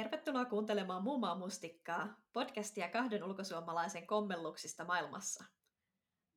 Tervetuloa 0.00 0.44
kuuntelemaan 0.44 1.02
Muumaa 1.02 1.34
mustikkaa, 1.34 2.22
podcastia 2.32 2.88
kahden 2.88 3.24
ulkosuomalaisen 3.24 4.06
kommelluksista 4.06 4.84
maailmassa. 4.84 5.44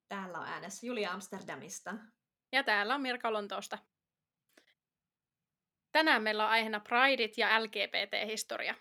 Täällä 0.08 0.40
on 0.40 0.48
äänessä 0.48 0.86
Julia 0.86 1.12
Amsterdamista. 1.12 1.96
Ja 2.52 2.64
täällä 2.64 2.96
on 2.96 3.02
Mirka 3.02 3.34
Lontoosta. 3.34 3.78
Tänään 5.92 6.24
meillä 6.24 6.46
on 6.46 6.52
aiheena 6.52 6.80
Prideit 6.80 7.38
ja 7.38 7.64
LGBT-historia. 7.64 8.76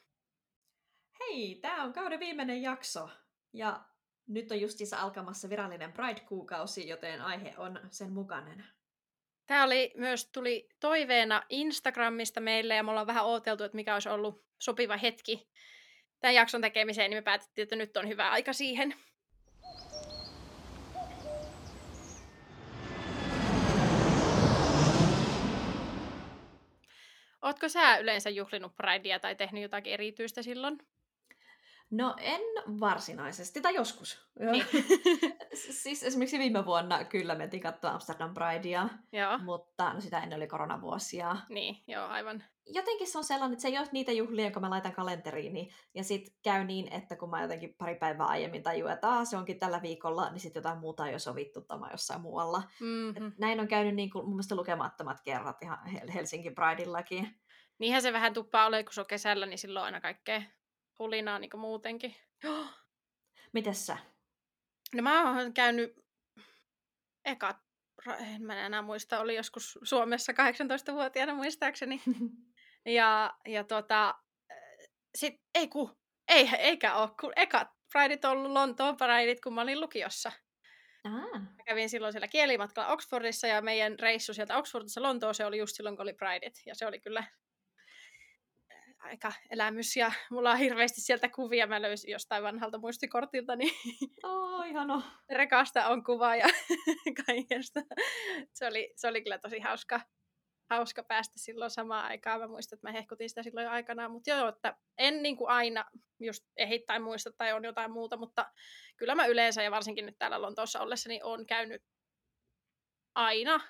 Hei, 1.20 1.58
tämä 1.60 1.82
on 1.82 1.92
kauden 1.92 2.20
viimeinen 2.20 2.62
jakso. 2.62 3.10
Ja 3.52 3.84
nyt 4.26 4.50
on 4.50 4.60
justiinsa 4.60 4.96
alkamassa 4.98 5.48
virallinen 5.48 5.92
Pride-kuukausi, 5.92 6.88
joten 6.88 7.20
aihe 7.20 7.54
on 7.58 7.80
sen 7.90 8.12
mukainen. 8.12 8.64
Tämä 9.46 9.64
oli 9.64 9.92
myös 9.96 10.26
tuli 10.26 10.68
toiveena 10.80 11.42
Instagramista 11.48 12.40
meille 12.40 12.74
ja 12.74 12.82
me 12.82 12.90
ollaan 12.90 13.06
vähän 13.06 13.24
odoteltu, 13.24 13.64
että 13.64 13.76
mikä 13.76 13.94
olisi 13.94 14.08
ollut 14.08 14.44
sopiva 14.58 14.96
hetki 14.96 15.48
tämän 16.20 16.34
jakson 16.34 16.60
tekemiseen, 16.60 17.10
niin 17.10 17.18
me 17.18 17.22
päätettiin, 17.22 17.62
että 17.62 17.76
nyt 17.76 17.96
on 17.96 18.08
hyvä 18.08 18.30
aika 18.30 18.52
siihen. 18.52 18.94
Ootko 27.42 27.68
sä 27.68 27.98
yleensä 27.98 28.30
juhlinut 28.30 28.76
Pridea 28.76 29.20
tai 29.20 29.34
tehnyt 29.34 29.62
jotakin 29.62 29.92
erityistä 29.92 30.42
silloin? 30.42 30.78
No 31.92 32.14
en 32.18 32.40
varsinaisesti, 32.80 33.60
tai 33.60 33.74
joskus. 33.74 34.30
Niin. 34.38 34.64
siis 35.82 36.02
esimerkiksi 36.02 36.38
viime 36.38 36.66
vuonna 36.66 37.04
kyllä 37.04 37.34
mentiin 37.34 37.62
katsoa 37.62 37.90
Amsterdam 37.90 38.34
Pridea, 38.34 38.88
Joo. 39.12 39.38
mutta 39.38 39.92
no 39.92 40.00
sitä 40.00 40.18
ennen 40.18 40.36
oli 40.36 40.46
koronavuosia. 40.46 41.36
Niin, 41.48 41.76
joo, 41.86 42.06
aivan. 42.06 42.44
Jotenkin 42.66 43.06
se 43.06 43.18
on 43.18 43.24
sellainen, 43.24 43.52
että 43.52 43.62
se 43.62 43.68
ei 43.68 43.78
ole 43.78 43.88
niitä 43.92 44.12
juhlia, 44.12 44.44
jonka 44.44 44.60
mä 44.60 44.70
laitan 44.70 44.92
kalenteriini. 44.92 45.70
Ja 45.94 46.04
sitten 46.04 46.34
käy 46.44 46.64
niin, 46.64 46.92
että 46.92 47.16
kun 47.16 47.30
mä 47.30 47.42
jotenkin 47.42 47.74
pari 47.78 47.94
päivää 47.94 48.26
aiemmin 48.26 48.62
tajuan, 48.62 48.92
että 48.92 49.08
Aa, 49.08 49.24
se 49.24 49.36
onkin 49.36 49.58
tällä 49.58 49.82
viikolla, 49.82 50.30
niin 50.30 50.40
sitten 50.40 50.60
jotain 50.60 50.78
muuta 50.78 51.02
on 51.02 51.12
jo 51.12 51.18
sovittu 51.18 51.60
tämä 51.60 51.88
jossain 51.90 52.20
muualla. 52.20 52.62
Mm-hmm. 52.80 53.26
Et 53.26 53.38
näin 53.38 53.60
on 53.60 53.68
käynyt 53.68 53.94
niin 53.94 54.10
kuin, 54.10 54.24
mun 54.24 54.34
mielestä 54.34 54.56
lukemattomat 54.56 55.20
kerrat 55.24 55.62
ihan 55.62 55.78
Helsingin 56.14 56.54
Prideillakin. 56.54 57.40
Niinhän 57.78 58.02
se 58.02 58.12
vähän 58.12 58.34
tuppaa 58.34 58.66
ole, 58.66 58.84
kun 58.84 58.92
se 58.92 59.00
on 59.00 59.06
kesällä, 59.06 59.46
niin 59.46 59.58
silloin 59.58 59.84
aina 59.84 60.00
kaikkea 60.00 60.42
hulinaa 60.98 61.38
niin 61.38 61.50
muutenkin. 61.56 62.16
Mites 63.52 63.86
sä? 63.86 63.98
No 64.94 65.02
mä 65.02 65.34
oon 65.34 65.54
käynyt 65.54 66.02
eka, 67.24 67.60
en 68.34 68.42
mä 68.42 68.66
enää 68.66 68.82
muista, 68.82 69.20
oli 69.20 69.36
joskus 69.36 69.78
Suomessa 69.82 70.32
18-vuotiaana 70.32 71.34
muistaakseni. 71.34 72.02
ja, 72.98 73.34
ja 73.46 73.64
tota, 73.64 74.14
sit, 75.14 75.34
ei 75.54 75.68
ku, 75.68 75.90
ei, 76.28 76.50
eikä 76.58 76.94
oo, 76.94 77.14
kun 77.20 77.32
eka 77.36 77.74
Prideit 77.92 78.24
on 78.24 78.30
ollut 78.30 78.52
Lontoon 78.52 78.96
Prideit, 78.96 79.40
kun 79.40 79.54
mä 79.54 79.60
olin 79.60 79.80
lukiossa. 79.80 80.32
Ah. 81.04 81.40
Mä 81.40 81.64
kävin 81.66 81.90
silloin 81.90 82.12
siellä 82.12 82.28
kielimatkalla 82.28 82.92
Oxfordissa 82.92 83.46
ja 83.46 83.62
meidän 83.62 83.98
reissu 83.98 84.34
sieltä 84.34 84.56
Oxfordissa 84.56 85.02
Lontoon 85.02 85.34
se 85.34 85.46
oli 85.46 85.58
just 85.58 85.76
silloin, 85.76 85.96
kun 85.96 86.02
oli 86.02 86.14
Prideit. 86.14 86.62
Ja 86.66 86.74
se 86.74 86.86
oli 86.86 87.00
kyllä 87.00 87.24
aika 89.02 89.32
elämys 89.50 89.96
ja 89.96 90.12
mulla 90.30 90.50
on 90.50 90.58
hirveästi 90.58 91.00
sieltä 91.00 91.28
kuvia. 91.28 91.66
Mä 91.66 91.82
löysin 91.82 92.10
jostain 92.10 92.42
vanhalta 92.42 92.78
muistikortilta, 92.78 93.56
niin 93.56 93.72
oh, 94.22 94.66
ihano. 94.66 95.02
rekasta 95.30 95.86
on 95.86 96.04
kuva 96.04 96.36
ja 96.36 96.46
kaikesta. 97.26 97.80
Se 98.52 98.66
oli, 98.66 98.92
se 98.96 99.08
oli 99.08 99.22
kyllä 99.22 99.38
tosi 99.38 99.58
hauska, 99.58 100.00
hauska 100.70 101.02
päästä 101.02 101.34
silloin 101.36 101.70
samaan 101.70 102.04
aikaan. 102.04 102.40
Mä 102.40 102.48
muistan, 102.48 102.76
että 102.76 102.88
mä 102.88 102.92
hehkutin 102.92 103.28
sitä 103.28 103.42
silloin 103.42 103.68
aikanaan, 103.68 104.10
mutta 104.10 104.30
joo, 104.30 104.48
että 104.48 104.76
en 104.98 105.22
niin 105.22 105.36
kuin 105.36 105.50
aina 105.50 105.84
just 106.20 106.44
ehittain 106.56 107.02
muista 107.02 107.30
tai 107.32 107.52
on 107.52 107.64
jotain 107.64 107.92
muuta, 107.92 108.16
mutta 108.16 108.52
kyllä 108.96 109.14
mä 109.14 109.26
yleensä 109.26 109.62
ja 109.62 109.70
varsinkin 109.70 110.06
nyt 110.06 110.18
täällä 110.18 110.42
Lontoossa 110.42 110.80
ollessani 110.80 111.20
on 111.22 111.46
käynyt 111.46 111.82
aina, 113.14 113.60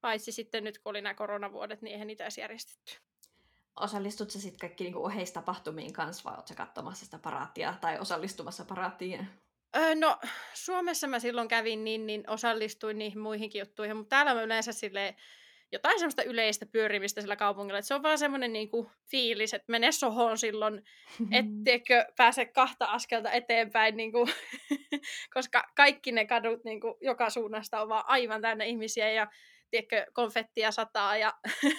paitsi 0.00 0.32
sitten 0.32 0.64
nyt 0.64 0.78
kun 0.78 0.90
oli 0.90 1.02
nämä 1.02 1.14
koronavuodet, 1.14 1.82
niin 1.82 1.92
eihän 1.92 2.06
niitä 2.06 2.24
edes 2.24 2.38
järjestetty 2.38 3.11
osallistut 3.80 4.30
sä 4.30 4.40
sitten 4.40 4.60
kaikki 4.60 4.84
niinku 4.84 5.04
oheistapahtumiin 5.04 5.92
kanssa 5.92 6.30
vai 6.30 6.36
ootko 6.36 6.54
katsomassa 6.56 7.04
sitä 7.04 7.18
paraattia 7.18 7.74
tai 7.80 7.98
osallistumassa 7.98 8.64
paraattiin? 8.64 9.28
Öö, 9.76 9.94
no, 9.94 10.18
Suomessa 10.54 11.06
mä 11.06 11.18
silloin 11.18 11.48
kävin, 11.48 11.84
niin, 11.84 12.06
niin 12.06 12.30
osallistuin 12.30 12.98
niihin 12.98 13.18
muihinkin 13.18 13.58
juttuihin, 13.58 13.96
mutta 13.96 14.16
täällä 14.16 14.34
mä 14.34 14.42
yleensä 14.42 14.72
silleen, 14.72 15.14
jotain 15.72 15.98
semmoista 15.98 16.22
yleistä 16.22 16.66
pyörimistä 16.66 17.20
sillä 17.20 17.36
kaupungilla. 17.36 17.78
että 17.78 17.86
se 17.86 17.94
on 17.94 18.02
vaan 18.02 18.18
semmoinen 18.18 18.52
niinku 18.52 18.90
fiilis, 19.10 19.54
että 19.54 19.70
mene 19.72 19.92
sohoon 19.92 20.38
silloin, 20.38 20.82
etteikö 21.40 22.06
pääse 22.16 22.44
kahta 22.44 22.84
askelta 22.84 23.30
eteenpäin, 23.30 23.96
niinku, 23.96 24.28
koska 25.34 25.64
kaikki 25.76 26.12
ne 26.12 26.26
kadut 26.26 26.64
niinku, 26.64 26.98
joka 27.00 27.30
suunnasta 27.30 27.82
on 27.82 27.88
vaan 27.88 28.04
aivan 28.06 28.40
täynnä 28.40 28.64
ihmisiä 28.64 29.10
ja 29.10 29.26
tiedätkö, 29.72 30.06
konfettia 30.12 30.70
sataa 30.70 31.16
ja 31.16 31.32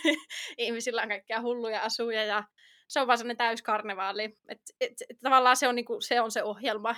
ihmisillä 0.57 1.01
on 1.01 1.09
kaikkia 1.09 1.41
hulluja 1.41 1.81
asuja 1.81 2.25
ja 2.25 2.43
se 2.87 2.99
on 2.99 3.07
vaan 3.07 3.17
sellainen 3.17 3.37
täyskarnevaali. 3.37 4.23
Et, 4.23 4.61
et, 4.79 4.91
et, 5.09 5.17
tavallaan 5.23 5.57
se 5.57 5.67
on, 5.67 5.75
niinku, 5.75 6.01
se 6.01 6.21
on 6.21 6.31
se 6.31 6.43
ohjelma. 6.43 6.95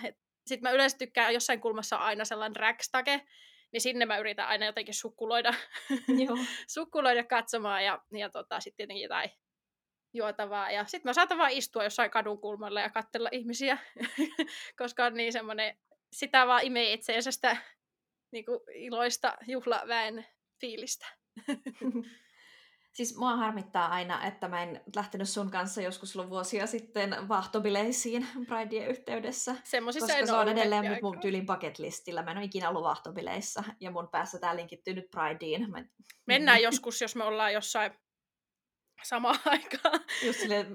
Sitten 0.47 0.61
mä 0.61 0.71
yleensä 0.71 0.97
tykkään, 0.97 1.33
jossain 1.33 1.61
kulmassa 1.61 1.95
aina 1.95 2.25
sellainen 2.25 2.55
ragstage, 2.55 3.21
niin 3.71 3.81
sinne 3.81 4.05
mä 4.05 4.17
yritän 4.17 4.47
aina 4.47 4.65
jotenkin 4.65 4.93
sukkuloida, 4.93 5.53
Joo. 6.25 6.37
sukkuloida 6.67 7.23
katsomaan 7.23 7.85
ja, 7.85 8.01
ja 8.11 8.29
tota, 8.29 8.59
sitten 8.59 8.77
tietenkin 8.77 9.03
jotain 9.03 9.31
juotavaa. 10.13 10.71
Ja 10.71 10.85
sitten 10.85 11.09
mä 11.09 11.13
saatan 11.13 11.37
vaan 11.37 11.51
istua 11.51 11.83
jossain 11.83 12.11
kadun 12.11 12.41
kulmalla 12.41 12.81
ja 12.81 12.89
katsella 12.89 13.29
ihmisiä, 13.31 13.77
koska 14.79 15.05
on 15.05 15.13
niin 15.13 15.33
semmoinen, 15.33 15.77
sitä 16.13 16.47
vaan 16.47 16.65
imee 16.65 16.93
itseensä 16.93 17.31
sitä 17.31 17.57
niin 18.31 18.45
kuin 18.45 18.59
iloista 18.73 19.37
juhlaväen 19.47 20.25
fiilistä. 20.61 21.05
siis 22.95 23.17
mua 23.17 23.35
harmittaa 23.35 23.87
aina, 23.87 24.25
että 24.25 24.47
mä 24.47 24.63
en 24.63 24.81
lähtenyt 24.95 25.29
sun 25.29 25.51
kanssa 25.51 25.81
joskus 25.81 26.17
vuosia 26.17 26.67
sitten 26.67 27.15
vaahtobileisiin 27.27 28.27
Prideen 28.47 28.89
yhteydessä. 28.89 29.55
Semmoisissa 29.63 30.07
koska 30.07 30.19
en 30.19 30.27
se 30.27 30.33
on 30.33 30.49
edelleen 30.49 30.83
nyt 30.83 31.01
mun 31.01 31.19
tyylin 31.19 31.45
bucket 31.45 31.79
listillä. 31.79 32.23
Mä 32.23 32.31
en 32.31 32.37
ole 32.37 32.45
ikinä 32.45 32.69
ollut 32.69 32.83
vaahtobileissä 32.83 33.63
ja 33.79 33.91
mun 33.91 34.07
päässä 34.11 34.39
tää 34.39 34.55
linkittyy 34.55 34.93
nyt 34.93 35.11
Prideen. 35.11 35.71
Mä... 35.71 35.85
Mennään 36.27 36.61
joskus, 36.67 37.01
jos 37.01 37.15
me 37.15 37.23
ollaan 37.23 37.53
jossain 37.53 37.91
samaan 39.03 39.39
aikaan. 39.45 39.99
Just 40.25 40.39
sille 40.39 40.65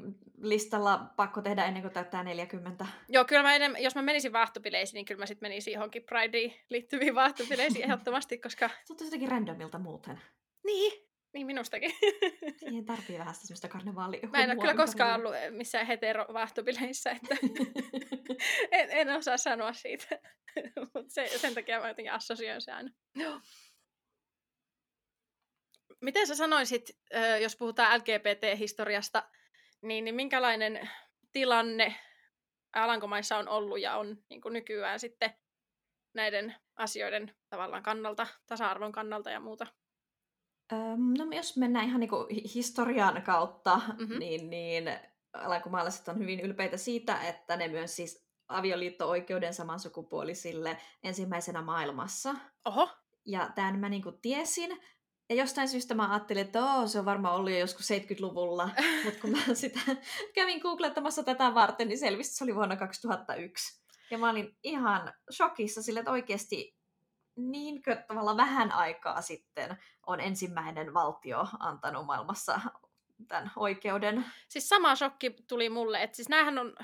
listalla 0.41 0.99
pakko 1.17 1.43
tehdä 1.43 1.65
ennen 1.65 1.83
kuin 1.83 1.95
täyttää 1.95 2.25
40. 2.25 2.87
Joo, 3.09 3.25
kyllä 3.25 3.43
mä 3.43 3.55
enem, 3.55 3.75
jos 3.79 3.95
mä 3.95 4.03
menisin 4.03 4.33
vaahtopileisiin, 4.33 4.95
niin 4.95 5.05
kyllä 5.05 5.19
mä 5.19 5.27
sitten 5.27 5.49
menisin 5.49 5.73
johonkin 5.73 6.03
Prideen 6.03 6.55
liittyviin 6.69 7.15
vaahtopileisiin 7.15 7.85
ehdottomasti, 7.91 8.39
koska... 8.39 8.71
Tuntuu 8.87 9.07
jotenkin 9.07 9.29
randomilta 9.29 9.79
muuten. 9.79 10.21
Niin, 10.65 10.93
niin 11.33 11.47
minustakin. 11.47 11.91
Siihen 12.61 12.85
tarvii 12.85 13.19
vähän 13.19 13.35
semmoista 13.35 13.69
karnevaalia. 13.69 14.29
Mä 14.33 14.43
en 14.43 14.51
ole 14.51 14.61
kyllä 14.61 14.75
koskaan 14.75 15.21
ollut 15.21 15.35
missään 15.51 15.87
hetero 15.87 16.27
vaahtopileissä, 16.33 17.11
että 17.11 17.37
en, 18.73 18.91
en, 18.91 19.09
osaa 19.11 19.37
sanoa 19.37 19.73
siitä. 19.73 20.19
Mutta 20.95 21.13
se, 21.15 21.29
sen 21.37 21.55
takia 21.55 21.81
mä 21.81 21.89
jotenkin 21.89 22.13
assosioin 22.13 22.61
se 22.61 22.73
aina. 22.73 22.91
Miten 26.01 26.27
sä 26.27 26.35
sanoisit, 26.35 26.91
jos 27.43 27.57
puhutaan 27.57 28.01
LGBT-historiasta, 28.01 29.23
niin, 29.83 30.05
niin 30.05 30.15
minkälainen 30.15 30.89
tilanne 31.33 31.95
Alankomaissa 32.73 33.39
on 33.39 33.49
ollut 33.49 33.81
ja 33.81 33.97
on 33.97 34.17
niin 34.29 34.41
kuin 34.41 34.53
nykyään 34.53 35.01
sitten 35.01 35.35
näiden 36.15 36.55
asioiden 36.77 37.35
tavallaan 37.49 37.83
kannalta, 37.83 38.27
tasa-arvon 38.47 38.93
kannalta 38.93 39.31
ja 39.31 39.41
muuta? 39.41 39.67
no 41.19 41.37
jos 41.37 41.57
mennään 41.57 41.87
ihan 41.87 42.01
niin 42.01 42.51
historian 42.55 43.23
kautta, 43.23 43.81
mm-hmm. 43.99 44.19
niin, 44.19 44.51
niin 44.51 44.91
alankomaalaiset 45.33 46.09
on 46.09 46.19
hyvin 46.19 46.41
ylpeitä 46.41 46.77
siitä, 46.77 47.23
että 47.23 47.57
ne 47.57 47.69
myös 47.69 47.97
siis 47.97 48.27
avioliitto-oikeuden 48.49 49.55
samansukupuolisille 49.55 50.77
ensimmäisenä 51.03 51.63
maailmassa. 51.63 52.35
Oho. 52.65 52.89
Ja 53.27 53.51
tämän 53.55 53.79
mä 53.79 53.89
niin 53.89 54.03
tiesin, 54.23 54.81
ja 55.31 55.37
jostain 55.37 55.69
syystä 55.69 55.95
mä 55.95 56.13
ajattelin, 56.13 56.43
että 56.43 56.65
Oo, 56.65 56.87
se 56.87 56.99
on 56.99 57.05
varmaan 57.05 57.35
ollut 57.35 57.51
jo 57.51 57.59
joskus 57.59 57.91
70-luvulla, 57.91 58.71
mutta 59.05 59.21
kun 59.21 59.31
mä 59.31 59.55
sitä 59.55 59.81
kävin 60.35 60.61
googlettamassa 60.61 61.23
tätä 61.23 61.55
varten, 61.55 61.89
niin 61.89 61.99
selvisi, 61.99 62.29
että 62.29 62.39
se 62.39 62.45
oli 62.45 62.55
vuonna 62.55 62.77
2001. 62.77 63.81
Ja 64.11 64.19
mä 64.19 64.31
olin 64.31 64.57
ihan 64.63 65.13
shokissa 65.33 65.83
sille, 65.83 66.01
että 66.01 66.11
oikeasti 66.11 66.77
niinkö 67.37 67.97
tavalla 67.97 68.37
vähän 68.37 68.73
aikaa 68.73 69.23
sitten 69.23 69.77
on 70.07 70.21
ensimmäinen 70.21 70.95
valtio 70.95 71.47
antanut 71.59 72.07
maailmassa 72.07 72.61
tämän 73.29 73.53
oikeuden. 73.57 74.25
Siis 74.49 74.69
sama 74.69 74.97
shokki 74.97 75.31
tuli 75.49 75.69
mulle, 75.71 76.03
että 76.03 76.17
siis 76.17 76.29
näähän 76.29 76.59
on, 76.59 76.75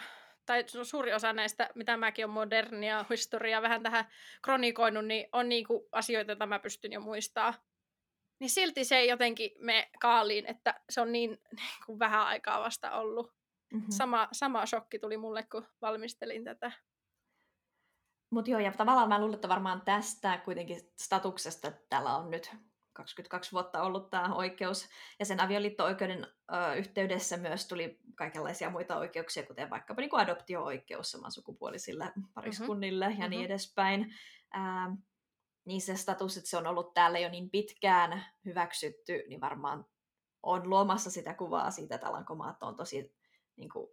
tai 0.46 0.64
suuri 0.82 1.12
osa 1.12 1.32
näistä, 1.32 1.70
mitä 1.74 1.96
mäkin 1.96 2.24
olen 2.24 2.34
modernia 2.34 3.04
historiaa 3.10 3.62
vähän 3.62 3.82
tähän 3.82 4.04
kronikoinut, 4.42 5.04
niin 5.06 5.28
on 5.32 5.48
niinku 5.48 5.88
asioita, 5.92 6.30
joita 6.30 6.46
mä 6.46 6.58
pystyn 6.58 6.92
jo 6.92 7.00
muistaa 7.00 7.54
niin 8.40 8.50
silti 8.50 8.84
se 8.84 9.04
jotenkin 9.04 9.50
me 9.58 9.90
kaaliin, 10.00 10.46
että 10.46 10.80
se 10.90 11.00
on 11.00 11.12
niin, 11.12 11.30
niin 11.56 11.84
kuin 11.86 11.98
vähän 11.98 12.26
aikaa 12.26 12.60
vasta 12.60 12.92
ollut. 12.92 13.32
mm-hmm. 13.72 13.90
sama, 13.90 14.28
sama 14.32 14.66
shokki 14.66 14.98
tuli 14.98 15.16
mulle, 15.16 15.42
kun 15.42 15.66
valmistelin 15.80 16.44
tätä. 16.44 16.72
Mutta 18.30 18.50
joo, 18.50 18.60
ja 18.60 18.72
tavallaan 18.72 19.08
mä 19.08 19.20
luulen, 19.20 19.34
että 19.34 19.48
varmaan 19.48 19.80
tästä 19.80 20.38
kuitenkin 20.38 20.80
statuksesta, 20.96 21.68
että 21.68 21.86
täällä 21.88 22.16
on 22.16 22.30
nyt 22.30 22.50
22 22.92 23.52
vuotta 23.52 23.82
ollut 23.82 24.10
tämä 24.10 24.34
oikeus, 24.34 24.88
ja 25.18 25.24
sen 25.24 25.40
avioliitto-oikeuden 25.40 26.26
ö, 26.52 26.74
yhteydessä 26.74 27.36
myös 27.36 27.68
tuli 27.68 27.98
kaikenlaisia 28.14 28.70
muita 28.70 28.96
oikeuksia, 28.96 29.46
kuten 29.46 29.70
vaikkapa 29.70 30.00
niin 30.00 30.10
kuin 30.10 30.20
adoptio-oikeus 30.20 31.10
samansukupuolisille 31.10 32.12
pariskunnille 32.34 33.08
mm-hmm. 33.08 33.22
ja 33.22 33.28
niin 33.28 33.40
mm-hmm. 33.40 33.46
edespäin. 33.46 34.14
Ää, 34.52 34.96
niin 35.66 35.80
se 35.80 35.96
status, 35.96 36.36
että 36.36 36.50
se 36.50 36.56
on 36.56 36.66
ollut 36.66 36.94
täällä 36.94 37.18
jo 37.18 37.28
niin 37.28 37.50
pitkään 37.50 38.24
hyväksytty, 38.44 39.24
niin 39.28 39.40
varmaan 39.40 39.86
on 40.42 40.70
luomassa 40.70 41.10
sitä 41.10 41.34
kuvaa 41.34 41.70
siitä, 41.70 41.94
että 41.94 42.06
Alankomaat 42.06 42.62
on 42.62 42.76
tosi 42.76 43.16
niin 43.56 43.70
kuin, 43.70 43.90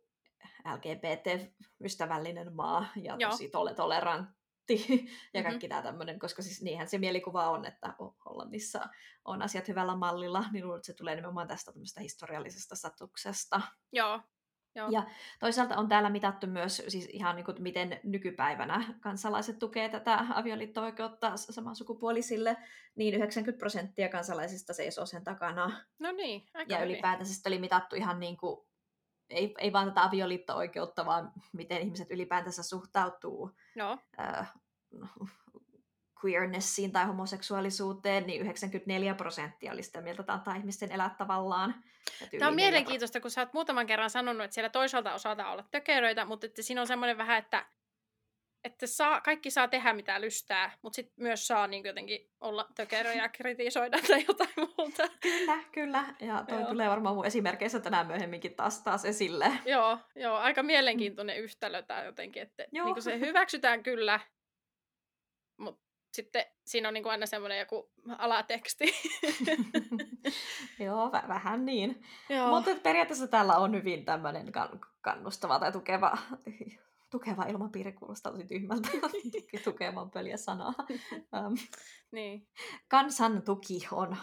LGBT-ystävällinen 0.74 2.56
maa 2.56 2.86
ja 2.96 3.16
Joo. 3.20 3.32
tosi 3.32 3.48
tole- 3.48 3.76
tolerantti 3.76 4.86
ja 4.90 4.96
mm-hmm. 4.96 5.44
kaikki 5.44 5.68
tämä 5.68 5.82
tämmöinen, 5.82 6.20
koska 6.20 6.42
siis 6.42 6.62
niinhän 6.62 6.88
se 6.88 6.98
mielikuva 6.98 7.50
on, 7.50 7.66
että 7.66 7.94
Hollannissa 8.26 8.90
on 9.26 9.42
asiat 9.42 9.68
hyvällä 9.68 9.96
mallilla, 9.96 10.46
niin 10.52 10.66
luulen, 10.66 10.78
että 10.78 10.86
se 10.86 10.94
tulee 10.94 11.16
nimenomaan 11.16 11.48
tästä 11.48 11.72
historiallisesta 12.00 12.76
statuksesta. 12.76 13.62
Joo, 13.92 14.22
Joo. 14.76 14.90
Ja 14.92 15.04
toisaalta 15.40 15.78
on 15.78 15.88
täällä 15.88 16.10
mitattu 16.10 16.48
myös 16.48 16.84
siis 16.88 17.10
ihan 17.12 17.36
niin 17.36 17.46
kuin, 17.46 17.62
miten 17.64 18.00
nykypäivänä 18.04 18.84
kansalaiset 19.00 19.60
tukee 19.60 19.90
tätä 19.90 20.26
avioliitto-oikeutta 20.34 21.38
samansukupuolisille, 21.38 22.58
niin 22.96 23.14
90 23.14 23.60
prosenttia 23.60 24.10
kansalaisista 24.10 24.74
seisoo 24.74 25.06
sen 25.06 25.24
takana. 25.24 25.72
No 26.00 26.12
niin, 26.12 26.46
aika 26.54 26.74
Ja 26.74 26.84
ylipäätänsä 26.84 27.50
oli 27.50 27.60
mitattu 27.60 27.96
ihan 27.96 28.20
niin 28.20 28.38
kuin, 28.38 28.68
ei, 29.30 29.56
ei 29.58 29.74
vaan 29.74 29.88
tätä 29.88 30.04
avioliitto-oikeutta, 30.04 31.06
vaan 31.06 31.32
miten 31.54 31.82
ihmiset 31.82 32.12
ylipäätänsä 32.12 32.64
suhtautuu 32.64 33.52
no. 33.76 33.98
äh, 34.20 34.54
queernessiin 36.26 36.92
tai 36.92 37.06
homoseksuaalisuuteen, 37.06 38.28
niin 38.28 38.42
94 38.42 39.16
prosenttia 39.16 39.72
oli 39.72 39.84
sitä 39.84 40.02
mieltä, 40.02 40.22
että 40.22 40.34
antaa 40.34 40.56
ihmisten 40.56 40.92
elää 40.92 41.16
tavallaan. 41.18 41.76
Tämä 42.40 42.48
on 42.48 42.56
mielenkiintoista, 42.56 43.20
kun 43.20 43.32
sä 43.32 43.42
oot 43.42 43.54
muutaman 43.54 43.86
kerran 43.86 44.10
sanonut, 44.10 44.44
että 44.44 44.54
siellä 44.54 44.70
toisaalta 44.70 45.14
osataan 45.14 45.52
olla 45.52 45.66
tökeröitä, 45.72 46.26
mutta 46.26 46.46
että 46.46 46.62
siinä 46.62 46.82
on 46.82 46.88
semmoinen 46.88 47.18
vähän, 47.18 47.38
että, 47.38 47.66
että 48.64 48.88
saa, 48.88 49.22
kaikki 49.22 49.52
saa 49.52 49.68
tehdä 49.68 49.94
mitä 49.94 50.22
lystää, 50.22 50.78
mutta 50.82 50.96
sitten 50.96 51.24
myös 51.24 51.48
saa 51.48 51.68
niin 51.68 51.86
jotenkin 51.86 52.30
olla 52.42 52.68
tökeröjä 52.76 53.24
ja 53.24 53.30
kritisoida 53.30 53.98
tai 54.08 54.26
jotain 54.28 54.50
muuta. 54.78 55.04
Kyllä, 55.22 55.58
kyllä. 55.72 56.04
Ja 56.20 56.44
toi 56.50 56.60
joo. 56.60 56.70
tulee 56.70 56.90
varmaan 56.90 57.16
mun 57.16 57.26
esimerkkeissä 57.26 57.80
tänään 57.80 58.08
myöhemminkin 58.08 58.56
taas, 58.56 58.84
taas 58.84 59.06
esille. 59.06 59.52
Joo, 59.66 59.98
joo, 60.16 60.36
aika 60.36 60.64
mielenkiintoinen 60.64 61.38
yhtälö 61.38 61.82
tämä 61.82 62.04
jotenkin, 62.04 62.42
että 62.42 62.66
niin 62.72 63.02
se 63.02 63.20
hyväksytään 63.20 63.84
kyllä, 63.84 64.20
sitten 66.14 66.46
siinä 66.66 66.88
on 66.88 66.94
niin 66.94 67.04
kuin 67.04 67.12
aina 67.12 67.26
semmoinen 67.26 67.60
joku 67.60 67.92
alateksti. 68.18 68.86
Joo, 70.86 71.12
v- 71.12 71.28
vähän 71.28 71.66
niin. 71.66 72.04
Mutta 72.50 72.72
periaatteessa 72.84 73.28
täällä 73.28 73.58
on 73.58 73.74
hyvin 73.76 74.06
tämmöinen 74.06 74.52
kan- 74.52 74.80
kannustava 75.02 75.60
tai 75.60 75.72
tukeva, 75.72 76.18
tukeva 77.12 77.44
ilmapiiri, 77.44 77.94
kuulostaa 77.94 78.32
tosi 78.32 78.46
tyhmältä. 78.48 78.90
Tukevan 79.64 80.12
pöliä 80.12 80.38
sanaa. 80.38 80.74
Um, 81.14 81.58
niin. 82.12 82.48
Kansan 82.88 83.42
tuki 83.42 83.88
on 83.92 84.18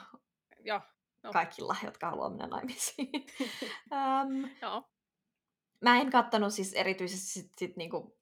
Joo. 0.64 0.80
No. 1.22 1.32
kaikilla, 1.32 1.76
jotka 1.84 2.10
haluaa 2.10 2.30
mennä 2.30 2.46
naimisiin. 2.46 3.10
um, 3.90 4.48
Joo. 4.62 4.90
Mä 5.80 6.00
en 6.00 6.10
kattanut 6.10 6.54
siis 6.54 6.72
erityisesti 6.72 7.26
sit, 7.26 7.52
sit 7.58 7.76
niinku 7.76 8.19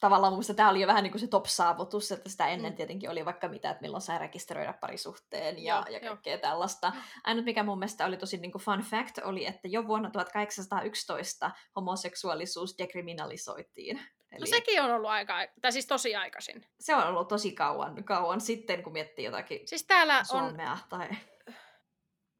tavallaan 0.00 0.32
mun 0.32 0.42
tämä 0.56 0.70
oli 0.70 0.80
jo 0.80 0.86
vähän 0.86 1.02
niin 1.02 1.10
kuin 1.10 1.20
se 1.20 1.26
top-saavutus, 1.26 2.12
että 2.12 2.28
sitä 2.28 2.48
ennen 2.48 2.72
mm. 2.72 2.76
tietenkin 2.76 3.10
oli 3.10 3.24
vaikka 3.24 3.48
mitä, 3.48 3.70
että 3.70 3.82
milloin 3.82 4.00
saa 4.00 4.18
rekisteröidä 4.18 4.72
parisuhteen 4.72 5.64
ja, 5.64 5.86
ja 5.90 6.00
kaikkea 6.00 6.34
jo. 6.34 6.38
tällaista. 6.38 6.92
Ainut 7.24 7.44
mikä 7.44 7.62
mun 7.62 7.78
mielestä 7.78 8.06
oli 8.06 8.16
tosi 8.16 8.36
niin 8.36 8.52
kuin 8.52 8.62
fun 8.62 8.82
fact 8.82 9.18
oli, 9.18 9.46
että 9.46 9.68
jo 9.68 9.86
vuonna 9.86 10.10
1811 10.10 11.50
homoseksuaalisuus 11.76 12.78
dekriminalisoitiin. 12.78 13.96
No 13.96 14.02
Eli... 14.32 14.40
No 14.40 14.46
sekin 14.46 14.82
on 14.82 14.90
ollut 14.90 15.10
aika, 15.10 15.34
tai 15.62 15.72
siis 15.72 15.86
tosi 15.86 16.16
aikaisin. 16.16 16.66
Se 16.80 16.94
on 16.94 17.06
ollut 17.06 17.28
tosi 17.28 17.52
kauan, 17.52 18.04
kauan 18.04 18.40
sitten, 18.40 18.82
kun 18.82 18.92
miettii 18.92 19.24
jotakin 19.24 19.68
siis 19.68 19.86
täällä 19.86 20.24
Suomea. 20.24 20.72
On 20.72 20.78
tai... 20.88 21.08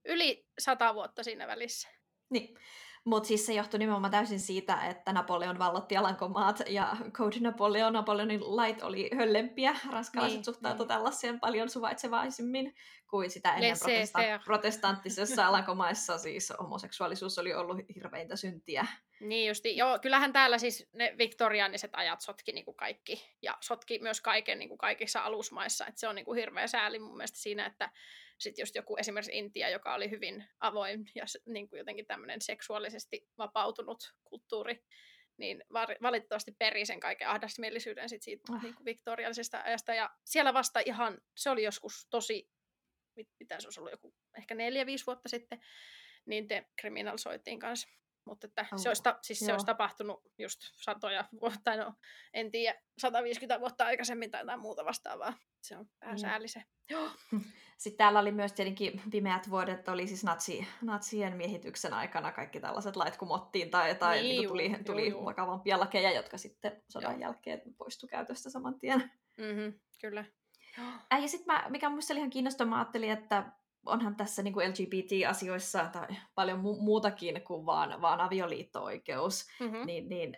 yli 0.05 0.47
sata 0.59 0.95
vuotta 0.95 1.23
siinä 1.23 1.47
välissä. 1.47 1.89
Niin. 2.31 2.59
Mutta 3.09 3.27
siis 3.27 3.47
se 3.47 3.53
johtui 3.53 3.79
nimenomaan 3.79 4.11
täysin 4.11 4.41
siitä, 4.41 4.87
että 4.87 5.13
Napoleon 5.13 5.59
vallotti 5.59 5.97
Alankomaat 5.97 6.63
ja 6.67 6.97
Code 7.13 7.37
Napoleon, 7.41 7.93
Napoleonin 7.93 8.57
lait 8.57 8.83
oli 8.83 9.11
höllempiä. 9.17 9.77
Ranskalaiset 9.91 10.37
niin, 10.37 10.45
suhtautuivat 10.45 10.89
niin. 10.89 10.89
tällaiseen 10.89 11.41
paljon 11.41 11.71
suvaitsevaisemmin 11.71 12.75
kuin 13.11 13.31
sitä 13.31 13.55
ennen 13.55 13.77
protesta- 13.77 14.45
protestanttisessa 14.45 15.47
Alankomaissa. 15.47 16.19
Siis 16.19 16.53
homoseksuaalisuus 16.59 17.39
oli 17.39 17.55
ollut 17.55 17.79
hirveintä 17.95 18.37
syntiä. 18.37 18.87
Niin 19.21 19.49
justi. 19.49 19.77
Joo, 19.77 19.99
kyllähän 19.99 20.33
täällä 20.33 20.59
siis 20.59 20.89
ne 20.93 21.15
viktoriaaniset 21.19 21.91
ajat 21.93 22.21
sotki 22.21 22.53
niin 22.53 22.65
kuin 22.65 22.77
kaikki. 22.77 23.37
Ja 23.43 23.59
sotki 23.61 23.99
myös 23.99 24.21
kaiken 24.21 24.59
niin 24.59 24.69
kuin 24.69 24.79
kaikissa 24.79 25.21
alusmaissa. 25.21 25.87
Et 25.87 25.99
se 25.99 26.09
on 26.09 26.15
niin 26.15 26.25
kuin 26.25 26.39
hirveä 26.39 26.67
sääli 26.67 26.99
mun 26.99 27.17
mielestä 27.17 27.39
siinä, 27.39 27.67
että 27.67 27.91
sitten 28.39 28.63
just 28.63 28.75
joku 28.75 28.97
esimerkiksi 28.97 29.39
Intia, 29.39 29.69
joka 29.69 29.95
oli 29.95 30.11
hyvin 30.11 30.45
avoin 30.61 31.11
ja 31.15 31.25
niin 31.47 31.69
kuin 31.69 31.79
jotenkin 31.79 32.07
tämmöinen 32.07 32.41
seksuaalisesti 32.41 33.29
vapautunut 33.39 34.15
kulttuuri, 34.25 34.85
niin 35.37 35.65
valitettavasti 36.03 36.53
peri 36.59 36.87
sen 36.87 37.01
kaiken 37.01 37.29
ahdasmielisyyden 37.29 38.09
sit 38.09 38.23
siitä 38.23 38.53
oh. 38.53 38.63
niin 38.63 38.75
kuin 38.75 38.85
viktoriaalisesta 38.85 39.63
ajasta. 39.65 39.95
Ja 39.95 40.11
siellä 40.25 40.55
vasta 40.55 40.81
ihan, 40.87 41.19
se 41.37 41.51
oli 41.51 41.63
joskus 41.63 42.07
tosi, 42.11 42.51
mitä 43.41 43.61
se 43.61 43.67
olisi 43.67 43.81
ollut, 43.81 43.93
joku 43.93 44.15
ehkä 44.39 44.55
neljä, 44.55 44.87
viisi 44.87 45.07
vuotta 45.07 45.29
sitten, 45.29 45.61
niin 46.27 46.49
te 46.49 46.67
kriminalisoitiin 46.77 47.59
kanssa. 47.59 47.89
Mutta 48.29 48.47
että 48.47 48.67
oh. 48.73 48.79
se, 48.79 48.89
olisi, 48.89 49.03
ta- 49.03 49.19
siis 49.23 49.39
se 49.39 49.53
olisi 49.53 49.67
tapahtunut 49.67 50.23
just 50.39 50.61
satoja 50.61 51.25
vuotta, 51.41 51.77
no 51.77 51.95
en 52.35 52.51
tiedä, 52.51 52.81
150 52.99 53.61
vuotta 53.61 53.85
aikaisemmin 53.85 54.31
tai 54.31 54.41
jotain 54.41 54.61
muuta 54.61 54.85
vastaavaa. 54.85 55.35
Se 55.63 55.77
on 55.77 55.87
vähän 56.01 56.15
mm. 56.15 56.19
sääli 56.19 56.49
se. 56.49 56.63
Sitten 57.79 57.99
täällä 57.99 58.19
oli 58.19 58.33
myös 58.33 58.53
tietenkin 58.53 59.03
pimeät 59.11 59.51
vuodet, 59.51 59.89
oli 59.89 60.07
siis 60.07 60.25
natsi, 60.25 60.69
natsien 60.83 61.37
miehityksen 61.37 61.95
aikana 61.95 62.33
kaikki 62.33 62.61
tällaiset 62.61 62.97
lait 62.97 63.17
kumottiin 63.17 63.71
tai, 63.71 63.95
tai 63.95 64.23
niin, 64.23 64.29
niin 64.29 64.49
tuli, 64.49 64.71
juu, 64.71 64.85
tuli 64.85 65.11
juu. 65.11 65.25
vakavampia 65.25 65.81
lakeja, 65.81 66.13
jotka 66.13 66.39
sitten 66.39 66.83
sodan 66.89 67.13
joo. 67.13 67.21
jälkeen 67.21 67.63
poistui 67.77 68.09
käytöstä 68.09 68.51
saman 68.51 68.79
tien. 68.79 69.13
Mm-hmm, 69.37 69.81
kyllä. 70.01 70.25
Äh, 71.13 71.23
ja 71.23 71.29
sitten 71.29 71.57
mikä 71.69 71.89
minusta 71.89 72.13
oli 72.13 72.19
ihan 72.19 72.31
kiinnostavaa, 72.31 72.71
mä 72.71 72.79
ajattelin, 72.79 73.11
että 73.11 73.53
onhan 73.87 74.17
tässä 74.17 74.43
niin 74.43 74.55
kuin 74.55 74.71
LGBT-asioissa 74.71 75.85
tai 75.93 76.07
paljon 76.35 76.59
mu- 76.59 76.83
muutakin 76.83 77.43
kuin 77.47 77.67
vaan, 77.67 78.01
vaan 78.01 78.21
avioliitto-oikeus, 78.21 79.47
mm-hmm. 79.61 79.87
niin, 79.87 80.09
niin 80.09 80.37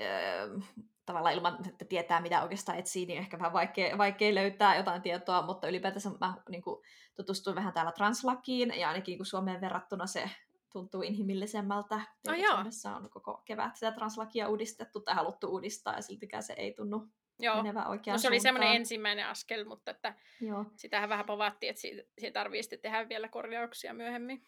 öö, 0.00 0.58
tavallaan 1.06 1.34
ilman, 1.34 1.58
että 1.68 1.84
tietää 1.84 2.20
mitä 2.20 2.42
oikeastaan 2.42 2.78
etsii, 2.78 3.06
niin 3.06 3.18
ehkä 3.18 3.38
vähän 3.38 3.52
vaikea, 3.52 3.98
vaikea 3.98 4.34
löytää 4.34 4.76
jotain 4.76 5.02
tietoa, 5.02 5.42
mutta 5.42 5.68
ylipäätänsä 5.68 6.10
mä 6.20 6.34
niin 6.48 6.62
kuin, 6.62 6.82
tutustuin 7.16 7.56
vähän 7.56 7.72
täällä 7.72 7.92
translakiin, 7.92 8.72
ja 8.76 8.88
ainakin 8.88 9.16
kun 9.16 9.26
Suomeen 9.26 9.60
verrattuna 9.60 10.06
se 10.06 10.30
tuntuu 10.72 11.02
inhimillisemmältä. 11.02 12.00
Oh, 12.28 12.34
Suomessa 12.50 12.96
on 12.96 13.10
koko 13.10 13.42
kevät 13.44 13.76
sitä 13.76 13.92
translakia 13.92 14.48
uudistettu 14.48 15.00
tai 15.00 15.14
haluttu 15.14 15.46
uudistaa, 15.46 15.94
ja 15.94 16.02
siltikään 16.02 16.42
se 16.42 16.52
ei 16.52 16.74
tunnu 16.74 17.08
Joo. 17.38 17.56
menevän 17.56 17.86
oikeaan 17.86 18.14
no, 18.14 18.18
se 18.18 18.28
oli 18.28 18.40
semmoinen 18.40 18.76
ensimmäinen 18.76 19.26
askel, 19.26 19.64
mutta 19.64 19.90
että 19.90 20.14
Joo. 20.40 20.64
sitähän 20.76 21.08
vähän 21.08 21.26
povattiin, 21.26 21.70
että 21.70 21.82
siitä, 21.82 22.02
siitä 22.18 22.40
tarvii 22.40 22.62
sitten 22.62 22.80
tehdä 22.80 23.08
vielä 23.08 23.28
korjauksia 23.28 23.94
myöhemmin. 23.94 24.46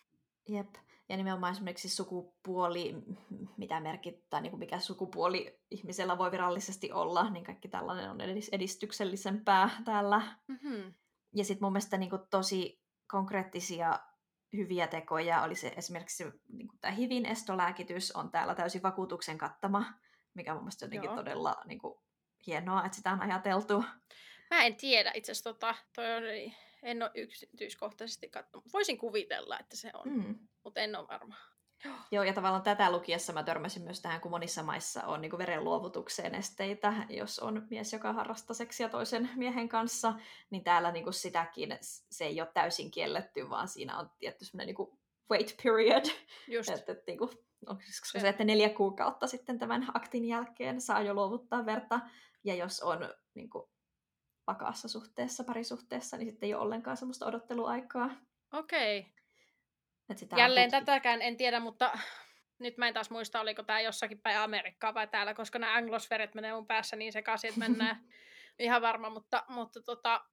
Jep. 0.48 0.74
Ja 1.08 1.16
nimenomaan 1.16 1.52
esimerkiksi 1.52 1.88
sukupuoli, 1.88 2.94
mitä 3.56 3.80
merkittää, 3.80 4.40
niin 4.40 4.50
kuin 4.50 4.58
mikä 4.58 4.78
sukupuoli 4.78 5.60
ihmisellä 5.70 6.18
voi 6.18 6.30
virallisesti 6.30 6.92
olla, 6.92 7.30
niin 7.30 7.44
kaikki 7.44 7.68
tällainen 7.68 8.10
on 8.10 8.18
edistyksellisempää 8.52 9.70
täällä. 9.84 10.22
Mm-hmm. 10.48 10.94
Ja 11.34 11.44
sitten 11.44 11.66
mun 11.66 11.72
mielestä 11.72 11.98
niin 11.98 12.10
kuin 12.10 12.22
tosi 12.30 12.82
konkreettisia 13.06 13.98
hyviä 14.52 14.86
tekoja 14.86 15.42
oli 15.42 15.54
se 15.54 15.72
esimerkiksi 15.76 16.24
niin 16.52 16.68
kuin 16.68 16.80
tämä 16.80 16.94
HIVin 16.94 17.26
estolääkitys 17.26 18.12
on 18.12 18.30
täällä 18.30 18.54
täysin 18.54 18.82
vakuutuksen 18.82 19.38
kattama, 19.38 19.84
mikä 20.34 20.54
mun 20.54 20.62
mielestä 20.62 20.84
jotenkin 20.84 21.08
Joo. 21.08 21.16
todella 21.16 21.56
niin 21.64 21.78
kuin, 21.78 22.00
hienoa, 22.46 22.84
että 22.84 22.96
sitä 22.96 23.10
on 23.10 23.22
ajateltu. 23.22 23.84
Mä 24.50 24.64
en 24.64 24.76
tiedä 24.76 25.12
itse 25.14 25.32
asiassa, 25.32 25.52
tota, 25.52 25.74
toi 25.94 26.12
on 26.12 26.22
en 26.82 27.02
ole 27.02 27.10
yksityiskohtaisesti 27.14 28.28
katsonut. 28.28 28.72
Voisin 28.72 28.98
kuvitella, 28.98 29.58
että 29.58 29.76
se 29.76 29.90
on, 29.94 30.08
mm. 30.08 30.38
mutta 30.64 30.80
en 30.80 30.96
ole 30.96 31.08
varma. 31.08 31.34
Joo. 32.10 32.24
ja 32.24 32.32
tavallaan 32.32 32.62
tätä 32.62 32.92
lukiessa 32.92 33.32
mä 33.32 33.42
törmäsin 33.42 33.82
myös 33.82 34.02
tähän, 34.02 34.20
kun 34.20 34.30
monissa 34.30 34.62
maissa 34.62 35.06
on 35.06 35.20
niin 35.20 35.38
verenluovutukseen 35.38 36.34
esteitä, 36.34 36.94
jos 37.08 37.38
on 37.38 37.66
mies, 37.70 37.92
joka 37.92 38.12
harrastaa 38.12 38.54
seksiä 38.54 38.88
toisen 38.88 39.30
miehen 39.36 39.68
kanssa, 39.68 40.14
niin 40.50 40.64
täällä 40.64 40.92
niin 40.92 41.12
sitäkin 41.12 41.78
se 42.10 42.24
ei 42.24 42.40
ole 42.40 42.50
täysin 42.54 42.90
kielletty, 42.90 43.50
vaan 43.50 43.68
siinä 43.68 43.98
on 43.98 44.10
tietty 44.18 44.44
semmoinen 44.44 44.74
niin 44.74 44.98
wait 45.30 45.56
period. 45.62 46.04
Just. 46.48 46.68
Että, 46.68 46.92
että, 46.92 47.04
niin 47.06 47.18
kuin, 47.18 47.30
onko 47.66 47.82
se, 47.86 48.20
se, 48.20 48.28
että 48.28 48.44
neljä 48.44 48.68
kuukautta 48.68 49.26
sitten 49.26 49.58
tämän 49.58 49.86
aktin 49.94 50.24
jälkeen 50.24 50.80
saa 50.80 51.02
jo 51.02 51.14
luovuttaa 51.14 51.66
verta, 51.66 52.00
ja 52.44 52.54
jos 52.54 52.80
on 52.80 53.14
niin 53.34 53.50
kuin, 53.50 53.64
vakaassa 54.46 54.88
suhteessa, 54.88 55.44
parisuhteessa, 55.44 56.16
niin 56.16 56.26
sitten 56.26 56.46
ei 56.46 56.54
ole 56.54 56.62
ollenkaan 56.62 56.96
semmoista 56.96 57.26
odotteluaikaa. 57.26 58.10
Okei. 58.52 59.06
Okay. 60.10 60.38
Jälleen 60.38 60.70
tätäkään 60.70 61.22
en 61.22 61.36
tiedä, 61.36 61.60
mutta 61.60 61.98
nyt 62.58 62.76
mä 62.76 62.88
en 62.88 62.94
taas 62.94 63.10
muista, 63.10 63.40
oliko 63.40 63.62
tämä 63.62 63.80
jossakin 63.80 64.20
päin 64.20 64.38
Amerikkaa 64.38 64.94
vai 64.94 65.08
täällä, 65.08 65.34
koska 65.34 65.58
nämä 65.58 65.76
anglosferet 65.76 66.34
menee 66.34 66.52
mun 66.54 66.66
päässä 66.66 66.96
niin 66.96 67.12
sekaisin, 67.12 67.48
että 67.48 67.60
mennään 67.60 68.08
ihan 68.58 68.82
varma, 68.82 69.10
mutta, 69.10 69.44
mutta 69.48 69.82
tota, 69.82 70.24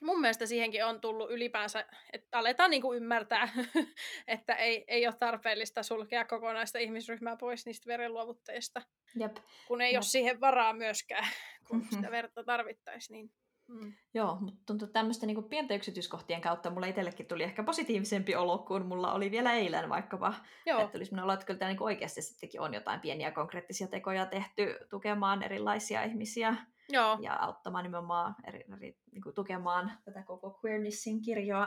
mun 0.00 0.20
mielestä 0.20 0.46
siihenkin 0.46 0.84
on 0.84 1.00
tullut 1.00 1.30
ylipäänsä, 1.30 1.84
että 2.12 2.38
aletaan 2.38 2.70
niinku 2.70 2.92
ymmärtää, 2.92 3.48
että 4.26 4.54
ei, 4.54 4.84
ei 4.88 5.06
ole 5.06 5.14
tarpeellista 5.18 5.82
sulkea 5.82 6.24
kokonaista 6.24 6.78
ihmisryhmää 6.78 7.36
pois 7.36 7.66
niistä 7.66 7.86
verenluovutteista, 7.86 8.82
Jep. 9.20 9.36
kun 9.68 9.80
ei 9.80 9.92
Jep. 9.92 9.98
ole 9.98 10.02
siihen 10.04 10.40
varaa 10.40 10.72
myöskään, 10.72 11.28
kun 11.68 11.86
sitä 11.90 12.10
verta 12.10 12.44
tarvittaisiin. 12.44 13.14
Niin. 13.14 13.30
Mm. 13.68 13.92
Joo, 14.14 14.36
mutta 14.40 14.60
tuntuu 14.66 14.88
tämmöisten 14.88 15.26
niin 15.26 15.44
pienten 15.44 15.76
yksityiskohtien 15.76 16.40
kautta 16.40 16.70
mulle 16.70 16.88
itsellekin 16.88 17.26
tuli 17.26 17.42
ehkä 17.42 17.62
positiivisempi 17.62 18.34
olo 18.34 18.58
kuin 18.58 18.86
mulla 18.86 19.12
oli 19.12 19.30
vielä 19.30 19.52
eilen 19.52 19.88
vaikkapa. 19.88 20.34
Joo. 20.66 20.80
Että 20.80 20.92
tuli 20.92 21.22
olo, 21.22 21.32
että 21.32 21.46
kyllä 21.46 21.58
tämä 21.58 21.70
niin 21.70 21.82
oikeasti 21.82 22.22
sittenkin 22.22 22.60
on 22.60 22.74
jotain 22.74 23.00
pieniä 23.00 23.30
konkreettisia 23.30 23.86
tekoja 23.86 24.26
tehty 24.26 24.78
tukemaan 24.90 25.42
erilaisia 25.42 26.02
ihmisiä 26.02 26.56
Joo. 26.88 27.18
ja 27.20 27.34
auttamaan 27.34 27.84
nimenomaan 27.84 28.34
eri, 28.46 28.64
eri, 28.76 28.98
niin 29.12 29.22
kuin 29.22 29.34
tukemaan 29.34 29.92
tätä 30.04 30.22
koko 30.22 30.60
queernessin 30.64 31.22
kirjoa. 31.22 31.66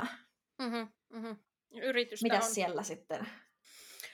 Mm-hmm, 0.59 0.87
mm-hmm. 1.09 1.37
Yritystä 1.71 2.25
Mitäs 2.25 2.47
on. 2.47 2.53
siellä 2.53 2.83
sitten? 2.83 3.27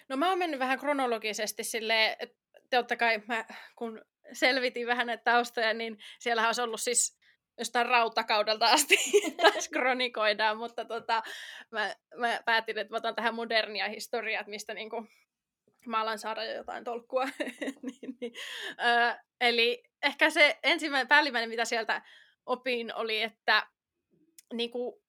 No 0.10 0.18
mä 0.18 0.30
oon 0.30 0.40
mennyt 0.40 0.60
vähän 0.60 0.80
kronologisesti 0.80 1.64
silleen, 1.64 2.16
että 2.20 2.38
totta 2.70 2.96
kai 2.96 3.22
mä, 3.28 3.46
kun 3.76 4.06
selvitin 4.34 4.88
vähän 4.88 5.08
näitä 5.08 5.24
taustoja, 5.24 5.74
niin 5.74 5.98
siellähän 6.20 6.50
olisi 6.50 6.62
ollut 6.62 6.82
siis 6.82 7.20
jostain 7.58 7.86
rautakaudelta 7.86 8.66
asti 8.66 8.98
taas 9.42 9.70
kronikoidaan, 9.70 10.58
mutta 10.58 10.86
tota, 10.86 11.24
mä, 11.72 11.96
mä 12.16 12.40
päätin, 12.46 12.78
että 12.78 12.94
mä 12.94 12.98
otan 12.98 13.16
tähän 13.16 13.36
modernia 13.36 13.90
historiaa, 13.90 14.40
että 14.40 14.50
mistä 14.50 14.74
niinku, 14.74 15.08
mä 15.90 16.02
alan 16.02 16.20
saada 16.20 16.44
jo 16.44 16.56
jotain 16.56 16.84
tolkkua. 16.84 17.26
niin, 17.82 18.18
niin. 18.22 18.34
Ö, 18.70 19.20
eli 19.42 19.84
ehkä 20.04 20.30
se 20.30 20.60
ensimmäinen 20.64 21.08
päällimmäinen, 21.08 21.50
mitä 21.50 21.66
sieltä 21.66 22.02
opin, 22.46 22.96
oli, 22.96 23.22
että 23.22 23.68
niinku, 24.54 25.04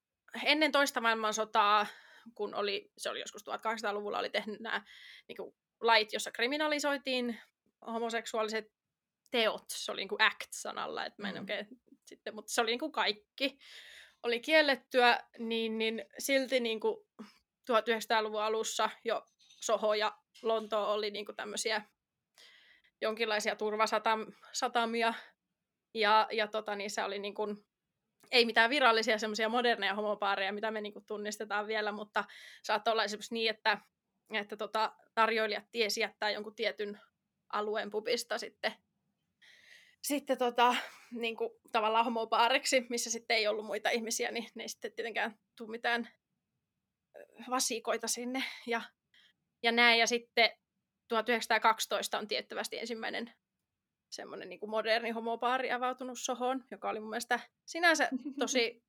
ennen 0.45 0.73
toista 0.73 1.01
maailmansotaa, 1.01 1.87
kun 2.35 2.55
oli, 2.55 2.91
se 2.99 3.11
oli 3.11 3.21
joskus 3.21 3.43
1800-luvulla, 3.43 4.19
oli 4.19 4.31
tehnyt 4.31 4.61
nämä 4.61 4.83
niinku, 5.29 5.57
lait, 5.81 6.13
jossa 6.13 6.31
kriminalisoitiin 6.31 7.41
homoseksuaaliset 7.87 8.73
teot. 9.31 9.65
Se 9.69 9.93
oli 9.93 10.01
niinku 10.01 10.17
act-sanalla, 10.19 11.07
että 11.07 11.23
mä 11.23 11.29
en 11.29 11.39
oikein 11.39 11.67
sitten, 12.05 12.35
mutta 12.35 12.53
se 12.53 12.61
oli 12.61 12.71
niin 12.71 12.79
kuin 12.79 12.93
kaikki 12.93 13.59
oli 14.23 14.41
kiellettyä, 14.41 15.21
niin, 15.39 15.79
niin 15.79 16.05
silti 16.19 16.61
niin 16.61 16.81
kuin 16.81 17.07
1900-luvun 17.73 18.43
alussa 18.43 18.91
jo 19.05 19.27
Soho 19.67 19.95
ja 19.95 20.19
Lonto 20.43 20.93
oli 20.93 21.11
niin 21.11 21.27
kuin 21.27 21.37
tämmöisiä 21.37 21.83
jonkinlaisia 23.01 23.57
turvasatamia, 23.57 25.15
ja, 25.95 26.29
ja 26.33 26.47
tota, 26.47 26.77
niissä 26.77 27.05
oli 27.05 27.19
niin 27.19 27.35
kuin, 27.35 27.67
ei 28.31 28.45
mitään 28.45 28.71
virallisia 28.71 29.19
semmoisia 29.19 29.49
moderneja 29.49 29.95
homopaareja, 29.95 30.53
mitä 30.53 30.71
me 30.71 30.81
niin 30.81 30.93
kuin 30.93 31.07
tunnistetaan 31.07 31.67
vielä, 31.67 31.93
mutta 31.93 32.25
saattoi 32.63 32.93
olla 32.93 33.05
esimerkiksi 33.05 33.35
niin, 33.35 33.51
että, 33.51 33.79
että 34.33 34.57
tota, 34.57 34.93
tarjoilijat 35.15 35.65
tiesi 35.73 36.01
jättää 36.01 36.31
jonkun 36.31 36.55
tietyn 36.55 37.01
alueen 37.53 37.91
pubista 37.91 38.39
sitten 38.39 38.73
sitten 40.07 40.39
tota, 40.39 40.77
niin 41.11 41.37
kuin, 41.37 41.51
tavallaan 41.73 42.05
homopaariksi, 42.05 42.87
missä 42.91 43.11
sitten 43.11 43.37
ei 43.37 43.49
ollut 43.49 43.67
muita 43.67 43.91
ihmisiä, 43.91 44.31
niin 44.31 44.49
ne 44.55 44.63
ei 44.63 44.69
sitten 44.69 44.93
tietenkään 44.93 45.39
tule 45.57 45.71
mitään 45.71 46.09
vasikoita 47.51 48.09
sinne. 48.09 48.45
Ja, 48.67 48.83
ja 49.63 49.73
näin, 49.73 49.99
ja 49.99 50.07
sitten 50.07 50.51
1912 51.09 52.19
on 52.19 52.29
tiettävästi 52.29 52.79
ensimmäinen 52.79 53.33
semmoinen 54.11 54.49
niin 54.49 54.61
kuin 54.61 54.71
moderni 54.71 55.11
homopaari 55.11 55.73
avautunut 55.73 56.19
Sohoon, 56.19 56.65
joka 56.71 56.91
oli 56.91 57.01
mun 57.01 57.11
mielestä 57.11 57.41
sinänsä 57.67 58.09
tosi 58.41 58.85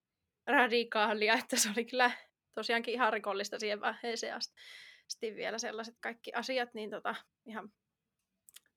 radikaalia, 0.48 1.34
että 1.34 1.58
se 1.58 1.70
oli 1.70 1.86
kyllä 1.86 2.12
tosiaankin 2.54 2.94
ihan 2.94 3.14
rikollista 3.14 3.60
siihen 3.60 3.82
vaiheeseen 3.82 4.36
asti 4.36 5.36
vielä 5.36 5.58
sellaiset 5.58 5.96
kaikki 6.00 6.34
asiat, 6.34 6.74
niin 6.74 6.90
tota, 6.90 7.16
ihan 7.46 7.74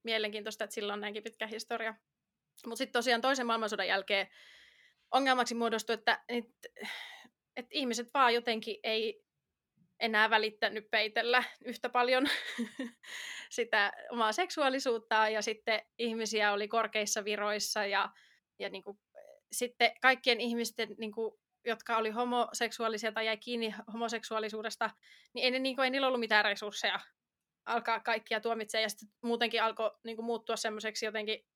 mielenkiintoista, 0.03 0.65
että 0.65 0.75
sillä 0.75 0.93
on 0.93 1.01
näinkin 1.01 1.23
pitkä 1.23 1.47
historia. 1.47 1.95
Mutta 2.67 2.79
sitten 2.79 2.93
tosiaan 2.93 3.21
toisen 3.21 3.47
maailmansodan 3.47 3.89
jälkeen 3.89 4.29
ongelmaksi 5.11 5.55
muodostui, 5.55 5.95
että, 5.95 6.25
että, 6.29 6.69
että 7.57 7.71
ihmiset 7.71 8.09
vaan 8.15 8.35
jotenkin 8.35 8.77
ei 8.83 9.25
enää 10.01 10.31
välittänyt 10.31 10.91
peitellä 10.91 11.45
yhtä 11.65 11.89
paljon 11.89 12.27
sitä 13.51 13.93
omaa 14.11 14.33
seksuaalisuuttaan 14.33 15.33
ja 15.33 15.43
sitten 15.43 15.83
ihmisiä 15.99 16.53
oli 16.53 16.69
korkeissa 16.69 17.25
viroissa 17.25 17.87
ja, 17.87 18.09
ja 18.59 18.69
niin 18.69 18.83
kuin, 18.83 18.99
sitten 19.53 19.93
kaikkien 20.03 20.41
ihmisten, 20.41 20.95
niin 20.99 21.13
kuin, 21.13 21.35
jotka 21.65 21.97
oli 21.97 22.11
homoseksuaalisia 22.11 23.13
tai 23.13 23.27
jäi 23.27 23.37
kiinni 23.37 23.75
homoseksuaalisuudesta, 23.93 24.91
niin 25.35 25.55
ei, 25.55 25.61
niin 25.61 25.77
kuin, 25.77 25.85
ei 25.85 25.91
niillä 25.91 26.07
ollut 26.07 26.21
mitään 26.21 26.45
resursseja 26.45 27.01
alkaa 27.67 28.01
kaikkia 28.01 28.41
tuomitsemaan 28.41 28.83
ja 28.83 28.89
sitten 28.89 29.09
muutenkin 29.23 29.63
alkoi 29.63 29.91
niin 30.05 30.17
kuin, 30.17 30.27
muuttua 30.27 30.57
semmoiseksi 30.57 31.07
jotenkin 31.07 31.47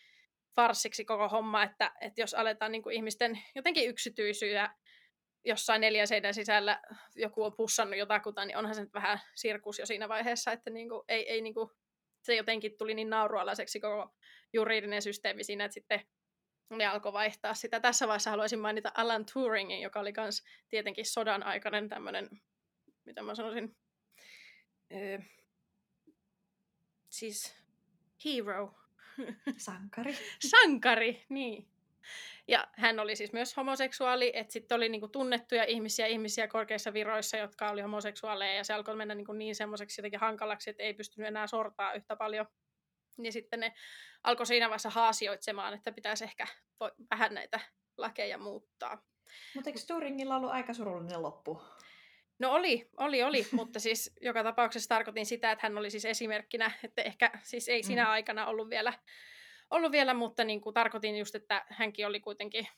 farssiksi 0.57 1.05
koko 1.05 1.29
homma, 1.29 1.63
että, 1.63 1.93
että 2.01 2.21
jos 2.21 2.35
aletaan 2.35 2.73
niin 2.73 2.83
kuin 2.83 2.97
ihmisten 2.97 3.43
jotenkin 3.55 3.89
yksityisyydä 3.89 4.75
jossain 5.45 5.81
neljän 5.81 6.09
seinän 6.09 6.35
sisällä 6.35 6.81
joku 7.15 7.45
on 7.45 7.57
pussannut 7.57 7.99
jotakuta, 7.99 8.45
niin 8.45 8.57
onhan 8.57 8.75
se 8.75 8.81
nyt 8.81 8.95
vähän 8.95 9.21
sirkus 9.35 9.79
jo 9.79 9.87
siinä 9.87 10.09
vaiheessa, 10.09 10.53
että 10.53 10.71
niin 10.71 10.89
kuin, 10.89 11.03
ei, 11.09 11.31
ei 11.31 11.41
niin 11.41 11.55
kuin, 11.55 11.71
se 12.23 12.35
jotenkin 12.37 12.77
tuli 12.79 12.95
niin 12.95 13.11
naurualaiseksi 13.11 13.81
koko 13.81 14.15
juridinen 14.53 15.03
systeemi 15.03 15.45
siinä, 15.45 15.65
että 15.65 15.75
sitten 15.75 16.01
ne 16.71 16.87
alkoi 16.87 17.13
vaihtaa 17.13 17.55
sitä. 17.55 17.81
Tässä 17.81 18.07
vaiheessa 18.07 18.31
haluaisin 18.31 18.59
mainita 18.59 18.93
Alan 18.95 19.27
Turingin, 19.33 19.81
joka 19.81 20.01
oli 20.01 20.13
myös 20.17 20.43
tietenkin 20.69 21.07
sodan 21.07 21.43
aikainen 21.43 21.89
tämmöinen, 21.89 22.29
mitä 23.05 23.23
mä 23.23 23.35
sanoisin, 23.35 23.77
öö, 24.93 25.19
siis 27.09 27.65
hero, 28.25 28.75
Sankari. 29.57 30.17
Sankari, 30.51 31.25
niin. 31.29 31.69
Ja 32.49 32.69
hän 32.73 33.01
oli 33.01 33.17
siis 33.17 33.33
myös 33.33 33.57
homoseksuaali, 33.57 34.33
että 34.35 34.53
sitten 34.53 34.77
oli 34.77 34.89
niinku 34.89 35.09
tunnettuja 35.09 35.65
ihmisiä, 35.65 36.07
ihmisiä 36.07 36.49
korkeissa 36.49 36.93
viroissa, 36.93 37.37
jotka 37.37 37.71
oli 37.71 37.81
homoseksuaaleja, 37.81 38.55
ja 38.55 38.65
se 38.65 38.75
alkoi 38.75 38.97
mennä 38.97 39.15
niinku 39.15 39.33
niin 39.33 39.55
semmoiseksi 39.55 40.01
jotenkin 40.01 40.21
hankalaksi, 40.21 40.71
että 40.71 40.83
ei 40.83 40.95
pystynyt 40.95 41.29
enää 41.29 41.47
sortaa 41.47 41.93
yhtä 41.93 42.17
paljon. 42.17 42.47
Niin 43.17 43.33
sitten 43.33 43.61
ne 43.61 43.75
alkoi 44.25 44.47
siinä 44.47 44.69
vaiheessa 44.69 44.91
haasioitsemaan, 44.91 45.75
että 45.75 45.93
pitäisi 45.93 46.25
ehkä 46.25 46.47
vähän 47.11 47.35
näitä 47.35 47.61
lakeja 47.97 48.39
muuttaa. 48.39 49.03
Mutta 49.55 49.71
eikö 49.71 49.81
Turingilla 49.87 50.37
ollut 50.37 50.51
aika 50.51 50.75
surullinen 50.75 51.23
loppu? 51.23 51.63
No 52.39 52.53
oli, 52.53 52.89
oli, 52.97 53.23
oli, 53.23 53.47
mutta 53.53 53.81
siis 53.81 54.13
joka 54.21 54.43
tapauksessa 54.43 54.89
tarkoitin 54.89 55.27
sitä, 55.27 55.53
että 55.53 55.67
hän 55.67 55.79
oli 55.79 55.91
siis 55.91 56.05
esimerkkinä, 56.05 56.71
että 56.85 57.03
ehkä 57.03 57.31
siis 57.43 57.69
ei 57.69 57.83
sinä 57.83 58.05
mm. 58.05 58.11
aikana 58.11 58.47
ollut 58.47 58.71
vielä, 58.71 58.93
ollut 59.71 59.93
vielä 59.93 60.15
mutta 60.15 60.45
niin 60.45 60.61
kuin 60.61 60.75
tarkoitin 60.75 61.19
just, 61.19 61.35
että 61.35 61.67
hänkin 61.69 62.07
oli 62.07 62.21
kuitenkin 62.21 62.69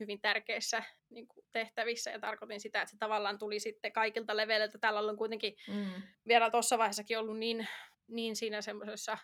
hyvin 0.00 0.20
tärkeissä 0.20 0.82
niin 1.10 1.28
kuin 1.28 1.46
tehtävissä 1.52 2.10
ja 2.10 2.20
tarkoitin 2.20 2.60
sitä, 2.60 2.82
että 2.82 2.92
se 2.92 2.98
tavallaan 2.98 3.38
tuli 3.38 3.60
sitten 3.60 3.92
kaikilta 3.92 4.36
leveleiltä. 4.36 4.78
Täällä 4.78 5.00
on 5.00 5.16
kuitenkin 5.16 5.56
mm. 5.68 6.02
vielä 6.28 6.50
tuossa 6.50 6.78
vaiheessakin 6.78 7.18
ollut 7.18 7.38
niin, 7.38 7.68
niin 8.08 8.36
siinä 8.36 8.62
semmoisessa, 8.62 9.18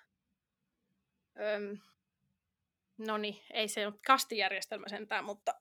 no 2.99 3.19
niin, 3.19 3.37
ei 3.51 3.69
se 3.69 3.87
ole 3.87 3.95
kastijärjestelmä 4.07 4.89
sentään, 4.89 5.25
mutta 5.25 5.55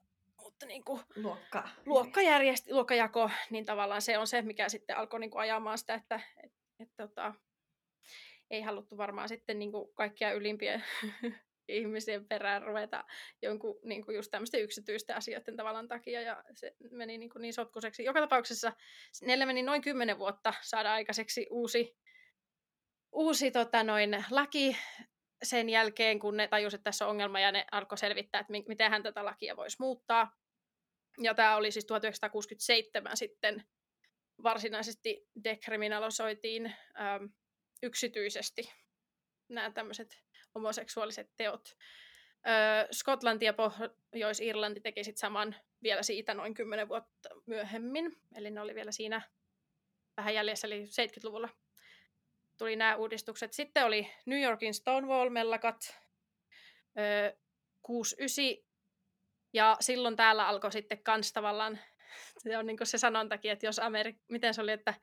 mutta 0.45 0.65
niin 0.65 0.83
kuin 0.83 1.01
Luokka. 1.15 1.69
luokkajärjest, 1.85 2.71
luokkajako, 2.71 3.29
niin 3.49 3.65
tavallaan 3.65 4.01
se 4.01 4.17
on 4.17 4.27
se, 4.27 4.41
mikä 4.41 4.69
sitten 4.69 4.97
alkoi 4.97 5.19
niin 5.19 5.31
kuin 5.31 5.41
ajamaan 5.41 5.77
sitä, 5.77 5.93
että 5.93 6.19
et, 6.43 6.51
et, 6.79 6.89
tota, 6.97 7.33
ei 8.49 8.61
haluttu 8.61 8.97
varmaan 8.97 9.29
sitten 9.29 9.59
niin 9.59 9.71
kuin 9.71 9.93
kaikkia 9.93 10.31
ylimpiä 10.31 10.81
ihmisen 11.67 12.27
perään 12.27 12.63
ruveta 12.63 13.03
jonkun 13.41 13.79
niin 13.83 14.05
kuin 14.05 14.15
just 14.15 14.31
tämmöisten 14.31 14.61
yksityisten 14.61 15.15
asioiden 15.15 15.55
tavallaan 15.55 15.87
takia, 15.87 16.21
ja 16.21 16.43
se 16.53 16.75
meni 16.91 17.17
niin, 17.17 17.29
kuin 17.29 17.41
niin 17.41 17.53
sotkuseksi. 17.53 18.03
Joka 18.03 18.19
tapauksessa 18.19 18.73
neljä 19.21 19.45
meni 19.45 19.63
noin 19.63 19.81
kymmenen 19.81 20.19
vuotta 20.19 20.53
saada 20.61 20.93
aikaiseksi 20.93 21.47
uusi, 21.49 21.97
uusi 23.11 23.51
tota 23.51 23.83
noin, 23.83 24.25
laki 24.31 24.77
sen 25.43 25.69
jälkeen, 25.69 26.19
kun 26.19 26.37
ne 26.37 26.47
tajusivat, 26.47 26.79
että 26.79 26.83
tässä 26.83 27.05
on 27.05 27.11
ongelma, 27.11 27.39
ja 27.39 27.51
ne 27.51 27.65
alkoi 27.71 27.97
selvittää, 27.97 28.41
että 28.41 28.53
miten 28.67 28.91
hän 28.91 29.03
tätä 29.03 29.25
lakia 29.25 29.55
voisi 29.55 29.77
muuttaa. 29.79 30.31
Ja 31.21 31.33
tämä 31.33 31.55
oli 31.55 31.71
siis 31.71 31.85
1967 31.85 33.17
sitten 33.17 33.63
varsinaisesti 34.43 35.27
dekriminalisoitiin 35.43 36.65
äm, 36.65 37.29
yksityisesti 37.85 38.73
nämä 39.49 39.71
tämmöiset 39.71 40.23
homoseksuaaliset 40.55 41.31
teot. 41.37 41.77
Öö, 42.47 42.87
Skotlanti 42.91 43.45
ja 43.45 43.53
Pohjois-Irlanti 43.53 44.81
teki 44.81 45.03
sitten 45.03 45.19
saman 45.19 45.55
vielä 45.83 46.03
siitä 46.03 46.33
noin 46.33 46.53
kymmenen 46.53 46.87
vuotta 46.87 47.29
myöhemmin. 47.45 48.17
Eli 48.35 48.51
ne 48.51 48.61
oli 48.61 48.75
vielä 48.75 48.91
siinä 48.91 49.21
vähän 50.17 50.33
jäljessä, 50.33 50.67
eli 50.67 50.85
70-luvulla 50.85 51.49
tuli 52.57 52.75
nämä 52.75 52.95
uudistukset. 52.95 53.53
Sitten 53.53 53.85
oli 53.85 54.11
New 54.25 54.41
Yorkin 54.41 54.73
Stonewall-mellakat, 54.73 55.95
öö, 56.99 57.37
69, 57.81 58.65
ja 59.53 59.77
silloin 59.79 60.15
täällä 60.15 60.47
alkoi 60.47 60.71
sitten 60.71 61.03
kans 61.03 61.33
tavallaan, 61.33 61.79
se 62.37 62.57
on 62.57 62.65
niin 62.65 62.77
se 62.83 62.97
sanontakin, 62.97 63.51
että 63.51 63.65
jos 63.65 63.79
Amerik- 63.79 64.23
miten 64.29 64.53
se 64.53 64.61
oli, 64.61 64.71
että 64.71 64.93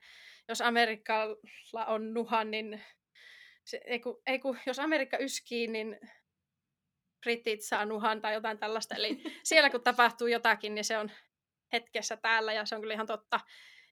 jos 0.49 0.61
Amerikalla 0.61 1.85
on 1.87 2.13
nuha, 2.13 2.43
niin 2.43 2.81
se, 3.65 3.81
ei 3.85 3.99
kun, 3.99 4.21
ei 4.27 4.39
kun, 4.39 4.59
jos 4.65 4.79
Amerikka 4.79 5.17
yskii, 5.17 5.67
niin 5.67 5.99
britit 7.21 7.61
saa 7.61 7.85
nuhan 7.85 8.21
tai 8.21 8.33
jotain 8.33 8.59
tällaista. 8.59 8.95
Eli 8.95 9.21
siellä 9.43 9.69
kun 9.69 9.83
tapahtuu 9.83 10.27
jotakin, 10.27 10.75
niin 10.75 10.85
se 10.85 10.97
on 10.97 11.11
hetkessä 11.73 12.17
täällä 12.17 12.53
ja 12.53 12.65
se 12.65 12.75
on 12.75 12.81
kyllä 12.81 12.93
ihan 12.93 13.07
totta. 13.07 13.39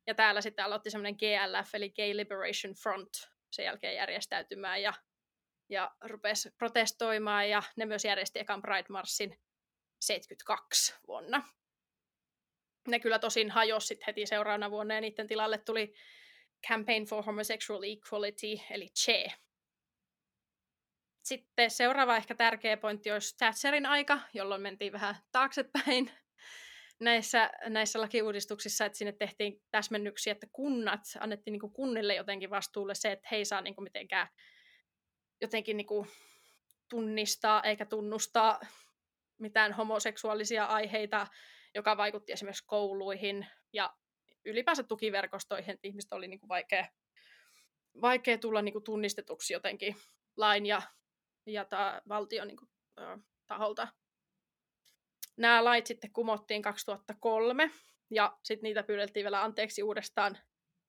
Ja 0.07 0.15
täällä 0.15 0.41
sitten 0.41 0.65
aloitti 0.65 0.89
semmoinen 0.91 1.15
GLF, 1.15 1.75
eli 1.75 1.89
Gay 1.89 2.17
Liberation 2.17 2.73
Front, 2.73 3.09
sen 3.51 3.65
jälkeen 3.65 3.95
järjestäytymään 3.95 4.81
ja, 4.81 4.93
ja 5.69 5.91
rupesi 6.01 6.49
protestoimaan 6.57 7.49
ja 7.49 7.63
ne 7.75 7.85
myös 7.85 8.05
järjesti 8.05 8.39
ekan 8.39 8.61
Pride 8.61 8.85
Marsin 8.89 9.39
72 10.01 10.95
vuonna. 11.07 11.43
Ne 12.88 13.00
kyllä 13.00 13.19
tosin 13.19 13.51
hajosi 13.51 13.88
sitten 13.88 14.05
heti 14.07 14.25
seuraavana 14.25 14.71
vuonna 14.71 14.95
ja 14.95 15.01
niiden 15.01 15.27
tilalle 15.27 15.57
tuli 15.57 15.93
Campaign 16.67 17.05
for 17.05 17.23
Homosexual 17.25 17.83
Equality, 17.83 18.63
eli 18.71 18.88
CHE, 19.00 19.31
sitten 21.23 21.71
seuraava 21.71 22.17
ehkä 22.17 22.35
tärkeä 22.35 22.77
pointti 22.77 23.11
olisi 23.11 23.38
Thatcherin 23.38 23.85
aika, 23.85 24.19
jolloin 24.33 24.61
mentiin 24.61 24.93
vähän 24.93 25.15
taaksepäin 25.31 26.11
näissä, 27.00 27.51
näissä 27.65 28.01
lakiuudistuksissa, 28.01 28.85
että 28.85 28.97
sinne 28.97 29.11
tehtiin 29.11 29.61
täsmennyksiä, 29.71 30.31
että 30.31 30.47
kunnat, 30.51 31.00
annettiin 31.19 31.51
niin 31.51 31.73
kunnille 31.73 32.15
jotenkin 32.15 32.50
vastuulle 32.50 32.95
se, 32.95 33.11
että 33.11 33.27
he 33.31 33.35
ei 33.35 33.45
saa 33.45 33.61
niin 33.61 33.75
mitenkään 33.83 34.27
jotenkin 35.41 35.77
niin 35.77 35.88
tunnistaa 36.89 37.63
eikä 37.63 37.85
tunnustaa 37.85 38.59
mitään 39.38 39.73
homoseksuaalisia 39.73 40.65
aiheita, 40.65 41.27
joka 41.75 41.97
vaikutti 41.97 42.31
esimerkiksi 42.31 42.65
kouluihin 42.67 43.47
ja 43.73 43.93
ylipäänsä 44.45 44.83
tukiverkostoihin, 44.83 45.69
että 45.69 45.87
ihmiset 45.87 46.13
oli 46.13 46.27
niin 46.27 46.39
kuin 46.39 46.49
vaikea, 46.49 46.87
vaikea 48.01 48.37
tulla 48.37 48.61
niin 48.61 48.73
kuin 48.73 48.83
tunnistetuksi 48.83 49.53
jotenkin 49.53 49.95
lain 50.37 50.65
ja 50.65 50.81
ja 51.45 51.65
ta, 51.65 52.01
valtion 52.07 52.47
niin 52.47 52.57
kuin, 52.57 52.69
taholta. 53.47 53.87
Nämä 55.37 55.63
lait 55.63 55.87
sitten 55.87 56.11
kumottiin 56.13 56.61
2003 56.61 57.71
ja 58.11 58.37
sitten 58.43 58.63
niitä 58.63 58.83
pyydettiin 58.83 59.23
vielä 59.23 59.43
anteeksi 59.43 59.83
uudestaan 59.83 60.37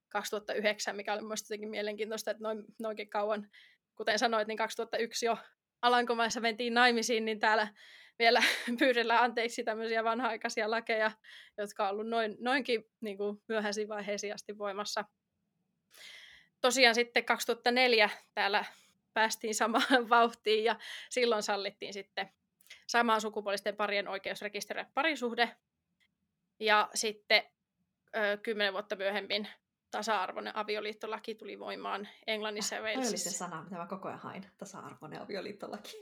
2009, 0.08 0.96
mikä 0.96 1.12
oli 1.12 1.22
mielestäni 1.22 1.46
jotenkin 1.54 1.70
mielenkiintoista, 1.70 2.30
että 2.30 2.42
noin, 2.42 2.64
noinkin 2.80 3.10
kauan, 3.10 3.50
kuten 3.94 4.18
sanoit, 4.18 4.48
niin 4.48 4.58
2001 4.58 5.26
jo 5.26 5.38
Alankomaissa 5.82 6.40
mentiin 6.40 6.74
naimisiin, 6.74 7.24
niin 7.24 7.40
täällä 7.40 7.68
vielä 8.18 8.42
pyydellään 8.78 9.22
anteeksi 9.22 9.64
tämmöisiä 9.64 10.04
vanha-aikaisia 10.04 10.70
lakeja, 10.70 11.10
jotka 11.58 11.84
on 11.84 11.90
ollut 11.90 12.08
noin, 12.08 12.36
noinkin 12.40 12.84
niin 13.00 13.16
kuin 13.16 13.42
myöhäisiin 13.48 13.88
vaiheisiin 13.88 14.34
asti 14.34 14.58
voimassa. 14.58 15.04
Tosiaan 16.60 16.94
sitten 16.94 17.24
2004 17.24 18.10
täällä 18.34 18.64
päästiin 19.14 19.54
samaan 19.54 20.08
vauhtiin 20.08 20.64
ja 20.64 20.76
silloin 21.10 21.42
sallittiin 21.42 21.92
sitten 21.92 22.30
samaan 22.86 23.20
sukupuolisten 23.20 23.76
parien 23.76 24.08
oikeus 24.08 24.42
rekisteröidä 24.42 24.90
parisuhde. 24.94 25.56
Ja 26.60 26.88
sitten 26.94 27.42
kymmenen 28.42 28.72
vuotta 28.72 28.96
myöhemmin 28.96 29.48
tasa-arvoinen 29.92 30.56
avioliittolaki 30.56 31.34
tuli 31.34 31.58
voimaan 31.58 32.08
Englannissa 32.26 32.74
ja 32.74 32.80
ah, 32.80 32.84
Walesissa. 32.84 33.10
oli 33.10 33.18
se 33.18 33.30
sana, 33.30 33.62
mitä 33.62 33.76
mä 33.76 33.86
koko 33.86 34.08
ajan 34.08 34.20
hain, 34.20 34.46
tasa-arvoinen 34.58 35.22
avioliittolaki. 35.22 35.98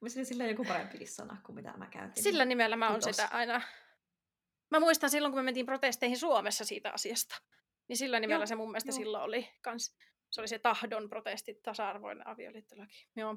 Mielestäni 0.00 0.24
sillä 0.24 0.44
on 0.44 0.50
joku 0.50 0.64
parempi 0.64 1.06
sana 1.06 1.40
kuin 1.44 1.56
mitä 1.56 1.72
mä 1.76 1.86
käytin. 1.86 2.22
Sillä 2.22 2.44
nimellä 2.44 2.76
mä 2.76 2.90
oon 2.90 3.02
sitä 3.02 3.28
aina... 3.32 3.62
Mä 4.70 4.80
muistan 4.80 5.10
silloin, 5.10 5.32
kun 5.32 5.38
me 5.38 5.44
mentiin 5.44 5.66
protesteihin 5.66 6.18
Suomessa 6.18 6.64
siitä 6.64 6.90
asiasta. 6.90 7.36
Niin 7.88 7.96
sillä 7.96 8.20
nimellä 8.20 8.42
Joo, 8.42 8.46
se 8.46 8.54
mun 8.56 8.70
mielestä 8.70 8.88
jo. 8.88 8.94
silloin 8.96 9.24
oli 9.24 9.48
kans 9.60 9.96
se 10.30 10.40
oli 10.40 10.48
se 10.48 10.58
tahdon 10.58 11.08
protesti, 11.08 11.54
tasa-arvoinen 11.54 12.26
avioliittolaki. 12.26 13.08
Joo. 13.16 13.36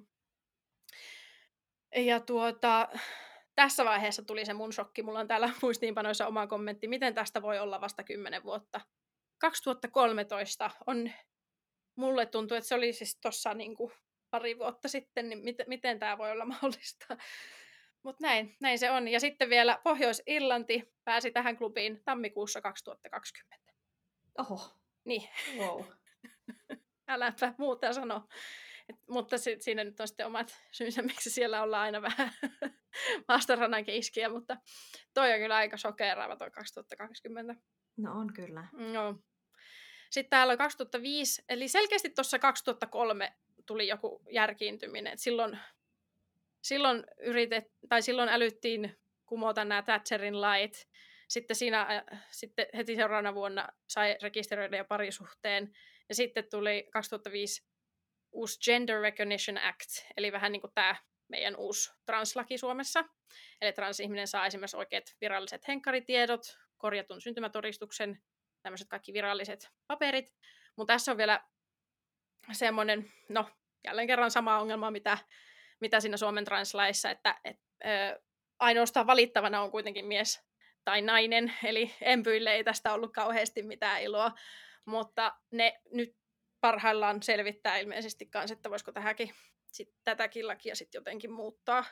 Ja 1.96 2.20
tuota, 2.20 2.90
tässä 3.56 3.86
vaiheessa 3.86 4.24
tuli 4.24 4.46
se 4.46 4.54
mun 4.54 4.74
shokki. 4.74 5.04
Mulla 5.04 5.20
on 5.20 5.28
täällä 5.28 5.50
muistiinpanoissa 5.62 6.28
oma 6.28 6.48
kommentti, 6.48 6.88
miten 6.88 7.14
tästä 7.14 7.42
voi 7.42 7.60
olla 7.60 7.82
vasta 7.82 8.04
10 8.04 8.44
vuotta. 8.44 8.82
2013 9.40 10.72
on, 10.88 11.12
mulle 11.96 12.26
tuntuu, 12.26 12.58
että 12.58 12.68
se 12.68 12.76
oli 12.76 12.94
siis 12.94 13.20
tuossa 13.22 13.54
niin 13.54 13.76
pari 14.30 14.58
vuotta 14.58 14.88
sitten, 14.88 15.30
niin 15.30 15.44
miten, 15.44 15.66
miten 15.70 16.00
tämä 16.00 16.18
voi 16.18 16.32
olla 16.32 16.46
mahdollista. 16.54 17.18
Mutta 18.04 18.28
näin, 18.28 18.56
näin 18.62 18.80
se 18.80 18.92
on. 18.92 19.08
Ja 19.08 19.20
sitten 19.20 19.50
vielä 19.50 19.80
Pohjois-Irlanti 19.84 20.94
pääsi 21.04 21.32
tähän 21.32 21.58
klubiin 21.58 22.02
tammikuussa 22.06 22.62
2020. 22.62 23.74
Oho. 24.38 24.80
Niin. 25.06 25.30
Wow. 25.58 25.84
äläpä 27.08 27.54
muuta 27.58 27.94
sano. 27.94 28.28
Et, 28.90 28.96
mutta 29.10 29.38
sit, 29.38 29.62
siinä 29.62 29.84
nyt 29.84 30.00
on 30.00 30.08
sitten 30.08 30.26
omat 30.26 30.60
syynsä, 30.72 31.02
miksi 31.12 31.30
siellä 31.30 31.64
ollaan 31.64 31.84
aina 31.84 32.02
vähän 32.02 32.32
vastarannan 33.28 33.84
iskiä, 33.88 34.30
mutta 34.30 34.58
toi 35.14 35.34
on 35.34 35.40
kyllä 35.40 35.56
aika 35.56 35.78
sokeraava 35.78 36.36
toi 36.36 36.52
2020. 36.52 37.56
No 38.02 38.20
on 38.20 38.34
kyllä. 38.34 38.68
No. 38.72 39.16
Sitten 40.10 40.30
täällä 40.30 40.52
on 40.52 40.58
2005, 40.58 41.44
eli 41.50 41.68
selkeästi 41.68 42.10
tuossa 42.10 42.40
2003 42.40 43.34
tuli 43.66 43.88
joku 43.88 44.22
järkiintyminen. 44.32 45.14
Et 45.14 45.20
silloin, 45.20 45.60
silloin, 46.62 47.04
yritet, 47.22 47.64
tai 47.90 48.02
silloin 48.02 48.30
älyttiin 48.30 49.00
kumota 49.26 49.66
nämä 49.66 49.82
Thatcherin 49.82 50.42
lait. 50.42 50.88
Sitten, 51.28 51.56
siinä, 51.56 52.04
sitten 52.32 52.66
heti 52.74 52.96
seuraavana 52.96 53.36
vuonna 53.36 53.68
sai 53.90 54.18
rekisteröidä 54.22 54.78
jo 54.78 54.86
parisuhteen. 54.86 55.72
Ja 56.10 56.16
sitten 56.16 56.50
tuli 56.52 56.88
2005 56.94 57.64
uusi 58.32 58.60
Gender 58.60 59.02
Recognition 59.02 59.58
Act, 59.58 59.90
eli 60.18 60.32
vähän 60.32 60.52
niin 60.52 60.62
kuin 60.62 60.74
tämä 60.76 60.96
meidän 61.28 61.56
uusi 61.56 61.92
translaki 62.06 62.58
Suomessa. 62.58 63.06
Eli 63.62 63.74
transihminen 63.74 64.28
saa 64.28 64.46
esimerkiksi 64.46 64.78
oikeat 64.78 65.16
viralliset 65.22 65.68
henkkaritiedot, 65.68 66.58
korjatun 66.80 67.22
syntymätodistuksen, 67.22 68.22
tämmöiset 68.62 68.88
kaikki 68.88 69.14
viralliset 69.14 69.70
paperit. 69.88 70.36
Mutta 70.76 70.94
tässä 70.94 71.12
on 71.12 71.18
vielä 71.18 71.44
semmoinen, 72.52 73.12
no 73.30 73.50
jälleen 73.84 74.08
kerran 74.08 74.32
sama 74.32 74.60
ongelma, 74.60 74.92
mitä, 74.92 75.18
mitä 75.80 76.00
siinä 76.00 76.18
Suomen 76.18 76.46
translaissa, 76.46 77.10
että 77.10 77.40
et, 77.44 77.58
ö, 77.86 78.22
ainoastaan 78.60 79.08
valittavana 79.08 79.62
on 79.62 79.72
kuitenkin 79.72 80.06
mies 80.06 80.50
tai 80.86 81.02
nainen, 81.02 81.54
eli 81.64 81.96
empyille 82.02 82.52
ei 82.52 82.64
tästä 82.64 82.94
ollut 82.94 83.14
kauheasti 83.14 83.64
mitään 83.64 84.02
iloa. 84.02 84.32
Mutta 84.86 85.36
ne 85.52 85.82
nyt 85.92 86.16
parhaillaan 86.62 87.24
selvittää 87.24 87.78
ilmeisesti 87.78 88.26
kanssa, 88.26 88.54
että 88.54 88.70
voisiko 88.70 88.92
tähänkin, 88.92 89.32
sit, 89.72 89.90
tätäkin 90.04 90.48
lakia 90.48 90.76
sitten 90.76 91.00
jotenkin 91.00 91.32
muuttaa. 91.32 91.86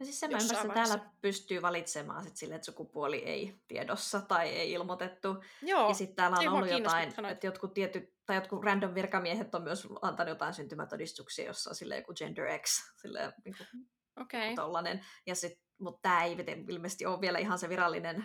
Ja 0.00 0.04
siis 0.04 0.20
sen 0.20 0.32
että 0.32 0.74
täällä 0.74 1.10
pystyy 1.20 1.62
valitsemaan 1.62 2.24
sit 2.24 2.36
sille, 2.36 2.54
että 2.54 2.66
sukupuoli 2.66 3.16
ei 3.16 3.60
tiedossa 3.68 4.20
tai 4.20 4.48
ei 4.48 4.72
ilmoitettu. 4.72 5.44
Joo, 5.62 5.88
ja 5.88 5.94
sitten 5.94 6.16
täällä 6.16 6.38
on 6.38 6.48
ollut 6.48 6.70
jotain, 6.70 7.26
että 7.30 7.46
jotkut 7.46 7.74
tietyt, 7.74 8.14
tai 8.26 8.36
jotkut 8.36 8.64
random 8.64 8.94
virkamiehet 8.94 9.54
on 9.54 9.62
myös 9.62 9.88
antanut 10.02 10.28
jotain 10.28 10.54
syntymätodistuksia, 10.54 11.46
jossa 11.46 11.70
on 11.70 11.76
sille 11.76 11.96
joku 11.96 12.14
gender 12.14 12.58
X, 12.58 12.92
sille 12.96 13.32
niin 13.44 13.56
kuin 13.56 13.88
okay. 14.20 14.54
tollanen. 14.54 15.06
Ja 15.26 15.34
sit, 15.34 15.60
mutta 15.78 16.02
tämä 16.02 16.24
ei 16.24 16.36
ilmeisesti 16.68 17.06
ole 17.06 17.20
vielä 17.20 17.38
ihan 17.38 17.58
se 17.58 17.68
virallinen 17.68 18.24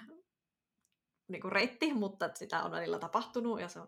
niin 1.28 1.42
kuin 1.42 1.52
reitti, 1.52 1.94
mutta 1.94 2.30
sitä 2.34 2.64
on 2.64 2.72
välillä 2.72 3.00
tapahtunut 3.00 3.62
ja 3.62 3.68
se 3.68 3.80
on 3.80 3.88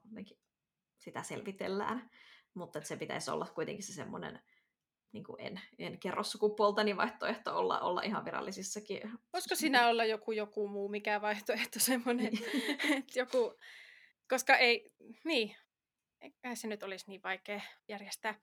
sitä 0.99 1.23
selvitellään. 1.23 2.09
Mutta 2.53 2.81
se 2.81 2.97
pitäisi 2.97 3.31
olla 3.31 3.47
kuitenkin 3.55 3.83
se 3.83 3.93
semmoinen, 3.93 4.41
niin 5.15 5.23
kuin 5.23 5.41
en, 5.41 5.61
en 5.79 5.99
kerro 5.99 6.23
sukupuoltani 6.23 6.97
vaihtoehto 6.97 7.57
olla, 7.57 7.79
olla 7.79 8.01
ihan 8.01 8.25
virallisissakin. 8.25 9.01
Voisiko 9.33 9.55
siinä 9.55 9.87
olla 9.87 10.05
joku, 10.05 10.31
joku 10.31 10.67
muu, 10.67 10.89
mikä 10.89 11.21
vaihtoehto 11.21 11.79
semmoinen, 11.79 12.33
että 12.97 13.19
joku, 13.19 13.55
koska 14.29 14.57
ei, 14.57 14.91
niin, 15.23 15.55
eikä 16.21 16.55
se 16.55 16.67
nyt 16.67 16.83
olisi 16.83 17.05
niin 17.07 17.23
vaikea 17.23 17.61
järjestää. 17.87 18.35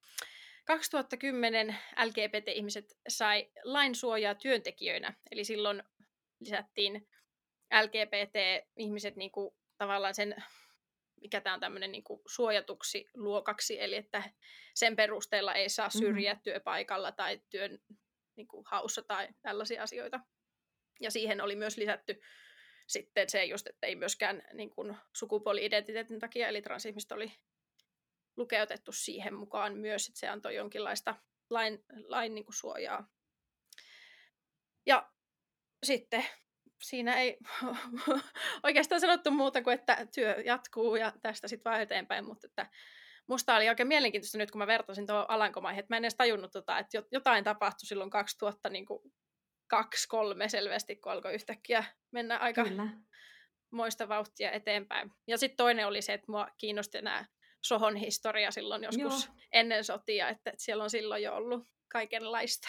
2010 0.65 1.77
LGBT-ihmiset 2.05 2.99
sai 3.09 3.51
lainsuojaa 3.65 4.35
työntekijöinä, 4.35 5.15
eli 5.31 5.45
silloin 5.45 5.83
lisättiin 6.41 7.09
LGBT-ihmiset 7.83 9.17
niin 9.17 9.31
kuin, 9.31 9.55
tavallaan 9.79 10.15
sen 10.15 10.35
mikä 11.23 11.41
tämä 11.41 11.55
on 11.55 11.61
tämmöinen 11.61 11.93
niin 11.93 12.05
suojatuksi 12.27 13.11
luokaksi, 13.15 13.81
eli 13.81 13.97
että 13.97 14.23
sen 14.75 14.97
perusteella 14.97 15.55
ei 15.55 15.69
saa 15.69 15.91
syrjiä 15.91 16.33
mm-hmm. 16.33 16.43
työpaikalla 16.43 17.13
tai 17.13 17.41
työn 17.51 17.79
niin 18.37 18.49
kuin, 18.49 18.65
haussa 18.67 19.03
tai 19.03 19.29
tällaisia 19.43 19.83
asioita. 19.83 20.21
Ja 21.01 21.11
siihen 21.11 21.41
oli 21.41 21.57
myös 21.57 21.77
lisätty 21.77 22.21
sitten 22.87 23.29
se 23.29 23.45
just, 23.45 23.67
että 23.67 23.87
ei 23.87 23.97
myöskään 23.97 24.43
niin 24.53 24.71
kuin, 24.71 24.97
sukupuoli-identiteetin 25.17 26.19
takia, 26.19 26.49
eli 26.49 26.63
transihmistä 26.63 27.15
oli 27.15 27.33
lukeutettu 28.37 28.93
siihen 28.93 29.35
mukaan 29.35 29.77
myös, 29.77 30.09
että 30.09 30.21
se 30.21 30.29
antoi 30.29 30.55
jonkinlaista 30.55 31.15
lain, 31.51 31.85
lain 32.07 32.35
niin 32.35 32.45
kuin, 32.45 32.55
suojaa. 32.55 33.09
Ja 34.87 35.11
sitten 35.83 36.25
siinä 36.83 37.21
ei 37.21 37.39
oikeastaan 38.63 39.01
sanottu 39.01 39.31
muuta 39.31 39.63
kuin, 39.63 39.75
että 39.75 40.07
työ 40.15 40.43
jatkuu 40.45 40.97
ja 40.97 41.13
tästä 41.23 41.49
sitten 41.49 41.71
vaan 41.71 41.83
eteenpäin, 41.83 42.25
mutta 42.25 42.47
että 42.47 42.67
musta 43.27 43.57
oli 43.57 43.69
oikein 43.69 43.89
mielenkiintoista 43.89 44.39
nyt, 44.39 44.51
kun 44.51 44.59
mä 44.59 44.67
vertasin 44.67 45.07
tuohon 45.07 45.31
Alankomaihin, 45.31 45.81
että 45.81 45.95
mä 45.95 45.97
en 45.97 46.05
edes 46.05 46.15
tajunnut, 46.15 46.53
tota, 46.53 46.79
että 46.79 47.03
jotain 47.13 47.45
tapahtui 47.45 47.87
silloin 47.87 48.11
2000 48.11 48.69
niin 48.69 48.87
kuin 48.87 49.13
kaksi, 49.67 50.09
kolme 50.09 50.49
selvästi, 50.49 50.97
kun 50.97 51.13
alkoi 51.13 51.35
yhtäkkiä 51.35 51.85
mennä 52.11 52.39
aika 52.39 52.65
Kyllä. 52.65 52.89
moista 53.71 54.09
vauhtia 54.09 54.51
eteenpäin. 54.51 55.11
Ja 55.27 55.39
sitten 55.39 55.57
toinen 55.57 55.87
oli 55.87 56.03
se, 56.03 56.13
että 56.13 56.33
mua 56.33 56.49
kiinnosti 56.59 57.03
nämä 57.03 57.25
Sohon 57.63 57.97
historia 57.97 58.51
silloin 58.51 58.83
joskus 58.85 59.27
Joo. 59.27 59.35
ennen 59.53 59.85
sotia, 59.85 60.29
että, 60.29 60.51
että 60.51 60.65
siellä 60.65 60.85
on 60.85 60.91
silloin 60.91 61.23
jo 61.23 61.35
ollut 61.35 61.69
kaikenlaista. 61.89 62.69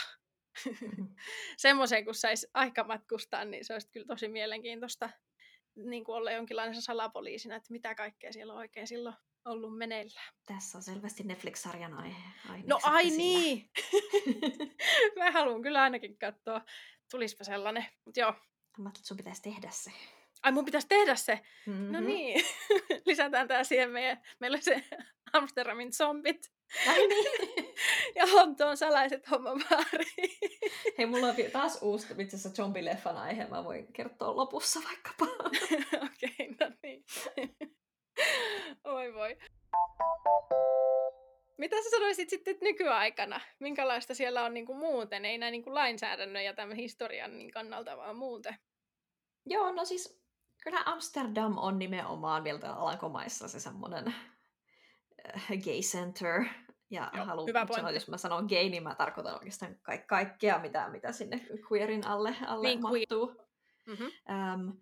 Mm-hmm. 0.65 1.15
Semmoiseen, 1.57 2.05
kun 2.05 2.15
saisi 2.15 2.47
aika 2.53 2.83
matkustaa, 2.83 3.45
niin 3.45 3.65
se 3.65 3.73
olisi 3.73 3.89
kyllä 3.91 4.05
tosi 4.05 4.27
mielenkiintoista 4.27 5.09
niin 5.75 6.03
kuin 6.03 6.15
olla 6.15 6.31
jonkinlainen 6.31 6.81
salapoliisina, 6.81 7.55
että 7.55 7.71
mitä 7.71 7.95
kaikkea 7.95 8.33
siellä 8.33 8.53
on 8.53 8.59
oikein 8.59 8.87
silloin 8.87 9.15
ollut 9.45 9.77
meneillään. 9.77 10.33
Tässä 10.45 10.77
on 10.77 10.83
selvästi 10.83 11.23
Netflix-sarjan 11.23 11.93
aihe. 11.93 12.15
No 12.67 12.79
ai 12.83 13.09
niin! 13.09 13.69
Mä 15.17 15.31
haluan 15.31 15.61
kyllä 15.61 15.81
ainakin 15.81 16.17
katsoa. 16.17 16.61
Tulispa 17.11 17.43
sellainen. 17.43 17.85
Mut 18.05 18.17
joo. 18.17 18.33
Mä 18.77 18.89
että 18.89 19.07
sun 19.07 19.17
pitäisi 19.17 19.41
tehdä 19.41 19.69
se. 19.71 19.91
Ai 20.43 20.51
mun 20.51 20.65
pitäisi 20.65 20.87
tehdä 20.87 21.15
se? 21.15 21.39
No 21.65 21.73
mm-hmm. 21.73 21.91
No 21.91 21.99
niin. 21.99 22.45
Lisätään 23.05 23.47
tää 23.47 23.63
siihen 23.63 23.89
meidän, 23.89 24.21
meillä 24.39 24.61
se 24.61 24.83
Amsterdamin 25.33 25.93
zombit. 25.93 26.51
Ai 26.87 27.07
niin. 27.07 27.73
ja 28.15 28.27
Hontoon 28.27 28.77
salaiset 28.77 29.31
hommavaari. 29.31 30.05
Hei, 30.97 31.05
mulla 31.05 31.27
on 31.27 31.35
taas 31.51 31.79
uusi 31.81 32.07
itse 32.17 32.35
asiassa 32.35 32.63
zombileffan 32.63 33.17
aihe. 33.17 33.47
Mä 33.47 33.63
voin 33.63 33.93
kertoa 33.93 34.35
lopussa 34.35 34.79
vaikkapa. 34.83 35.25
Okei, 36.05 36.35
okay, 36.35 36.69
no 36.69 36.75
niin. 36.83 37.05
Oi 38.83 39.13
voi. 39.13 39.37
Mitä 41.57 41.75
sä 41.83 41.89
sanoisit 41.89 42.29
sitten 42.29 42.57
nykyaikana? 42.61 43.41
Minkälaista 43.59 44.15
siellä 44.15 44.43
on 44.43 44.53
niin 44.53 44.65
kuin 44.65 44.77
muuten? 44.77 45.25
Ei 45.25 45.37
näin 45.37 45.51
niin 45.51 45.63
kuin 45.63 45.75
lainsäädännön 45.75 46.45
ja 46.45 46.53
tämän 46.53 46.77
historian 46.77 47.37
niin 47.37 47.51
kannalta, 47.51 47.97
vaan 47.97 48.15
muuten. 48.15 48.55
Joo, 49.45 49.71
no 49.71 49.85
siis 49.85 50.23
kyllä 50.63 50.83
Amsterdam 50.85 51.57
on 51.57 51.79
nimenomaan 51.79 52.43
vielä 52.43 52.73
Alankomaissa 52.73 53.47
se 53.47 53.59
semmoinen 53.59 54.07
äh, 55.27 55.47
gay 55.49 55.79
center. 55.79 56.45
Ja 56.93 57.11
Joo, 57.13 57.25
haluan 57.25 57.47
hyvä 57.47 57.67
sanoa, 57.75 57.91
jos 57.91 58.07
mä 58.07 58.17
sanon 58.17 58.45
gay, 58.45 58.69
niin 58.69 58.83
mä 58.83 58.95
tarkoitan 58.95 59.33
oikeastaan 59.33 59.75
ka- 59.81 59.97
kaikkea, 60.07 60.59
mitä, 60.59 60.89
mitä 60.89 61.11
sinne 61.11 61.47
queerin 61.71 62.07
alle, 62.07 62.35
alle 62.47 62.67
niin, 62.67 62.81
mahtuu. 62.81 63.27
Queer. 63.27 63.47
Mm-hmm. 63.85 64.11
Um, 64.55 64.77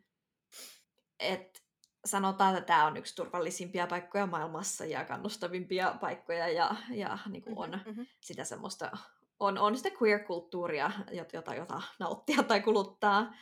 et 1.20 1.64
sanotaan, 2.06 2.58
että 2.58 2.68
tämä 2.68 2.86
on 2.86 2.98
yksi 2.98 3.16
turvallisimpia 3.16 3.88
paikkoja 3.88 4.26
maailmassa 4.26 4.86
ja 4.86 5.06
kannustavimpia 5.06 5.96
paikkoja 6.02 6.50
ja, 6.50 6.76
ja 6.90 7.18
niin 7.30 7.44
kuin 7.44 7.58
on 7.58 7.82
mm-hmm. 7.86 8.06
sitä 8.22 8.44
semmoista, 8.44 8.98
on, 9.40 9.58
on 9.58 9.78
sitä 9.78 9.90
queer-kulttuuria, 10.02 10.92
jota, 11.34 11.56
jota 11.56 11.82
nauttia 12.00 12.44
tai 12.44 12.62
kuluttaa. 12.62 13.34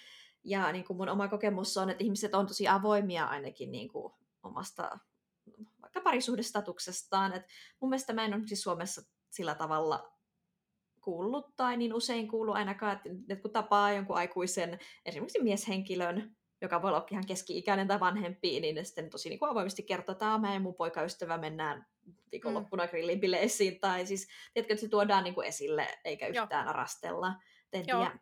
Ja 0.44 0.72
niin 0.72 0.86
kuin 0.86 0.98
mun 0.98 1.10
oma 1.10 1.28
kokemus 1.28 1.78
on, 1.78 1.90
että 1.90 2.04
ihmiset 2.04 2.36
on 2.36 2.48
tosi 2.48 2.68
avoimia 2.68 3.26
ainakin 3.26 3.72
niin 3.72 3.90
kuin 3.90 4.14
omasta 4.44 5.00
vaikka 5.96 6.10
parisuhdestatuksestaan. 6.10 7.34
Et 7.34 7.44
mun 7.80 7.90
mielestä 7.90 8.14
mä 8.14 8.26
en 8.26 8.34
ole 8.34 8.48
siis 8.48 8.62
Suomessa 8.62 9.02
sillä 9.30 9.56
tavalla 9.56 10.14
kuullut 11.02 11.56
tai 11.56 11.78
niin 11.78 11.94
usein 11.94 12.28
kuulu 12.28 12.52
ainakaan, 12.52 12.96
että, 12.96 13.10
että 13.30 13.42
kun 13.42 13.52
tapaa 13.52 13.94
jonkun 13.94 14.18
aikuisen, 14.18 14.80
esimerkiksi 15.06 15.44
mieshenkilön, 15.44 16.36
joka 16.62 16.82
voi 16.82 16.90
olla 16.90 17.06
ihan 17.12 17.26
keski-ikäinen 17.26 17.88
tai 17.88 18.00
vanhempi, 18.00 18.60
niin 18.60 18.76
ne 18.76 18.84
sitten 18.84 19.10
tosi 19.10 19.30
niin 19.30 19.40
kuin 19.40 19.52
avoimesti 19.52 19.84
kertoo, 19.84 20.14
että 20.14 20.38
mä 20.38 20.54
ja 20.54 20.60
mun 20.60 20.76
poikaystävä 20.76 21.38
mennään 21.38 21.86
viikonloppuna 22.32 22.84
mm. 22.84 22.90
grillin 22.90 23.20
bileisiin, 23.20 23.80
tai 23.80 24.06
siis, 24.06 24.28
tiedätkö, 24.54 24.74
että 24.74 24.82
se 24.82 24.90
tuodaan 24.90 25.24
niin 25.24 25.34
kuin 25.34 25.48
esille, 25.48 25.88
eikä 26.04 26.28
yhtään 26.28 26.66
Joo. 26.66 26.70
arastella. 26.70 27.34
Joo. 27.74 28.00
Tiedä. 28.00 28.20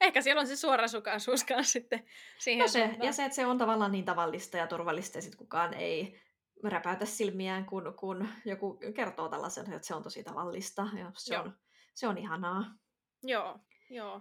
Ehkä 0.00 0.22
siellä 0.22 0.40
on 0.40 0.46
se 0.46 0.56
suorasukaisuus 0.56 1.44
kanssa 1.44 1.72
sitten 1.72 2.04
siihen 2.38 2.62
no 2.62 2.68
se, 2.68 2.90
Ja 3.02 3.12
se, 3.12 3.24
että 3.24 3.36
se 3.36 3.46
on 3.46 3.58
tavallaan 3.58 3.92
niin 3.92 4.04
tavallista 4.04 4.56
ja 4.56 4.66
turvallista, 4.66 5.18
ja 5.18 5.22
sitten 5.22 5.38
kukaan 5.38 5.74
ei 5.74 6.20
räpäytä 6.64 7.04
silmiään, 7.04 7.66
kun, 7.66 7.94
kun 7.98 8.28
joku 8.44 8.80
kertoo 8.94 9.28
tällaisen, 9.28 9.72
että 9.72 9.86
se 9.86 9.94
on 9.94 10.02
tosi 10.02 10.24
tavallista, 10.24 10.88
ja 10.98 11.12
se, 11.14 11.38
on, 11.38 11.52
se 11.94 12.08
on 12.08 12.18
ihanaa. 12.18 12.64
Joo, 13.22 13.58
joo. 13.90 14.20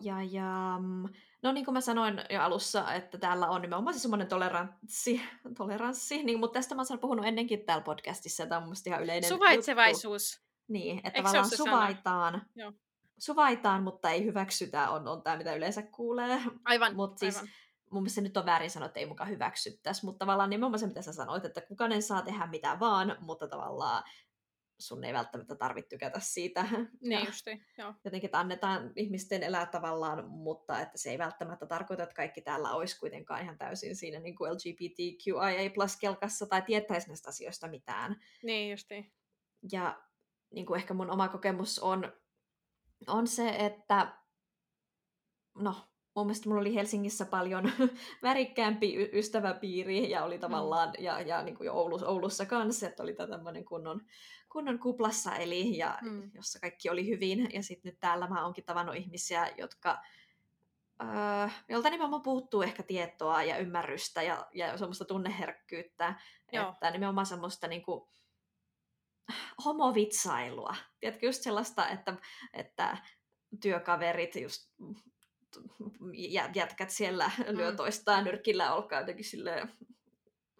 Ja, 0.00 0.22
ja 0.22 0.78
mm, 0.82 1.08
no 1.42 1.52
niin 1.52 1.64
kuin 1.64 1.72
mä 1.72 1.80
sanoin 1.80 2.20
jo 2.30 2.42
alussa, 2.42 2.94
että 2.94 3.18
täällä 3.18 3.48
on 3.48 3.62
nimenomaan 3.62 3.94
se 3.94 4.00
semmoinen 4.00 4.28
toleranssi, 4.28 5.22
toleranssi 5.56 6.22
niin, 6.22 6.40
mutta 6.40 6.58
tästä 6.58 6.74
mä 6.74 6.82
oon 6.90 6.98
puhunut 6.98 7.26
ennenkin 7.26 7.66
täällä 7.66 7.84
podcastissa, 7.84 8.46
tämä 8.46 8.60
on 8.60 8.64
mun 8.64 8.74
ihan 8.86 9.02
yleinen 9.02 9.28
Suvaitsevaisuus. 9.28 10.34
Juttu. 10.34 10.48
Niin, 10.68 10.98
että 10.98 11.08
Eikö 11.08 11.22
tavallaan 11.22 11.56
suvaitaan, 11.56 12.42
suvaitaan, 13.18 13.82
mutta 13.82 14.10
ei 14.10 14.24
hyväksytä, 14.24 14.90
on, 14.90 15.08
on 15.08 15.22
tämä 15.22 15.36
mitä 15.36 15.54
yleensä 15.54 15.82
kuulee. 15.82 16.42
Aivan, 16.64 16.96
Mut 16.96 17.18
siis, 17.18 17.36
aivan. 17.36 17.50
Mun 17.90 18.02
mielestä 18.02 18.20
nyt 18.20 18.36
on 18.36 18.46
väärin 18.46 18.70
sanoa, 18.70 18.86
että 18.86 19.00
ei 19.00 19.06
mukaan 19.06 19.30
hyväksyttäisi, 19.30 20.04
mutta 20.04 20.18
tavallaan 20.18 20.50
nimenomaan 20.50 20.78
se, 20.78 20.86
mitä 20.86 21.02
sä 21.02 21.12
sanoit, 21.12 21.44
että 21.44 21.60
kukaan 21.60 22.02
saa 22.02 22.22
tehdä 22.22 22.46
mitä 22.46 22.80
vaan, 22.80 23.16
mutta 23.20 23.48
tavallaan 23.48 24.02
sun 24.80 25.04
ei 25.04 25.12
välttämättä 25.12 25.54
tarvitse 25.54 25.88
tykätä 25.88 26.20
siitä. 26.20 26.66
Niin 27.00 27.26
justi, 27.26 27.62
joo. 27.78 27.94
Jotenkin, 28.04 28.28
että 28.28 28.38
annetaan 28.38 28.92
ihmisten 28.96 29.42
elää 29.42 29.66
tavallaan, 29.66 30.28
mutta 30.28 30.80
että 30.80 30.98
se 30.98 31.10
ei 31.10 31.18
välttämättä 31.18 31.66
tarkoita, 31.66 32.02
että 32.02 32.14
kaikki 32.14 32.40
täällä 32.40 32.70
olisi 32.70 32.98
kuitenkaan 32.98 33.42
ihan 33.42 33.58
täysin 33.58 33.96
siinä 33.96 34.18
niin 34.20 34.36
kuin 34.36 34.52
LGBTQIA 34.52 35.70
plus 35.74 35.96
kelkassa 35.96 36.46
tai 36.46 36.62
tietäisi 36.62 37.08
näistä 37.08 37.28
asioista 37.28 37.68
mitään. 37.68 38.16
Niin 38.42 38.70
justi. 38.70 39.14
Ja 39.72 40.02
niin 40.54 40.66
kuin 40.66 40.80
ehkä 40.80 40.94
mun 40.94 41.10
oma 41.10 41.28
kokemus 41.28 41.78
on, 41.78 42.12
on 43.06 43.26
se, 43.26 43.48
että 43.48 44.18
no, 45.54 45.87
mun 46.18 46.26
mielestä 46.26 46.48
mulla 46.48 46.60
oli 46.60 46.74
Helsingissä 46.74 47.26
paljon 47.26 47.72
värikkäämpi 48.22 49.10
ystäväpiiri 49.12 50.10
ja 50.10 50.24
oli 50.24 50.34
mm. 50.34 50.40
tavallaan, 50.40 50.88
mm. 50.88 51.04
ja, 51.04 51.20
ja 51.20 51.42
niin 51.42 51.56
kuin 51.56 51.66
jo 51.66 51.74
Oulussa, 51.74 52.06
Oulussa 52.06 52.46
kanssa, 52.46 52.86
että 52.86 53.02
oli 53.02 53.14
tämmöinen 53.14 53.64
kunnon, 53.64 54.00
kunnon 54.52 54.78
kuplassa 54.78 55.36
eli, 55.36 55.78
ja 55.78 55.98
mm. 56.02 56.30
jossa 56.34 56.60
kaikki 56.60 56.90
oli 56.90 57.08
hyvin. 57.08 57.48
Ja 57.52 57.62
sitten 57.62 57.90
nyt 57.90 58.00
täällä 58.00 58.28
mä 58.28 58.44
oonkin 58.44 58.64
tavannut 58.64 58.96
ihmisiä, 58.96 59.52
jotka 59.58 59.98
öö, 61.02 61.48
jolta 61.68 61.90
nimenomaan 61.90 62.22
puuttuu 62.22 62.62
ehkä 62.62 62.82
tietoa 62.82 63.42
ja 63.42 63.58
ymmärrystä 63.58 64.22
ja, 64.22 64.46
ja 64.52 64.78
semmoista 64.78 65.04
tunneherkkyyttä, 65.04 66.14
Joo. 66.52 66.68
että 66.68 66.90
nimenomaan 66.90 67.26
semmoista 67.26 67.68
niin 67.68 67.82
kuin, 67.82 68.08
homovitsailua. 69.64 70.74
Tiedätkö, 71.00 71.26
just 71.26 71.42
sellaista, 71.42 71.88
että, 71.88 72.14
että 72.52 72.96
työkaverit 73.62 74.36
just 74.36 74.70
jätkät 76.54 76.90
siellä 76.90 77.30
lyö 77.46 77.70
mm. 77.70 77.76
toistaan 77.76 78.24
nyrkillä 78.24 78.74
olkaa 78.74 79.00
jotenkin 79.00 79.24
silleen 79.24 79.72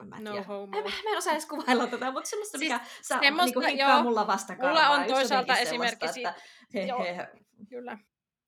Mä 0.04 0.16
en, 0.16 0.24
no 0.24 0.42
homo. 0.48 0.66
Mä, 0.66 0.80
mä 0.80 1.10
en 1.10 1.18
osaa 1.18 1.32
edes 1.32 1.46
kuvailla 1.46 1.86
tätä, 1.86 2.10
mutta 2.12 2.30
semmoista, 2.30 2.58
siis, 2.58 2.72
mikä 2.72 2.84
saa, 3.02 3.20
semmoista, 3.20 3.60
niin 3.60 3.78
joo, 3.78 4.02
mulla 4.02 4.26
vastakarvaa. 4.26 4.72
Mulla 4.72 4.88
on 4.88 5.06
toisaalta 5.06 5.56
esimerkiksi 5.56 6.12
siitä. 6.12 6.34
He, 6.74 6.80
joo, 6.80 7.02
he, 7.02 7.28
kyllä. 7.68 7.98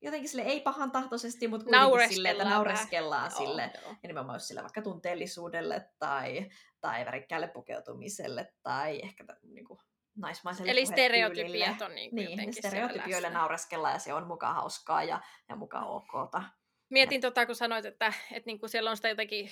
Jotenkin 0.03 0.29
sille 0.29 0.43
ei 0.43 0.61
pahan 0.61 0.91
tahtoisesti, 0.91 1.49
mutta 1.49 1.67
kuitenkin 1.67 2.09
sille, 2.09 2.31
että 2.31 2.45
naureskellaan 2.45 3.23
vähän. 3.23 3.37
sille. 3.37 3.63
Joo, 3.75 3.83
joo. 3.83 3.93
Ja 4.03 4.09
nimenomaan 4.09 4.41
sille 4.41 4.63
vaikka 4.63 4.83
tunteellisuudelle 4.83 5.91
tai, 5.99 6.51
tai 6.81 7.05
värikkäälle 7.05 7.49
pukeutumiselle 7.49 8.53
tai 8.63 9.01
ehkä 9.03 9.25
niin 9.43 9.65
kuin, 9.65 9.81
naismaiselle 10.21 10.71
Eli 10.71 10.87
stereotypiat 10.87 11.83
on 11.83 11.95
niin 11.95 12.15
Niin, 12.15 12.55
stereotypioille 12.55 13.31
naureskellaan 13.31 13.95
ja 13.95 13.99
se 13.99 14.15
on 14.15 14.27
mukaan 14.27 14.55
hauskaa 14.55 15.05
ja, 15.05 15.21
ja 15.49 15.57
mukaan 15.57 15.87
okta. 15.87 16.43
Mietin, 16.91 17.21
tota, 17.21 17.47
kun 17.47 17.55
sanoit, 17.55 17.85
että, 17.85 18.13
että 18.33 18.47
niin 18.47 18.59
kuin 18.59 18.71
siellä 18.71 18.91
on 18.91 18.97
sitä 18.97 19.09
jotenkin 19.09 19.51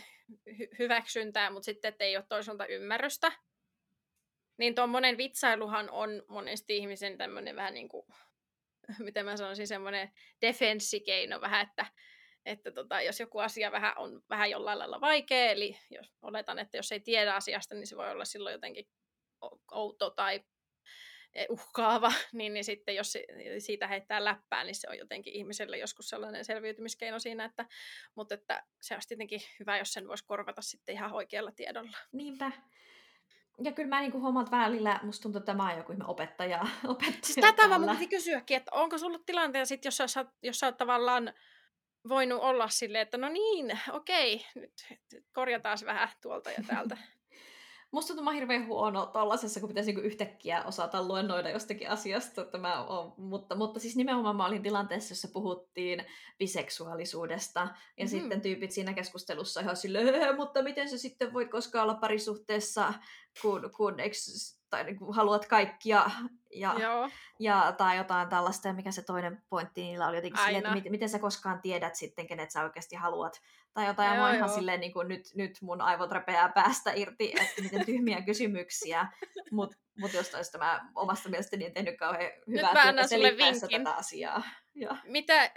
hy- 0.51 0.79
hyväksyntää, 0.79 1.51
mutta 1.51 1.65
sitten 1.65 1.89
että 1.89 2.05
ei 2.05 2.17
ole 2.17 2.25
toisaalta 2.29 2.67
ymmärrystä. 2.67 3.33
Niin 4.59 4.75
tuommoinen 4.75 5.19
vitsailuhan 5.19 5.91
on 5.91 6.23
monesti 6.29 6.77
ihmisen 6.77 7.19
tämmöinen 7.19 7.57
vähän 7.57 7.75
niin 7.79 7.89
kuin, 7.89 8.07
miten 8.99 9.25
mä 9.25 9.37
sanoisin, 9.37 9.69
semmoinen 9.69 10.13
defenssikeino 10.41 11.41
vähän, 11.41 11.67
että, 11.67 11.87
että 12.45 12.73
tota, 12.73 13.03
jos 13.03 13.21
joku 13.21 13.39
asia 13.39 13.73
vähän 13.73 13.99
on 13.99 14.23
vähän 14.29 14.51
jollain 14.51 14.79
lailla 14.79 15.01
vaikea, 15.01 15.51
eli 15.51 15.79
jos 15.91 16.13
oletan, 16.23 16.59
että 16.59 16.77
jos 16.77 16.93
ei 16.93 17.01
tiedä 17.01 17.35
asiasta, 17.35 17.75
niin 17.75 17.87
se 17.87 17.97
voi 17.97 18.11
olla 18.11 18.25
silloin 18.25 18.53
jotenkin 18.53 18.89
outo 19.71 20.11
tai 20.11 20.45
uhkaava, 21.49 22.13
niin, 22.33 22.55
niin 22.55 22.65
sitten 22.65 22.95
jos 22.95 23.13
siitä 23.59 23.87
heittää 23.87 24.25
läppää, 24.25 24.65
niin 24.65 24.75
se 24.75 24.89
on 24.91 24.99
jotenkin 24.99 25.33
ihmiselle 25.33 25.79
joskus 25.79 26.09
sellainen 26.09 26.45
selviytymiskeino 26.45 27.19
siinä, 27.19 27.45
että, 27.45 27.67
mutta 28.15 28.35
että 28.35 28.63
se 28.81 28.95
olisi 28.95 29.09
tietenkin 29.09 29.41
hyvä, 29.61 29.79
jos 29.79 29.93
sen 29.93 30.09
voisi 30.09 30.25
korvata 30.25 30.63
sitten 30.63 30.95
ihan 30.95 31.13
oikealla 31.13 31.53
tiedolla. 31.53 31.97
Niinpä. 32.13 32.53
Ja 33.65 33.73
kyllä 33.73 33.89
mä 33.89 34.01
niin 34.01 34.13
huomaan, 34.13 34.47
että 34.47 34.57
välillä 34.57 35.01
musta 35.03 35.23
tuntuu, 35.23 35.39
että 35.39 35.55
mä 35.55 35.69
oon 35.69 35.79
joku 35.79 35.95
opettaja. 36.07 36.61
opettaja 36.87 37.19
siis 37.23 37.37
tätä 37.41 37.79
mä 37.79 37.95
piti 37.95 38.07
kysyäkin, 38.07 38.57
että 38.57 38.71
onko 38.75 38.99
sulla 38.99 39.19
tilanteita 39.27 39.67
sit, 39.67 39.85
jos 39.85 39.97
sä, 39.97 40.25
jos 40.43 40.59
sä 40.59 40.67
oot 40.67 40.77
tavallaan 40.77 41.33
voinut 42.09 42.41
olla 42.41 42.69
silleen, 42.69 43.03
että 43.03 43.19
no 43.19 43.29
niin, 43.29 43.79
okei, 43.93 44.47
nyt 44.55 44.73
korjataan 45.33 45.79
vähän 45.85 46.09
tuolta 46.23 46.51
ja 46.51 46.63
täältä. 46.67 46.97
Musta 47.91 48.15
tuntuu 48.15 48.33
hirveän 48.33 48.67
huono 48.67 49.07
tollasessa, 49.07 49.61
kun 49.61 49.69
pitäisi 49.69 49.91
niinku 49.91 50.07
yhtäkkiä 50.07 50.65
osata 50.65 51.03
luennoida 51.03 51.51
jostakin 51.51 51.91
asiasta, 51.91 52.43
että 52.43 52.59
mä 52.59 52.85
oon, 52.85 53.15
mutta, 53.17 53.55
mutta 53.55 53.81
siis 53.81 53.97
nimenomaan 53.97 54.37
mä 54.37 54.47
olin 54.47 54.63
tilanteessa, 54.63 55.13
jossa 55.13 55.29
puhuttiin 55.33 56.05
biseksuaalisuudesta, 56.39 57.61
ja 57.61 57.67
mm-hmm. 57.69 58.09
sitten 58.09 58.41
tyypit 58.41 58.71
siinä 58.71 58.95
keskustelussa 58.95 59.61
ihan 59.61 59.77
silleen, 59.77 60.37
mutta 60.37 60.63
miten 60.63 60.89
se 60.89 60.99
sitten 60.99 61.33
voit 61.33 61.51
koskaan 61.51 61.83
olla 61.83 61.95
parisuhteessa, 61.95 62.95
kun, 63.43 63.71
kun 63.77 64.01
eikö, 64.01 64.17
tai 64.71 64.85
niin 64.85 64.99
kuin 64.99 65.15
haluat 65.15 65.47
kaikkia, 65.47 66.11
ja, 66.55 66.75
ja, 67.39 67.73
tai 67.73 67.97
jotain 67.97 68.29
tällaista, 68.29 68.69
ja 68.69 68.75
mikä 68.75 68.91
se 68.91 69.03
toinen 69.03 69.43
pointti 69.49 69.81
niillä 69.81 70.09
oli 70.09 70.17
jotenkin 70.17 70.43
silleen, 70.45 70.65
että 70.65 70.75
miten, 70.75 70.93
miten 70.93 71.09
sä 71.09 71.19
koskaan 71.19 71.61
tiedät 71.61 71.95
sitten, 71.95 72.27
kenet 72.27 72.51
sä 72.51 72.63
oikeasti 72.63 72.97
haluat, 72.97 73.41
tai 73.75 73.87
jotain, 73.87 74.15
ja 74.15 74.21
mä 74.21 74.35
ihan 74.35 74.51
silleen, 74.51 74.81
niin 74.81 74.93
kuin, 74.93 75.09
nyt, 75.09 75.23
nyt 75.35 75.59
mun 75.63 75.81
aivot 75.81 76.13
repeää 76.13 76.49
päästä 76.49 76.93
irti, 76.93 77.35
että 77.41 77.63
miten 77.63 77.87
tyhmiä 77.87 78.23
kysymyksiä, 78.23 79.09
mutta 79.51 79.77
mut 80.01 80.13
jostain 80.13 80.45
mä 80.59 80.89
omasta 80.95 81.29
mielestäni 81.29 81.65
en 81.65 81.75
tehnyt 81.75 81.99
kauhean 81.99 82.33
hyvää 82.47 82.83
työtä 82.83 83.07
selittäessä 83.07 83.69
tätä 83.69 83.95
asiaa. 83.95 84.43
Ja. 84.75 84.97
Mitä, 85.05 85.51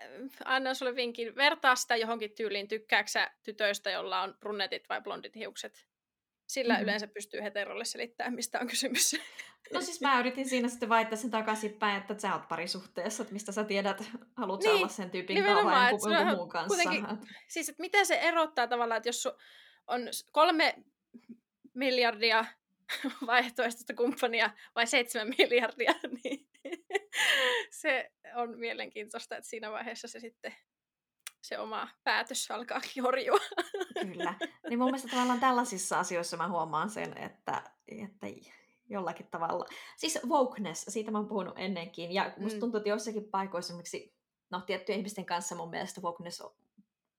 annan 0.46 0.76
sulle 0.76 0.96
vinkin, 0.96 1.36
vertaa 1.36 1.76
sitä 1.76 1.96
johonkin 1.96 2.32
tyyliin, 2.36 2.68
tykkääksä 2.68 3.32
tytöistä, 3.44 3.92
jolla 3.92 4.22
on 4.22 4.36
brunnetit 4.40 4.90
vai 4.90 5.02
blondit 5.02 5.36
hiukset? 5.36 5.91
Sillä 6.52 6.74
mm-hmm. 6.74 6.84
yleensä 6.84 7.08
pystyy 7.08 7.42
heterolle 7.44 7.86
selittämään, 7.86 8.34
mistä 8.34 8.60
on 8.60 8.68
kysymys. 8.68 9.16
No 9.74 9.82
siis 9.82 10.02
mä 10.02 10.20
yritin 10.20 10.50
siinä 10.50 10.68
sitten 10.68 10.90
vaihtaa 10.90 11.18
sen 11.18 11.32
takaisinpäin, 11.32 11.98
että 11.98 12.20
sä 12.20 12.34
oot 12.34 12.48
parisuhteessa, 12.48 13.24
että 13.24 13.34
mistä 13.34 13.52
sä 13.52 13.64
tiedät, 13.64 14.04
haluat 14.38 14.60
niin, 14.60 14.76
olla 14.76 14.88
sen 14.88 15.12
tyypin 15.12 15.44
kanssa 15.44 15.66
vai 15.66 15.92
jonkun 15.92 16.36
muun 16.36 16.50
kanssa. 16.50 17.18
Siis, 17.48 17.70
että 17.70 17.82
miten 17.82 18.06
se 18.06 18.16
erottaa 18.16 18.68
tavallaan, 18.68 18.98
että 18.98 19.10
jos 19.10 19.28
on 19.88 20.02
kolme 20.32 20.76
miljardia 21.74 22.46
vaihtoehtoista 23.28 23.94
kumppania 23.94 24.50
vai 24.76 24.88
seitsemän 24.88 25.34
miljardia, 25.38 25.94
niin 26.24 26.48
se 27.70 28.12
on 28.36 28.60
mielenkiintoista, 28.60 29.38
että 29.38 29.50
siinä 29.50 29.72
vaiheessa 29.72 30.08
se 30.08 30.20
sitten 30.20 30.56
se 31.42 31.60
oma 31.60 31.88
päätös 32.04 32.52
alkaa 32.52 32.82
horjua. 33.04 33.40
Kyllä. 34.02 34.34
Niin 34.70 34.80
mun 34.80 34.88
mielestä 34.88 35.08
tavallaan 35.08 35.40
tällaisissa 35.40 36.00
asioissa 36.00 36.38
mä 36.38 36.48
huomaan 36.48 36.90
sen, 36.90 37.18
että, 37.18 37.64
että 37.88 38.28
jollakin 38.90 39.28
tavalla. 39.32 39.66
Siis 39.98 40.20
wokeness, 40.28 40.86
siitä 40.88 41.12
mä 41.12 41.18
oon 41.18 41.28
puhunut 41.28 41.54
ennenkin. 41.58 42.12
Ja 42.12 42.34
musta 42.38 42.58
mm. 42.58 42.60
tuntuu, 42.60 42.78
että 42.78 42.90
jossakin 42.90 43.24
paikoissa, 43.24 43.74
miksi 43.74 44.16
no 44.50 44.62
tiettyjen 44.62 45.00
ihmisten 45.00 45.26
kanssa 45.26 45.56
mun 45.56 45.70
mielestä 45.70 46.02
wokeness 46.02 46.42
on 46.42 46.56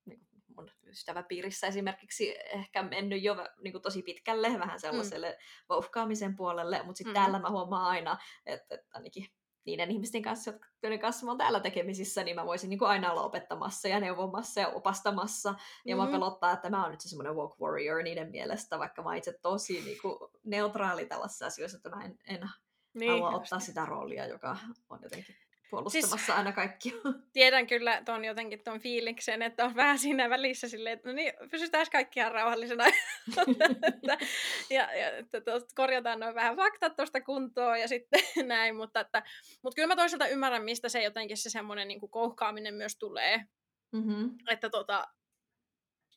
niin 0.04 0.20
mun 0.56 0.70
ystäväpiirissä 0.86 1.66
esimerkiksi 1.66 2.36
ehkä 2.52 2.82
mennyt 2.82 3.22
jo 3.22 3.36
niin 3.62 3.72
kuin 3.72 3.82
tosi 3.82 4.02
pitkälle, 4.02 4.48
vähän 4.58 4.76
mm. 4.76 4.80
sellaiselle 4.80 5.30
mm. 5.30 5.64
vouhkaamisen 5.68 6.36
puolelle, 6.36 6.82
mutta 6.82 6.98
sitten 6.98 7.12
mm. 7.12 7.20
täällä 7.20 7.38
mä 7.38 7.50
huomaan 7.50 7.86
aina, 7.86 8.18
että, 8.46 8.74
että 8.74 8.88
ainakin 8.94 9.26
niiden 9.64 9.90
ihmisten 9.90 10.22
kanssa, 10.22 10.52
joiden 10.82 11.00
kanssa 11.00 11.26
mä 11.26 11.30
oon 11.30 11.38
täällä 11.38 11.60
tekemisissä, 11.60 12.24
niin 12.24 12.36
mä 12.36 12.46
voisin 12.46 12.70
niin 12.70 12.78
kuin 12.78 12.88
aina 12.88 13.10
olla 13.10 13.22
opettamassa 13.22 13.88
ja 13.88 14.00
neuvomassa 14.00 14.60
ja 14.60 14.68
opastamassa. 14.68 15.50
Mm-hmm. 15.52 15.90
Ja 15.90 15.96
mä 15.96 16.02
mm-hmm. 16.02 16.12
pelottaa, 16.12 16.52
että 16.52 16.70
mä 16.70 16.82
oon 16.82 16.90
nyt 16.90 17.00
se 17.00 17.08
semmoinen 17.08 17.36
walk 17.36 17.60
warrior 17.60 18.02
niiden 18.02 18.30
mielestä, 18.30 18.78
vaikka 18.78 19.02
mä 19.02 19.16
itse 19.16 19.38
tosi 19.42 19.80
niin 19.80 19.98
kuin 20.02 20.18
neutraali 20.44 21.06
tällaisissa 21.06 21.46
asioissa, 21.46 21.76
että 21.76 21.90
mä 21.90 22.04
en, 22.04 22.18
en 22.26 22.48
niin, 22.94 23.10
halua 23.10 23.30
just. 23.30 23.42
ottaa 23.42 23.60
sitä 23.60 23.84
roolia, 23.84 24.26
joka 24.26 24.56
on 24.90 24.98
jotenkin 25.02 25.36
puolustamassa 25.72 26.16
siis, 26.16 26.30
aina 26.30 26.52
kaikki. 26.52 26.94
Tiedän 27.32 27.66
kyllä 27.66 28.02
ton 28.04 28.24
jotenkin 28.24 28.64
ton 28.64 28.80
fiiliksen, 28.80 29.42
että 29.42 29.64
on 29.64 29.74
vähän 29.76 29.98
siinä 29.98 30.30
välissä 30.30 30.68
silleen, 30.68 30.92
että 30.92 31.08
no 31.08 31.14
niin, 31.14 31.32
pysytään 31.50 31.86
kaikki 31.92 32.20
ihan 32.20 32.32
rauhallisena. 32.32 32.84
ja, 34.70 34.96
ja 34.96 35.16
että 35.18 35.40
korjataan 35.74 36.20
noin 36.20 36.34
vähän 36.34 36.56
faktat 36.56 36.96
tuosta 36.96 37.20
kuntoon 37.20 37.80
ja 37.80 37.88
sitten 37.88 38.20
näin, 38.46 38.76
mutta, 38.76 39.00
että, 39.00 39.22
mutta 39.62 39.74
kyllä 39.74 39.88
mä 39.88 39.96
toisaalta 39.96 40.28
ymmärrän, 40.28 40.64
mistä 40.64 40.88
se 40.88 41.02
jotenkin 41.02 41.36
se 41.36 41.50
semmoinen 41.50 41.88
niin 41.88 42.10
kouhkaaminen 42.10 42.74
myös 42.74 42.96
tulee. 42.96 43.44
Mm-hmm. 43.92 44.30
Että 44.50 44.70
tota, 44.70 45.08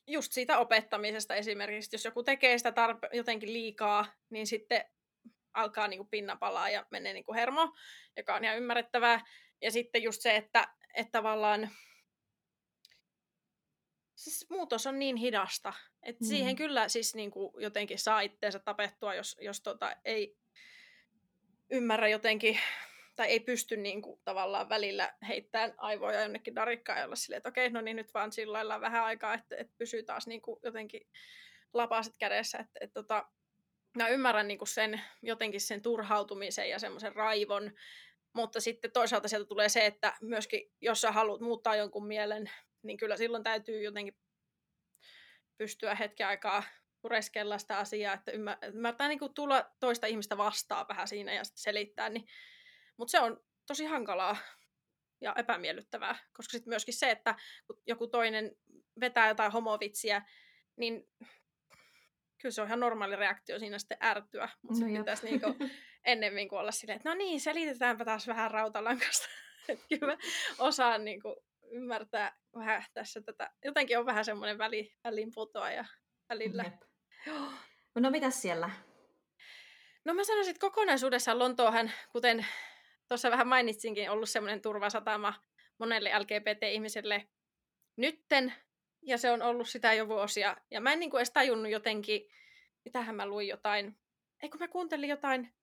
just 0.06 0.32
siitä 0.32 0.58
opettamisesta 0.58 1.34
esimerkiksi, 1.34 1.94
jos 1.94 2.04
joku 2.04 2.22
tekee 2.22 2.58
sitä 2.58 2.70
tarpe- 2.70 3.16
jotenkin 3.16 3.52
liikaa, 3.52 4.06
niin 4.30 4.46
sitten 4.46 4.84
alkaa 5.56 5.88
niin 5.88 5.98
kuin 5.98 6.08
pinna 6.08 6.36
palaa 6.36 6.70
ja 6.70 6.86
menee 6.90 7.12
niin 7.12 7.24
kuin 7.24 7.36
hermo, 7.36 7.72
joka 8.16 8.34
on 8.34 8.44
ihan 8.44 8.56
ymmärrettävää. 8.56 9.20
Ja 9.62 9.70
sitten 9.70 10.02
just 10.02 10.22
se, 10.22 10.36
että, 10.36 10.68
että 10.94 11.12
tavallaan 11.12 11.70
siis 14.14 14.46
muutos 14.50 14.86
on 14.86 14.98
niin 14.98 15.16
hidasta, 15.16 15.72
että 16.02 16.24
mm. 16.24 16.28
siihen 16.28 16.56
kyllä 16.56 16.88
siis 16.88 17.14
niin 17.14 17.30
kuin 17.30 17.52
jotenkin 17.58 17.98
saa 17.98 18.20
itteensä 18.20 18.58
tapettua, 18.58 19.14
jos, 19.14 19.36
jos 19.40 19.60
tota 19.60 19.96
ei 20.04 20.36
ymmärrä 21.70 22.08
jotenkin 22.08 22.58
tai 23.16 23.26
ei 23.26 23.40
pysty 23.40 23.76
niin 23.76 24.02
kuin, 24.02 24.20
tavallaan 24.24 24.68
välillä 24.68 25.14
heittämään 25.28 25.74
aivoja 25.76 26.20
jonnekin 26.20 26.54
darikkaan 26.54 26.98
ja 26.98 27.04
olla 27.04 27.16
silleen, 27.16 27.36
että 27.36 27.48
okei, 27.48 27.70
no 27.70 27.80
niin 27.80 27.96
nyt 27.96 28.14
vaan 28.14 28.32
sillä 28.32 28.52
lailla 28.52 28.80
vähän 28.80 29.04
aikaa, 29.04 29.34
että, 29.34 29.56
että 29.56 29.74
pysyy 29.78 30.02
taas 30.02 30.26
niin 30.26 30.42
kuin, 30.42 30.60
jotenkin 30.62 31.08
lapaset 31.72 32.14
kädessä. 32.18 32.58
Että, 32.58 32.78
että, 32.80 32.94
tota, 32.94 33.26
mä 33.96 34.08
ymmärrän 34.08 34.48
niin 34.48 34.58
kuin 34.58 34.68
sen, 34.68 35.00
jotenkin 35.22 35.60
sen 35.60 35.82
turhautumisen 35.82 36.70
ja 36.70 36.78
semmoisen 36.78 37.16
raivon, 37.16 37.72
mutta 38.36 38.60
sitten 38.60 38.92
toisaalta 38.92 39.28
sieltä 39.28 39.48
tulee 39.48 39.68
se, 39.68 39.86
että 39.86 40.16
myöskin 40.20 40.72
jos 40.80 41.00
sä 41.00 41.12
haluat 41.12 41.40
muuttaa 41.40 41.76
jonkun 41.76 42.06
mielen, 42.06 42.50
niin 42.82 42.96
kyllä 42.96 43.16
silloin 43.16 43.42
täytyy 43.42 43.82
jotenkin 43.82 44.16
pystyä 45.58 45.94
hetken 45.94 46.26
aikaa 46.26 46.62
pureskella 47.02 47.58
sitä 47.58 47.78
asiaa, 47.78 48.14
että 48.14 48.32
ymmärtää 48.66 49.08
niin 49.08 49.18
kuin 49.18 49.34
tulla 49.34 49.70
toista 49.80 50.06
ihmistä 50.06 50.36
vastaan 50.36 50.88
vähän 50.88 51.08
siinä 51.08 51.32
ja 51.32 51.44
sitten 51.44 51.62
selittää. 51.62 52.08
Niin. 52.08 52.26
Mutta 52.96 53.10
se 53.10 53.20
on 53.20 53.44
tosi 53.66 53.84
hankalaa 53.84 54.36
ja 55.20 55.34
epämiellyttävää, 55.38 56.18
koska 56.32 56.52
sitten 56.52 56.70
myöskin 56.70 56.94
se, 56.94 57.10
että 57.10 57.34
kun 57.66 57.82
joku 57.86 58.06
toinen 58.06 58.56
vetää 59.00 59.28
jotain 59.28 59.52
homovitsiä, 59.52 60.22
niin 60.76 61.08
kyllä 62.38 62.52
se 62.52 62.60
on 62.60 62.66
ihan 62.66 62.80
normaali 62.80 63.16
reaktio 63.16 63.58
siinä 63.58 63.78
sitten 63.78 63.98
ärtyä, 64.02 64.48
mutta 64.62 64.84
no 64.84 64.98
pitäisi 64.98 65.26
niinku 65.26 65.46
ennemmin 66.06 66.48
kuin 66.48 66.58
olla 66.58 66.72
silleen, 66.72 66.96
että 66.96 67.08
no 67.08 67.14
niin, 67.14 67.40
selitetäänpä 67.40 68.04
taas 68.04 68.26
vähän 68.26 68.50
rautalankasta. 68.50 69.28
että 69.68 69.84
kyllä 69.88 70.18
osaan 70.58 71.04
niinku 71.04 71.36
ymmärtää 71.70 72.36
vähän 72.54 72.84
tässä 72.94 73.20
tätä. 73.20 73.50
Jotenkin 73.64 73.98
on 73.98 74.06
vähän 74.06 74.24
semmoinen 74.24 74.58
väli, 74.58 74.92
ja 75.74 75.84
välillä. 76.28 76.64
Joo. 77.26 77.50
No 77.94 78.10
mitä 78.10 78.30
siellä? 78.30 78.70
No 80.04 80.14
mä 80.14 80.24
sanoisin, 80.24 80.50
että 80.50 80.60
kokonaisuudessaan 80.60 81.38
Lontoohan, 81.38 81.90
kuten 82.12 82.46
tuossa 83.08 83.30
vähän 83.30 83.48
mainitsinkin, 83.48 84.10
ollut 84.10 84.28
semmoinen 84.28 84.62
turvasatama 84.62 85.34
monelle 85.78 86.18
LGBT-ihmiselle 86.18 87.28
nytten, 87.96 88.54
ja 89.02 89.18
se 89.18 89.30
on 89.30 89.42
ollut 89.42 89.68
sitä 89.68 89.92
jo 89.92 90.08
vuosia. 90.08 90.56
Ja 90.70 90.80
mä 90.80 90.92
en 90.92 91.00
niin 91.00 91.10
kuin 91.10 91.18
edes 91.18 91.30
tajunnut 91.30 91.72
jotenkin, 91.72 92.28
mitähän 92.84 93.14
mä 93.14 93.26
luin 93.26 93.48
jotain, 93.48 93.98
ei 94.42 94.48
kun 94.48 94.60
mä 94.60 94.68
kuuntelin 94.68 95.08
jotain, 95.08 95.54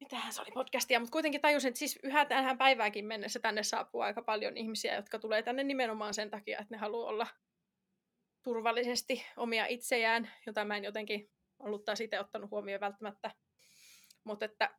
mitähän 0.00 0.32
se 0.32 0.42
oli 0.42 0.50
podcastia, 0.54 1.00
mutta 1.00 1.12
kuitenkin 1.12 1.40
tajusin, 1.40 1.68
että 1.68 1.78
siis 1.78 1.98
yhä 2.02 2.24
tähän 2.24 2.58
päiväänkin 2.58 3.04
mennessä 3.04 3.38
tänne 3.38 3.62
saapuu 3.62 4.00
aika 4.00 4.22
paljon 4.22 4.56
ihmisiä, 4.56 4.94
jotka 4.94 5.18
tulee 5.18 5.42
tänne 5.42 5.64
nimenomaan 5.64 6.14
sen 6.14 6.30
takia, 6.30 6.58
että 6.58 6.74
ne 6.74 6.78
haluaa 6.78 7.08
olla 7.08 7.26
turvallisesti 8.42 9.26
omia 9.36 9.66
itseään, 9.66 10.30
jota 10.46 10.64
mä 10.64 10.76
en 10.76 10.84
jotenkin 10.84 11.30
ollut 11.58 11.84
taas 11.84 12.00
itse 12.00 12.20
ottanut 12.20 12.50
huomioon 12.50 12.80
välttämättä. 12.80 13.30
Mutta 14.24 14.44
että 14.44 14.70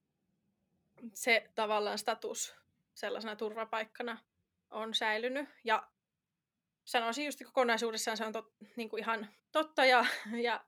se 1.14 1.52
tavallaan 1.56 1.98
status 1.98 2.56
sellaisena 2.94 3.36
turvapaikkana 3.36 4.18
on 4.72 4.94
säilynyt. 4.94 5.50
Ja 5.64 5.88
sanoisin 6.86 7.26
just 7.26 7.40
kokonaisuudessaan 7.46 8.18
se 8.18 8.26
on 8.26 8.34
tot, 8.34 8.54
niin 8.76 8.90
kuin 8.90 9.00
ihan 9.00 9.28
totta. 9.52 9.86
Ja, 9.86 10.06
ja, 10.42 10.66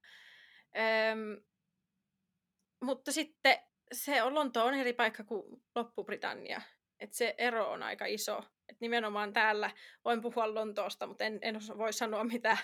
äm, 1.12 1.44
mutta 2.80 3.12
sitten 3.12 3.60
se 3.92 4.24
on 4.24 4.36
Lonto 4.36 4.66
on 4.66 4.74
eri 4.74 4.94
paikka 4.94 5.24
kuin 5.24 5.64
Loppu-Britannia. 5.76 6.62
Et 7.00 7.14
se 7.14 7.36
ero 7.38 7.72
on 7.72 7.84
aika 7.84 8.06
iso. 8.06 8.44
Et 8.70 8.78
nimenomaan 8.80 9.34
täällä, 9.34 9.72
voin 10.06 10.22
puhua 10.22 10.54
Lontoosta, 10.54 11.08
mutta 11.08 11.24
en, 11.24 11.40
en 11.42 11.56
voi 11.78 11.94
sanoa 11.94 12.24
mitä 12.24 12.58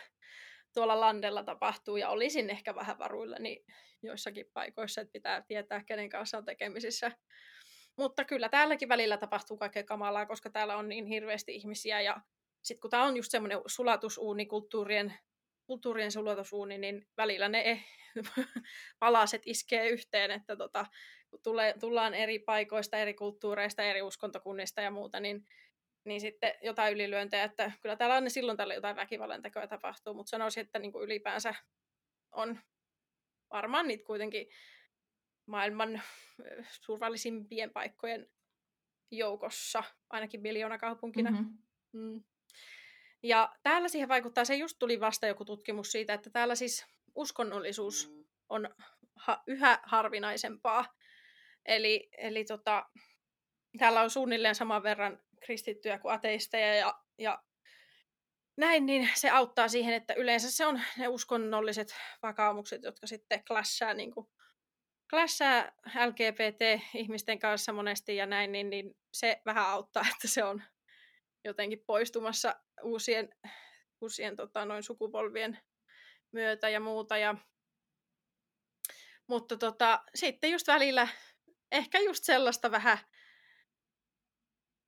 tuolla 0.73 0.99
landella 0.99 1.43
tapahtuu, 1.43 1.97
ja 1.97 2.09
olisin 2.09 2.49
ehkä 2.49 2.75
vähän 2.75 2.99
varuilla 2.99 3.37
niin 3.39 3.65
joissakin 4.03 4.45
paikoissa, 4.53 5.01
että 5.01 5.11
pitää 5.11 5.41
tietää, 5.41 5.83
kenen 5.83 6.09
kanssa 6.09 6.37
on 6.37 6.45
tekemisissä. 6.45 7.11
Mutta 7.97 8.25
kyllä 8.25 8.49
täälläkin 8.49 8.89
välillä 8.89 9.17
tapahtuu 9.17 9.57
kaikkea 9.57 9.83
kamalaa, 9.83 10.25
koska 10.25 10.49
täällä 10.49 10.77
on 10.77 10.89
niin 10.89 11.05
hirveästi 11.05 11.55
ihmisiä, 11.55 12.01
ja 12.01 12.21
sitten 12.63 12.81
kun 12.81 12.91
tämä 12.91 13.03
on 13.03 13.17
just 13.17 13.31
semmoinen 13.31 13.59
sulatusuuni, 13.67 14.45
kulttuurien, 15.67 16.11
sulatusuuni, 16.11 16.77
niin 16.77 17.07
välillä 17.17 17.49
ne 17.49 17.71
eh, 17.71 17.85
palaset 18.99 19.41
iskee 19.45 19.89
yhteen, 19.89 20.31
että 20.31 20.55
tota, 20.55 20.85
kun 21.29 21.39
tulee, 21.43 21.73
tullaan 21.79 22.13
eri 22.13 22.39
paikoista, 22.39 22.97
eri 22.97 23.13
kulttuureista, 23.13 23.83
eri 23.83 24.01
uskontokunnista 24.01 24.81
ja 24.81 24.91
muuta, 24.91 25.19
niin, 25.19 25.45
niin 26.03 26.21
sitten 26.21 26.53
jotain 26.61 26.93
ylilyöntejä, 26.93 27.43
että 27.43 27.71
kyllä 27.81 27.95
täällä 27.95 28.15
on 28.15 28.29
silloin 28.29 28.57
tällä 28.57 28.73
jotain 28.73 28.95
väkivallantekoja 28.95 29.67
tapahtuu, 29.67 30.13
mutta 30.13 30.29
sanoisin, 30.29 30.61
että 30.61 30.79
niin 30.79 30.91
kuin 30.91 31.03
ylipäänsä 31.03 31.55
on 32.31 32.59
varmaan 33.51 33.87
niitä 33.87 34.03
kuitenkin 34.03 34.47
maailman 35.45 36.01
turvallisimpien 36.85 37.71
paikkojen 37.71 38.27
joukossa, 39.11 39.83
ainakin 40.09 40.41
miljoonakaupunkina. 40.41 41.31
Mm-hmm. 41.31 41.57
Mm. 41.91 42.23
Ja 43.23 43.55
täällä 43.63 43.87
siihen 43.87 44.09
vaikuttaa, 44.09 44.45
se 44.45 44.55
just 44.55 44.79
tuli 44.79 44.99
vasta 44.99 45.27
joku 45.27 45.45
tutkimus 45.45 45.91
siitä, 45.91 46.13
että 46.13 46.29
täällä 46.29 46.55
siis 46.55 46.85
uskonnollisuus 47.15 48.11
on 48.49 48.69
ha- 49.15 49.43
yhä 49.47 49.79
harvinaisempaa. 49.83 50.85
Eli, 51.65 52.09
eli 52.17 52.45
tota, 52.45 52.85
täällä 53.77 54.01
on 54.01 54.09
suunnilleen 54.09 54.55
saman 54.55 54.83
verran 54.83 55.19
kristittyjä 55.39 55.99
kuin 55.99 56.13
ateisteja 56.13 56.75
ja, 56.75 56.93
ja 57.17 57.43
näin, 58.57 58.85
niin 58.85 59.09
se 59.15 59.29
auttaa 59.29 59.67
siihen, 59.67 59.93
että 59.93 60.13
yleensä 60.13 60.51
se 60.51 60.65
on 60.65 60.81
ne 60.97 61.07
uskonnolliset 61.07 61.95
vakaumukset, 62.23 62.83
jotka 62.83 63.07
sitten 63.07 63.43
clashaa, 63.43 63.93
niin 63.93 64.11
kuin, 64.11 64.27
clashaa 65.09 65.71
LGBT-ihmisten 66.05 67.39
kanssa 67.39 67.73
monesti 67.73 68.15
ja 68.15 68.25
näin, 68.25 68.51
niin, 68.51 68.69
niin 68.69 68.97
se 69.13 69.41
vähän 69.45 69.65
auttaa, 69.65 70.03
että 70.15 70.27
se 70.27 70.43
on 70.43 70.63
jotenkin 71.43 71.83
poistumassa 71.85 72.55
uusien, 72.83 73.29
uusien 74.01 74.35
tota, 74.35 74.65
noin 74.65 74.83
sukupolvien 74.83 75.59
myötä 76.31 76.69
ja 76.69 76.79
muuta. 76.79 77.17
Ja, 77.17 77.35
mutta 79.27 79.57
tota, 79.57 80.03
sitten 80.15 80.51
just 80.51 80.67
välillä 80.67 81.07
ehkä 81.71 81.99
just 81.99 82.23
sellaista 82.23 82.71
vähän, 82.71 82.97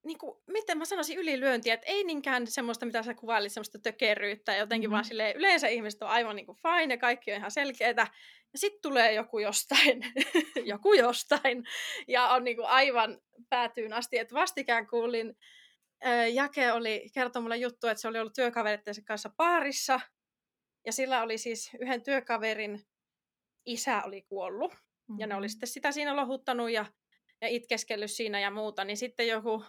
niin 0.06 0.18
kuin, 0.18 0.42
miten 0.48 0.78
mä 0.78 0.86
sanoisin, 0.86 1.18
ylilyöntiä, 1.18 1.74
että 1.74 1.88
ei 1.88 2.04
niinkään 2.04 2.48
semmoista, 2.48 2.86
mitä 2.86 3.04
sä 3.04 3.14
kuvailit, 3.14 3.52
semmoista 3.52 3.80
tökerryyttä, 3.80 4.56
jotenkin 4.56 4.90
mm-hmm. 4.90 4.94
vaan 4.94 5.06
silleen, 5.06 5.36
yleensä 5.36 5.68
ihmiset 5.68 6.02
on 6.02 6.10
aivan 6.10 6.36
niin 6.36 6.46
kuin 6.46 6.58
fine 6.58 6.94
ja 6.94 6.98
kaikki 6.98 7.32
on 7.32 7.38
ihan 7.38 7.52
selkeitä, 7.52 8.08
ja 8.54 8.60
sitten 8.60 8.82
tulee 8.82 9.14
joku 9.14 9.40
jostain, 9.40 10.06
joku 10.74 10.94
jostain, 10.94 11.64
ja 12.08 12.28
on 12.28 12.44
niin 12.44 12.58
kuin 12.58 12.68
aivan 12.68 13.22
päätyyn 13.50 13.94
asti, 13.94 14.18
että 14.18 14.36
vastikään 14.36 14.88
kuulin, 14.88 15.38
Jake 16.34 16.72
oli 16.72 17.10
kertonut 17.14 17.44
mulle 17.44 17.58
juttu, 17.58 17.88
että 17.88 18.02
se 18.02 18.08
oli 18.08 18.20
ollut 18.20 18.34
työkaverittensa 18.34 19.02
kanssa 19.08 19.30
paarissa, 19.38 20.00
ja 20.86 20.92
sillä 20.92 21.22
oli 21.22 21.38
siis 21.38 21.72
yhden 21.80 22.04
työkaverin 22.04 22.82
isä 23.66 24.02
oli 24.06 24.22
kuollut, 24.22 24.74
mm-hmm. 24.74 25.20
ja 25.20 25.28
ne 25.28 25.36
oli 25.36 25.42
mm-hmm. 25.42 25.50
sitten 25.50 25.70
sitä 25.70 25.92
siinä 25.92 26.16
lohuttanut 26.16 26.72
ja, 26.72 26.86
ja 27.42 27.48
itkeskellyt 27.48 28.12
siinä 28.12 28.40
ja 28.40 28.52
muuta, 28.52 28.84
niin 28.84 28.98
sitten 28.98 29.28
joku, 29.28 29.66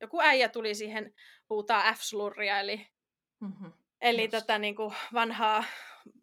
joku 0.00 0.20
äijä 0.20 0.48
tuli 0.48 0.74
siihen 0.74 1.14
huutaa 1.50 1.92
F-slurria, 1.92 2.60
eli, 2.60 2.86
mm-hmm. 3.40 3.72
eli 4.00 4.28
tätä 4.28 4.58
niin 4.58 4.76
kuin 4.76 4.94
vanhaa, 5.12 5.64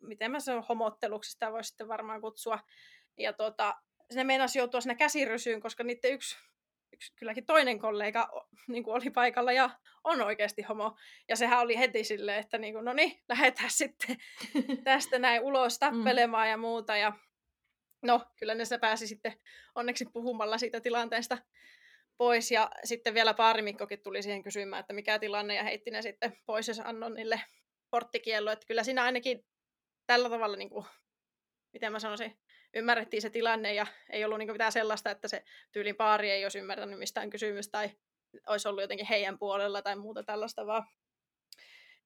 miten 0.01 0.31
mä 0.31 0.39
sanon, 0.39 0.65
homotteluksi 0.69 1.31
sitä 1.31 1.51
voisi 1.51 1.67
sitten 1.67 1.87
varmaan 1.87 2.21
kutsua. 2.21 2.59
Ja 3.17 3.33
tota, 3.33 3.75
ne 4.13 4.23
meinasi 4.23 4.59
joutua 4.59 4.81
sinne 4.81 4.95
käsirysyyn, 4.95 5.61
koska 5.61 5.83
niiden 5.83 6.11
yksi 6.11 6.37
yksi 6.95 7.13
kylläkin 7.15 7.45
toinen 7.45 7.79
kollega 7.79 8.29
niin 8.67 8.84
kuin 8.84 8.95
oli 8.95 9.10
paikalla 9.10 9.51
ja 9.51 9.69
on 10.03 10.21
oikeasti 10.21 10.62
homo. 10.62 10.97
Ja 11.29 11.36
sehän 11.36 11.60
oli 11.60 11.77
heti 11.77 12.03
silleen, 12.03 12.39
että 12.39 12.58
niin 12.58 12.73
kuin, 12.73 12.86
no 12.86 12.93
niin, 12.93 13.23
lähdetään 13.29 13.69
sitten 13.81 14.17
tästä 14.84 15.19
näin 15.19 15.41
ulos 15.41 15.73
mm. 15.73 15.79
tappelemaan 15.79 16.47
mm. 16.47 16.51
ja 16.51 16.58
muuta. 16.58 16.97
Ja 16.97 17.13
no, 18.03 18.21
kyllä 18.39 18.55
ne 18.55 18.65
se 18.65 18.77
pääsi 18.77 19.08
sitten 19.08 19.34
onneksi 19.75 20.05
puhumalla 20.13 20.58
siitä 20.58 20.81
tilanteesta 20.81 21.38
pois. 22.17 22.51
Ja 22.51 22.71
sitten 22.84 23.13
vielä 23.13 23.34
paarimikkokin 23.34 24.03
tuli 24.03 24.21
siihen 24.21 24.43
kysymään, 24.43 24.79
että 24.79 24.93
mikä 24.93 25.19
tilanne, 25.19 25.55
ja 25.55 25.63
heitti 25.63 25.91
ne 25.91 26.01
sitten 26.01 26.38
pois, 26.45 26.67
ja 26.67 26.73
annon 26.84 27.13
niille 27.13 27.41
porttikiello. 27.89 28.51
Että 28.51 28.67
kyllä 28.67 28.84
siinä 28.84 29.03
ainakin 29.03 29.45
tällä 30.08 30.29
tavalla, 30.29 30.58
niin 30.58 30.69
kuin, 30.69 30.86
miten 31.73 31.91
mä 31.91 31.99
sanoisin, 31.99 32.38
ymmärrettiin 32.75 33.21
se 33.21 33.29
tilanne 33.29 33.73
ja 33.73 33.88
ei 34.09 34.25
ollut 34.25 34.39
niin 34.39 34.51
mitään 34.51 34.71
sellaista, 34.71 35.11
että 35.11 35.27
se 35.27 35.43
tyylin 35.71 35.95
paari 35.95 36.31
ei 36.31 36.45
olisi 36.45 36.59
ymmärtänyt 36.59 36.99
mistään 36.99 37.29
kysymystä 37.29 37.71
tai 37.71 37.89
olisi 38.47 38.67
ollut 38.67 38.81
jotenkin 38.81 39.05
heidän 39.05 39.39
puolella 39.39 39.81
tai 39.81 39.95
muuta 39.95 40.23
tällaista, 40.23 40.65
vaan 40.65 40.88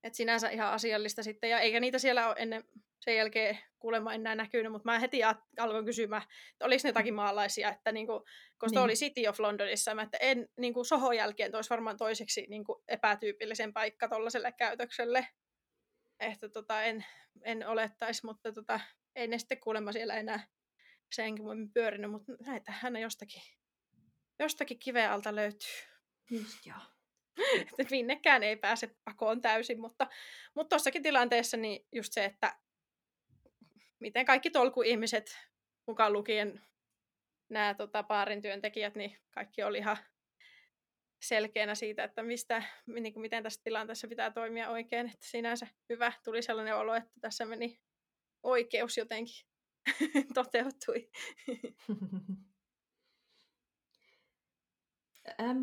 et 0.03 0.15
sinänsä 0.15 0.49
ihan 0.49 0.73
asiallista 0.73 1.23
sitten, 1.23 1.49
ja 1.49 1.59
eikä 1.59 1.79
niitä 1.79 1.99
siellä 1.99 2.27
ole 2.27 2.35
ennen 2.39 2.63
sen 2.99 3.15
jälkeen 3.15 3.59
kuulemma 3.79 4.13
enää 4.13 4.35
näkynyt, 4.35 4.71
mutta 4.71 4.91
mä 4.91 4.99
heti 4.99 5.21
alkoin 5.59 5.85
kysymään, 5.85 6.21
että 6.51 6.65
oliko 6.65 6.81
ne 6.83 6.89
jotakin 6.89 7.13
maalaisia, 7.13 7.69
että 7.69 7.91
niinku, 7.91 8.25
koska 8.57 8.79
niin. 8.79 8.83
oli 8.83 8.93
City 8.93 9.27
of 9.27 9.39
Londonissa, 9.39 9.95
mä, 9.95 10.01
että 10.01 10.17
en, 10.17 10.49
niinku, 10.57 10.83
Sohon 10.83 11.15
jälkeen 11.15 11.55
olisi 11.55 11.69
varmaan 11.69 11.97
toiseksi 11.97 12.45
niinku, 12.49 12.83
epätyypillisen 12.87 13.73
paikka 13.73 14.07
tuollaiselle 14.07 14.51
käytökselle, 14.51 15.27
että 16.19 16.49
tota, 16.49 16.83
en, 16.83 17.05
en 17.43 17.67
olettaisi, 17.67 18.25
mutta 18.25 18.53
tota, 18.53 18.79
ei 19.15 19.27
ne 19.27 19.37
sitten 19.37 19.59
kuulemma 19.59 19.91
siellä 19.91 20.15
enää 20.15 20.47
senkin 21.11 21.45
voimin 21.45 21.73
pyörinyt, 21.73 22.11
mutta 22.11 22.31
näitä 22.45 22.71
hän 22.71 22.95
jostakin, 22.95 23.41
jostakin 24.39 24.79
kiveä 24.79 25.13
alta 25.13 25.35
löytyy. 25.35 25.69
Joo. 26.65 26.79
että 27.79 27.91
minnekään 27.91 28.43
ei 28.43 28.55
pääse 28.55 28.95
pakoon 29.03 29.41
täysin, 29.41 29.81
mutta, 29.81 30.07
mutta 30.55 30.69
tuossakin 30.69 31.03
tilanteessa 31.03 31.57
niin 31.57 31.87
just 31.91 32.13
se, 32.13 32.25
että 32.25 32.55
miten 33.99 34.25
kaikki 34.25 34.49
tolkuihmiset, 34.49 35.39
mukaan 35.87 36.13
lukien 36.13 36.61
nämä 37.49 37.73
tota, 37.73 38.03
paarin 38.03 38.41
työntekijät, 38.41 38.95
niin 38.95 39.17
kaikki 39.31 39.63
oli 39.63 39.77
ihan 39.77 39.97
selkeänä 41.21 41.75
siitä, 41.75 42.03
että 42.03 42.23
mistä, 42.23 42.63
niin 42.87 43.13
kuin 43.13 43.21
miten 43.21 43.43
tässä 43.43 43.61
tilanteessa 43.63 44.07
pitää 44.07 44.31
toimia 44.31 44.69
oikein. 44.69 45.05
Että 45.05 45.25
sinänsä 45.25 45.67
hyvä, 45.89 46.11
tuli 46.23 46.41
sellainen 46.41 46.75
olo, 46.75 46.95
että 46.95 47.11
tässä 47.21 47.45
meni 47.45 47.81
oikeus 48.43 48.97
jotenkin 48.97 49.48
toteutui. 50.33 51.09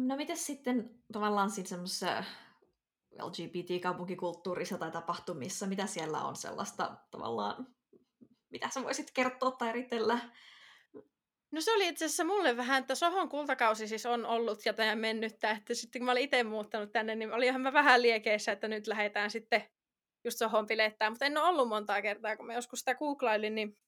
no 0.07 0.17
miten 0.17 0.37
sitten 0.37 0.91
tavallaan 1.13 1.51
siinä 1.51 1.69
semmoisessa 1.69 2.25
LGBT-kaupunkikulttuurissa 3.23 4.79
tai 4.79 4.91
tapahtumissa, 4.91 5.67
mitä 5.67 5.87
siellä 5.87 6.23
on 6.23 6.37
sellaista 6.37 6.97
tavallaan, 7.11 7.67
mitä 8.51 8.69
sä 8.75 8.83
voisit 8.83 9.11
kertoa 9.11 9.51
tai 9.51 9.69
eritellä? 9.69 10.19
No 11.51 11.61
se 11.61 11.75
oli 11.75 11.89
itse 11.89 12.05
asiassa 12.05 12.25
mulle 12.25 12.57
vähän, 12.57 12.81
että 12.81 12.95
Sohon 12.95 13.29
kultakausi 13.29 13.89
siis 13.89 14.07
on 14.07 14.27
ollut 14.27 14.67
ja 14.67 14.73
tämä 14.73 14.97
mennyttä, 14.97 15.51
että 15.51 15.75
sitten 15.75 16.01
kun 16.01 16.07
mä 16.07 16.13
olin 16.13 16.25
itse 16.25 16.45
muuttanut 16.45 16.93
tänne, 16.93 17.15
niin 17.15 17.33
olihan 17.33 17.61
mä 17.61 17.73
vähän 17.73 18.03
liekeissä, 18.03 18.53
että 18.53 18.69
nyt 18.69 18.87
lähdetään 18.87 19.31
sitten 19.31 19.63
just 20.25 20.39
Sohon 20.39 20.67
bilettään, 20.67 21.13
mutta 21.13 21.25
en 21.25 21.39
ole 21.39 21.49
ollut 21.49 21.69
montaa 21.69 22.03
kertaa, 22.03 22.37
kun 22.37 22.47
mä 22.47 22.55
joskus 22.55 22.79
sitä 22.79 22.95
googlailin, 22.95 23.55
niin 23.55 23.79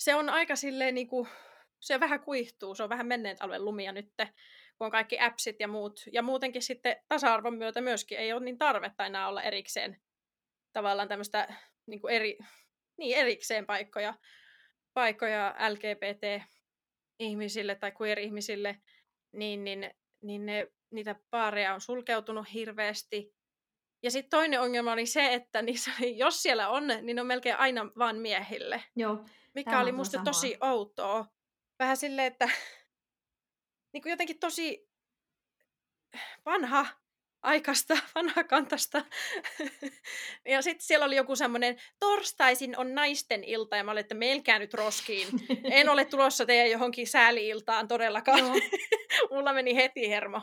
se 0.00 0.14
on 0.14 0.28
aika 0.28 0.56
silleen 0.56 0.94
niin 0.94 1.08
kuin, 1.08 1.28
se 1.80 2.00
vähän 2.00 2.20
kuihtuu, 2.20 2.74
se 2.74 2.82
on 2.82 2.88
vähän 2.88 3.06
menneet 3.06 3.38
alueen 3.40 3.64
lumia 3.64 3.92
nyt, 3.92 4.12
kun 4.78 4.84
on 4.84 4.90
kaikki 4.90 5.20
appsit 5.20 5.60
ja 5.60 5.68
muut. 5.68 6.00
Ja 6.12 6.22
muutenkin 6.22 6.62
sitten 6.62 6.96
tasa-arvon 7.08 7.54
myötä 7.54 7.80
myöskin 7.80 8.18
ei 8.18 8.32
ole 8.32 8.44
niin 8.44 8.58
tarvetta 8.58 9.06
enää 9.06 9.28
olla 9.28 9.42
erikseen 9.42 10.00
tavallaan 10.72 11.08
tämmöistä 11.08 11.54
niin 11.86 12.00
kuin 12.00 12.14
eri, 12.14 12.38
niin 12.98 13.16
erikseen 13.16 13.66
paikkoja, 13.66 14.14
paikkoja 14.94 15.54
LGBT-ihmisille 15.68 17.74
tai 17.74 17.92
queer-ihmisille, 18.00 18.80
niin, 19.32 19.64
niin, 19.64 19.90
niin 20.22 20.46
ne, 20.46 20.66
niitä 20.90 21.16
paareja 21.30 21.74
on 21.74 21.80
sulkeutunut 21.80 22.54
hirveästi. 22.54 23.34
Ja 24.02 24.10
sitten 24.10 24.30
toinen 24.30 24.60
ongelma 24.60 24.92
oli 24.92 25.06
se, 25.06 25.34
että 25.34 25.62
niissä, 25.62 25.90
jos 26.16 26.42
siellä 26.42 26.68
on, 26.68 26.86
niin 27.02 27.20
on 27.20 27.26
melkein 27.26 27.56
aina 27.56 27.86
vain 27.98 28.16
miehille. 28.16 28.84
Joo. 28.96 29.24
Mikä 29.54 29.80
oli 29.80 29.92
musta 29.92 30.12
samaa. 30.12 30.24
tosi 30.24 30.56
outoa. 30.60 31.26
Vähän 31.78 31.96
silleen, 31.96 32.26
että 32.26 32.48
niin 33.92 34.02
kuin 34.02 34.10
jotenkin 34.10 34.38
tosi 34.38 34.90
vanha 36.46 36.86
aikasta, 37.42 37.94
kantasta. 38.48 39.04
ja 40.44 40.62
sitten 40.62 40.86
siellä 40.86 41.06
oli 41.06 41.16
joku 41.16 41.36
semmoinen, 41.36 41.80
torstaisin 42.00 42.78
on 42.78 42.94
naisten 42.94 43.44
ilta, 43.44 43.76
ja 43.76 43.84
mä 43.84 43.90
olin, 43.90 44.00
että 44.00 44.14
meilkää 44.14 44.58
nyt 44.58 44.74
roskiin. 44.74 45.28
en 45.64 45.88
ole 45.88 46.04
tulossa 46.04 46.46
teidän 46.46 46.70
johonkin 46.70 47.06
sääli-iltaan 47.06 47.88
todellakaan. 47.88 48.40
Mulla 49.30 49.52
meni 49.52 49.76
heti 49.76 50.08
hermo. 50.08 50.40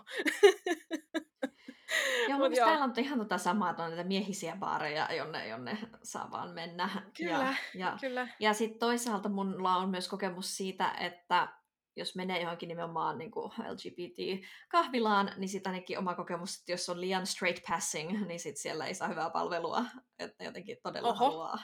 Joo, 2.29 2.37
Mut 2.37 2.55
joo. 2.55 2.67
täällä 2.67 2.83
on 2.83 2.93
ihan 2.97 3.19
tota 3.19 3.37
samaa, 3.37 3.69
että 3.69 3.83
on 3.83 3.89
näitä 3.89 4.07
miehisiä 4.07 4.55
baareja, 4.55 5.13
jonne, 5.13 5.47
jonne 5.47 5.77
saa 6.03 6.31
vaan 6.31 6.49
mennä. 6.49 6.89
Kyllä, 7.17 7.31
ja, 7.33 7.55
ja, 7.73 7.97
kyllä. 8.01 8.27
Ja 8.39 8.53
sitten 8.53 8.79
toisaalta 8.79 9.29
mulla 9.29 9.75
on 9.75 9.89
myös 9.89 10.07
kokemus 10.07 10.57
siitä, 10.57 10.91
että 10.91 11.47
jos 11.95 12.15
menee 12.15 12.41
johonkin 12.41 12.69
nimenomaan 12.69 13.17
niin 13.17 13.31
LGBT-kahvilaan, 13.71 15.31
niin 15.37 15.49
sitten 15.49 15.73
ainakin 15.73 15.97
oma 15.97 16.13
kokemus, 16.13 16.59
että 16.59 16.71
jos 16.71 16.89
on 16.89 17.01
liian 17.01 17.27
straight 17.27 17.63
passing, 17.69 18.27
niin 18.27 18.39
sitten 18.39 18.61
siellä 18.61 18.85
ei 18.85 18.93
saa 18.93 19.07
hyvää 19.07 19.29
palvelua. 19.29 19.85
Että 20.19 20.43
jotenkin 20.43 20.77
todella 20.83 21.09
Oho. 21.09 21.25
haluaa 21.25 21.59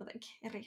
jotenkin 0.00 0.36
eri. 0.42 0.66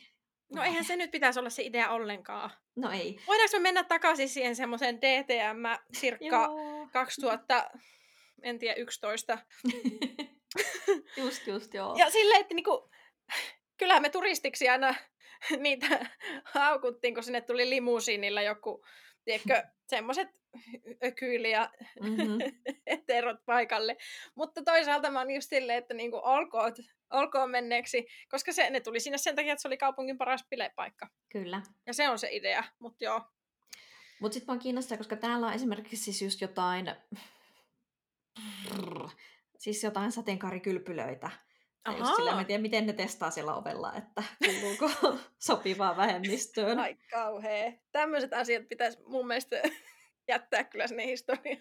No 0.54 0.64
eihän 0.64 0.84
se 0.84 0.96
nyt 0.96 1.12
pitäisi 1.12 1.40
olla 1.40 1.50
se 1.50 1.64
idea 1.64 1.90
ollenkaan. 1.90 2.50
No 2.76 2.92
ei. 2.92 3.20
Voidaanko 3.28 3.58
me 3.58 3.60
mennä 3.60 3.84
takaisin 3.84 4.30
siihen 4.30 4.56
semmoiseen 4.56 5.00
DTM-sirkka 5.02 6.50
2000, 6.94 7.70
en 8.44 8.60
tiedä, 8.60 8.76
11? 8.76 9.38
just, 11.18 11.48
just, 11.48 11.74
joo. 11.74 11.96
Ja 11.98 12.10
silleen, 12.10 12.42
että 12.42 12.54
niinku, 12.54 12.90
kyllähän 13.78 14.02
me 14.02 14.10
turistiksi 14.10 14.70
aina 14.70 14.96
niitä 15.58 16.06
haukuttiin, 16.44 17.14
kun 17.14 17.24
sinne 17.24 17.42
tuli 17.42 17.70
limusiinilla 17.70 18.42
joku, 18.42 18.86
tiedätkö, 19.26 19.64
semmoiset 19.88 20.28
ökyyli 21.04 21.52
ja 21.52 21.70
mm-hmm. 22.02 22.38
paikalle. 23.46 23.98
Mutta 24.36 24.64
toisaalta 24.64 25.12
mä 25.12 25.20
oon 25.20 25.32
just 25.32 25.50
silleen, 25.50 25.78
että 25.78 25.94
niinku 25.94 26.22
olkoon, 26.24 26.72
olkoon 27.10 27.52
menneeksi, 27.52 28.08
koska 28.30 28.52
se, 28.52 28.70
ne 28.70 28.80
tuli 28.80 29.00
sinne 29.00 29.18
sen 29.18 29.36
takia, 29.36 29.54
että 29.54 29.62
se 29.62 29.68
oli 29.68 29.78
kaupungin 29.78 30.18
paras 30.18 30.46
bilepaikka. 30.50 31.08
Kyllä. 31.30 31.62
Ja 31.86 31.94
se 31.94 32.10
on 32.10 32.20
se 32.20 32.30
idea, 32.32 32.64
mutta 32.80 33.04
joo. 33.04 33.22
Mutta 34.20 34.34
sitten 34.34 34.56
mä 34.56 34.62
kiinnostaa, 34.62 34.98
koska 34.98 35.16
täällä 35.16 35.48
on 35.48 35.54
esimerkiksi 35.54 36.04
siis 36.04 36.22
just 36.22 36.42
jotain, 36.42 36.96
siis 39.58 39.84
jotain 39.84 40.12
sateenkaarikylpylöitä, 40.12 41.30
just 41.98 42.16
sillä, 42.16 42.34
mä 42.34 42.40
en 42.40 42.46
tiedä, 42.46 42.62
miten 42.62 42.86
ne 42.86 42.94
testaa 42.94 43.32
siellä 43.32 43.56
ovella, 43.56 43.94
että 43.94 44.24
kuuluuko 44.46 44.90
sopivaa 45.48 45.98
vähemmistöön. 45.98 46.80
Ai 46.80 46.96
kauhea. 47.12 47.72
Tämmöiset 47.92 48.34
asiat 48.34 48.68
pitäisi 48.68 48.98
mun 49.06 49.28
mielestä 49.28 49.56
jättää 50.28 50.64
kyllä 50.64 50.88
sinne 50.88 51.06
historiaan. 51.06 51.58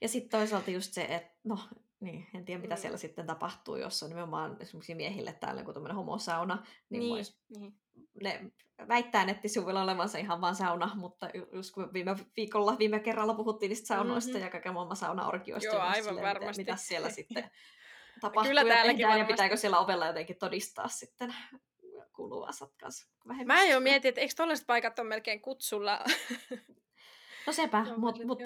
Ja 0.00 0.08
sitten 0.08 0.40
toisaalta 0.40 0.70
just 0.70 0.92
se, 0.92 1.04
että 1.04 1.34
no, 1.44 1.58
niin, 2.00 2.26
en 2.34 2.44
tiedä 2.44 2.60
mitä 2.62 2.74
mm. 2.74 2.80
siellä 2.80 2.98
sitten 2.98 3.26
tapahtuu, 3.26 3.76
jos 3.76 4.02
on 4.02 4.08
nimenomaan 4.08 4.56
esimerkiksi 4.60 4.94
miehille 4.94 5.32
täällä 5.32 5.60
joku 5.60 5.72
tämmöinen 5.72 5.96
homosauna, 5.96 6.66
niin, 6.90 7.00
niin, 7.00 7.10
vois, 7.10 7.40
niin. 7.48 7.78
Ne 8.22 8.50
väittää 8.88 9.24
nettisivuilla 9.24 9.82
olevansa 9.82 10.18
ihan 10.18 10.40
vaan 10.40 10.54
sauna, 10.54 10.90
mutta 10.94 11.28
just 11.52 11.74
kun 11.74 11.92
viime 11.92 12.16
viikolla, 12.36 12.78
viime 12.78 13.00
kerralla 13.00 13.34
puhuttiin 13.34 13.68
niistä 13.68 13.86
saunoista 13.86 14.30
mm-hmm. 14.30 14.44
ja 14.44 14.50
kaiken 14.50 14.74
maailman 14.74 14.96
saunaorgioista, 14.96 15.74
Joo, 15.74 15.82
aivan 15.82 16.04
silleen, 16.04 16.26
varmasti. 16.26 16.62
Mitä, 16.62 16.72
mitä 16.72 16.82
siellä 16.82 17.10
sitten 17.10 17.50
tapahtuu 18.20 18.48
Kyllä 18.48 18.60
ja 18.60 18.84
tehdään, 18.84 19.18
ja 19.18 19.24
pitääkö 19.24 19.56
siellä 19.56 19.78
ovella 19.78 20.06
jotenkin 20.06 20.36
todistaa 20.36 20.88
sitten 20.88 21.34
kuuluvansa 22.12 22.68
kanssa 22.80 23.06
Mä 23.44 23.64
jo 23.64 23.80
mietin, 23.80 24.08
että 24.08 24.20
eikö 24.20 24.34
tollaiset 24.36 24.66
paikat 24.66 24.98
ole 24.98 25.08
melkein 25.08 25.40
kutsulla? 25.40 26.00
No 27.46 27.52
sepä, 27.52 27.86
mutta 27.96 28.26
mut, 28.26 28.38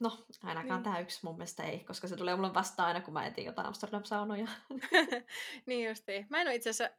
no 0.00 0.18
ainakaan 0.42 0.78
niin. 0.78 0.82
tämä 0.82 0.98
yksi 0.98 1.20
mun 1.22 1.34
mielestä 1.34 1.62
ei, 1.62 1.80
koska 1.80 2.08
se 2.08 2.16
tulee 2.16 2.36
mulle 2.36 2.54
vastaan 2.54 2.86
aina, 2.86 3.00
kun 3.00 3.14
mä 3.14 3.26
etin 3.26 3.44
jotain 3.44 3.68
Amsterdam-saunoja. 3.68 4.48
niin 5.66 5.88
justi. 5.88 6.26
Mä 6.30 6.40
en 6.40 6.46
ole 6.46 6.54
itse 6.54 6.70
asiassa, 6.70 6.96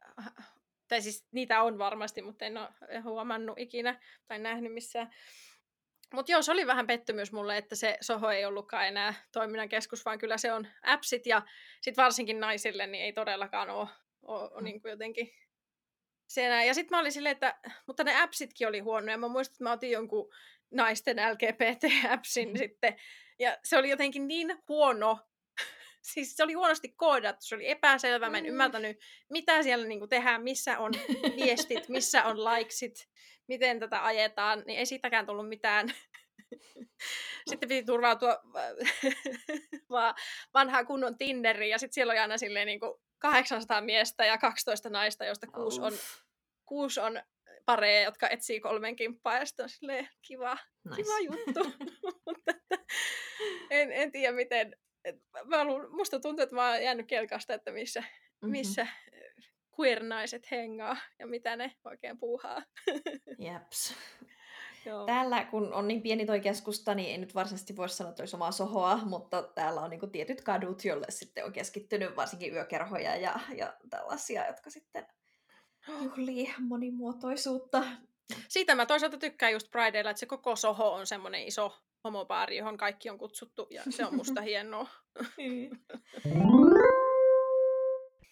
tai 0.88 1.02
siis 1.02 1.26
niitä 1.32 1.62
on 1.62 1.78
varmasti, 1.78 2.22
mutta 2.22 2.44
en 2.44 2.56
ole 2.56 2.68
huomannut 3.02 3.58
ikinä 3.58 4.00
tai 4.26 4.38
nähnyt 4.38 4.72
missään. 4.72 5.10
Mutta 6.14 6.32
joo, 6.32 6.42
se 6.42 6.52
oli 6.52 6.66
vähän 6.66 6.86
pettymys 6.86 7.32
mulle, 7.32 7.56
että 7.56 7.76
se 7.76 7.98
Soho 8.00 8.30
ei 8.30 8.44
ollutkaan 8.44 8.88
enää 8.88 9.14
toiminnan 9.32 9.68
keskus, 9.68 10.04
vaan 10.04 10.18
kyllä 10.18 10.38
se 10.38 10.52
on 10.52 10.68
appsit 10.82 11.26
ja 11.26 11.42
sitten 11.80 12.02
varsinkin 12.02 12.40
naisille 12.40 12.86
niin 12.86 13.04
ei 13.04 13.12
todellakaan 13.12 13.70
ole, 13.70 13.88
ole, 14.22 14.42
ole 14.42 14.60
mm. 14.60 14.64
niin 14.64 14.82
kuin 14.82 14.90
jotenkin 14.90 15.30
se 16.26 16.46
enää. 16.46 16.64
Ja 16.64 16.74
sitten 16.74 16.96
mä 16.96 17.00
olin 17.00 17.12
silleen, 17.12 17.32
että 17.32 17.58
mutta 17.86 18.04
ne 18.04 18.22
appsitkin 18.22 18.68
oli 18.68 18.78
huonoja. 18.78 19.18
Mä 19.18 19.28
muistan, 19.28 19.54
että 19.54 19.64
mä 19.64 19.72
otin 19.72 19.90
jonkun 19.90 20.34
naisten 20.70 21.16
LGBT-appsin 21.16 22.48
mm. 22.48 22.58
sitten. 22.58 22.96
Ja 23.38 23.58
se 23.64 23.78
oli 23.78 23.90
jotenkin 23.90 24.28
niin 24.28 24.58
huono, 24.68 25.18
siis 26.04 26.36
se 26.36 26.44
oli 26.44 26.52
huonosti 26.52 26.88
koodattu, 26.88 27.46
se 27.46 27.54
oli 27.54 27.70
epäselvä, 27.70 28.30
mä 28.30 28.38
en 28.38 28.44
mm. 28.44 28.48
ymmärtänyt, 28.48 28.98
mitä 29.30 29.62
siellä 29.62 29.86
niin 29.86 30.08
tehdään, 30.08 30.42
missä 30.42 30.78
on 30.78 30.92
viestit, 31.36 31.88
missä 31.98 32.24
on 32.24 32.44
likesit, 32.44 33.08
miten 33.48 33.80
tätä 33.80 34.04
ajetaan, 34.04 34.62
niin 34.66 34.78
ei 34.78 34.86
siitäkään 34.86 35.26
tullut 35.26 35.48
mitään. 35.48 35.94
sitten 37.48 37.68
piti 37.68 37.84
turvautua 37.84 38.38
vaan 39.90 40.14
vanhaan 40.54 40.86
kunnon 40.86 41.18
Tinderiin, 41.18 41.70
ja 41.70 41.78
sitten 41.78 41.94
siellä 41.94 42.10
oli 42.10 42.20
aina 42.20 42.38
silleen 42.38 42.66
niin 42.66 42.80
kuin 42.80 43.00
800 43.18 43.80
miestä 43.80 44.24
ja 44.24 44.38
12 44.38 44.90
naista, 44.90 45.24
joista 45.24 45.46
kuusi 45.46 45.80
on, 45.80 45.92
kuusi 46.66 47.00
on 47.00 47.22
pareja, 47.66 48.02
jotka 48.02 48.28
etsii 48.28 48.60
kolmen 48.60 48.96
kimppaa, 48.96 49.38
ja 49.38 49.46
sitten 49.46 49.64
on 49.64 49.70
silleen 49.70 50.08
kiva, 50.22 50.58
nice. 50.84 51.02
kiva 51.02 51.18
juttu. 51.18 51.72
Mutta 52.26 52.52
en, 53.70 53.92
en 53.92 54.12
tiedä 54.12 54.32
miten, 54.32 54.76
et 55.04 55.16
mä 55.44 55.60
ollut, 55.60 55.90
musta 55.90 56.20
tuntuu, 56.20 56.42
että 56.42 56.54
mä 56.54 56.70
oon 56.70 56.82
jäänyt 56.82 57.06
kelkasta, 57.06 57.54
että 57.54 57.70
missä, 57.72 58.00
mm-hmm. 58.00 58.50
missä 58.50 58.86
queer-naiset 59.80 60.50
hengaa 60.50 60.96
ja 61.18 61.26
mitä 61.26 61.56
ne 61.56 61.76
oikein 61.84 62.18
puuhaa. 62.18 62.62
Jeps. 63.38 63.94
Joo. 64.86 65.06
Täällä, 65.06 65.44
kun 65.44 65.72
on 65.72 65.88
niin 65.88 66.02
pieni 66.02 66.26
toi 66.26 66.40
keskusta, 66.40 66.94
niin 66.94 67.10
ei 67.10 67.18
nyt 67.18 67.34
varsinaisesti 67.34 67.76
voi 67.76 67.88
sanoa, 67.88 68.10
että 68.10 68.22
olisi 68.22 68.36
omaa 68.36 68.52
sohoa, 68.52 68.96
mutta 68.96 69.42
täällä 69.42 69.80
on 69.80 69.90
niin 69.90 70.10
tietyt 70.12 70.40
kadut, 70.40 70.84
jolle 70.84 71.06
sitten 71.08 71.44
on 71.44 71.52
keskittynyt 71.52 72.16
varsinkin 72.16 72.52
yökerhoja 72.54 73.16
ja, 73.16 73.40
ja 73.56 73.74
tällaisia, 73.90 74.46
jotka 74.46 74.70
sitten 74.70 75.06
juhlii 76.02 76.54
monimuotoisuutta. 76.58 77.84
Siitä 78.48 78.74
mä 78.74 78.86
toisaalta 78.86 79.18
tykkään 79.18 79.52
just 79.52 79.70
Prideilla, 79.70 80.10
että 80.10 80.20
se 80.20 80.26
koko 80.26 80.56
soho 80.56 80.92
on 80.92 81.06
semmoinen 81.06 81.42
iso 81.42 81.78
homobaari, 82.04 82.56
johon 82.56 82.76
kaikki 82.76 83.10
on 83.10 83.18
kutsuttu, 83.18 83.66
ja 83.70 83.82
se 83.90 84.06
on 84.06 84.14
musta 84.14 84.40
hienoa. 84.50 84.88
Niin. 85.36 85.70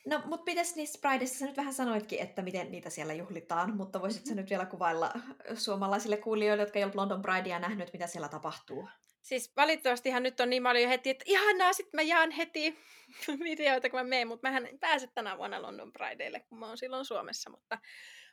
No, 0.06 0.22
mutta 0.24 0.44
pitäisi 0.44 0.76
niissä 0.76 0.98
Prideissa, 1.08 1.38
sä 1.38 1.46
nyt 1.46 1.56
vähän 1.56 1.74
sanoitkin, 1.74 2.20
että 2.20 2.42
miten 2.42 2.70
niitä 2.70 2.90
siellä 2.90 3.12
juhlitaan, 3.12 3.76
mutta 3.76 4.00
voisit 4.00 4.26
sä 4.26 4.34
nyt 4.34 4.50
vielä 4.50 4.66
kuvailla 4.66 5.12
suomalaisille 5.54 6.16
kuulijoille, 6.16 6.62
jotka 6.62 6.78
ei 6.78 6.84
ole 6.84 6.92
London 6.94 7.22
Pridea 7.22 7.58
nähnyt, 7.58 7.92
mitä 7.92 8.06
siellä 8.06 8.28
tapahtuu? 8.28 8.88
Siis 9.22 9.52
valitettavastihan 9.56 10.22
nyt 10.22 10.40
on 10.40 10.50
niin 10.50 10.62
paljon 10.62 10.88
heti, 10.88 11.10
että 11.10 11.24
ihanaa, 11.26 11.72
sit 11.72 11.92
mä 11.92 12.02
jaan 12.02 12.30
heti 12.30 12.78
videoita, 13.44 13.90
kun 13.90 14.00
mä 14.00 14.04
menen, 14.04 14.28
mutta 14.28 14.48
mähän 14.48 14.66
en 14.66 14.78
pääse 14.78 15.08
tänä 15.14 15.38
vuonna 15.38 15.62
London 15.62 15.92
Prideille, 15.92 16.40
kun 16.40 16.58
mä 16.58 16.66
oon 16.66 16.78
silloin 16.78 17.04
Suomessa, 17.04 17.50
mutta, 17.50 17.78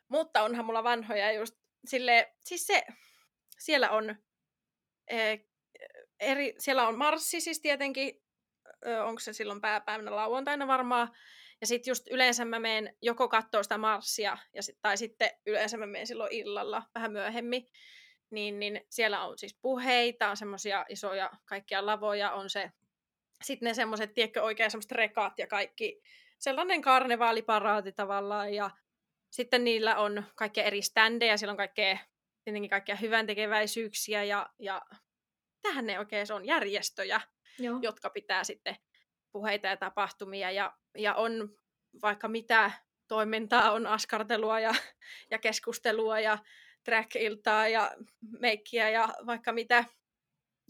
mutta 0.08 0.44
onhan 0.44 0.66
mulla 0.66 0.84
vanhoja 0.84 1.32
just 1.32 1.56
sille, 1.86 2.34
siis 2.46 2.68
se, 2.68 2.84
siellä 3.60 3.90
on 3.90 4.16
eri, 6.20 6.54
siellä 6.58 6.88
on 6.88 6.98
marssi 6.98 7.42
siis 7.42 7.60
tietenkin, 7.60 8.22
onko 9.06 9.20
se 9.20 9.34
silloin 9.34 9.62
pääpäivänä 9.62 10.16
lauantaina 10.16 10.68
varmaan, 10.68 11.10
ja 11.62 11.68
sitten 11.68 11.92
just 11.92 12.08
yleensä 12.12 12.46
mä 12.46 12.60
menen 12.60 12.98
joko 13.02 13.28
katsoa 13.28 13.64
sitä 13.64 13.78
marssia, 13.78 14.38
ja 14.54 14.64
sit, 14.64 14.78
tai 14.82 14.98
sitten 14.98 15.30
yleensä 15.46 15.78
mä 15.78 15.86
menen 15.86 16.08
silloin 16.08 16.34
illalla 16.34 16.84
vähän 16.96 17.12
myöhemmin, 17.12 17.68
niin, 18.30 18.60
niin 18.60 18.82
siellä 18.90 19.26
on 19.26 19.38
siis 19.38 19.58
puheita, 19.62 20.30
on 20.30 20.38
semmoisia 20.38 20.86
isoja 20.90 21.32
kaikkia 21.46 21.86
lavoja, 21.86 22.32
on 22.32 22.50
se, 22.50 22.72
sitten 23.44 23.68
ne 23.68 23.74
semmoiset, 23.74 24.14
tiedätkö, 24.14 24.44
oikein 24.44 24.72
semmoiset 24.72 24.92
rekat 24.92 25.34
ja 25.40 25.48
kaikki, 25.48 26.02
sellainen 26.38 26.82
karnevaaliparaati 26.82 27.92
tavallaan, 27.92 28.54
ja 28.54 28.70
sitten 29.32 29.64
niillä 29.64 29.98
on 29.98 30.24
kaikkea 30.36 30.64
eri 30.64 30.82
standeja, 30.82 31.38
siellä 31.38 31.52
on 31.52 31.58
kaikkea, 31.58 31.98
tietenkin 32.50 32.70
kaikkia 32.70 32.96
hyvän 32.96 33.28
tekeväisyyksiä, 33.28 34.24
ja, 34.24 34.50
ja 34.60 34.82
tähän 35.62 35.86
ne 35.86 36.00
oikein 36.00 36.28
se 36.28 36.34
on 36.34 36.46
järjestöjä, 36.46 37.22
Joo. 37.60 37.80
jotka 37.82 38.10
pitää 38.10 38.44
sitten 38.44 38.76
puheita 39.32 39.68
ja 39.68 39.78
tapahtumia, 39.78 40.52
ja, 40.52 40.78
ja 40.98 41.16
on 41.16 41.50
vaikka 42.02 42.28
mitä 42.28 42.72
toimintaa, 43.08 43.72
on 43.72 43.88
askartelua 43.88 44.60
ja, 44.60 44.76
ja 45.32 45.40
keskustelua, 45.40 46.20
ja 46.20 46.38
track-iltaa 46.84 47.68
ja 47.68 47.92
meikkiä 48.40 48.90
ja 48.90 49.10
vaikka 49.26 49.52
mitä. 49.52 49.86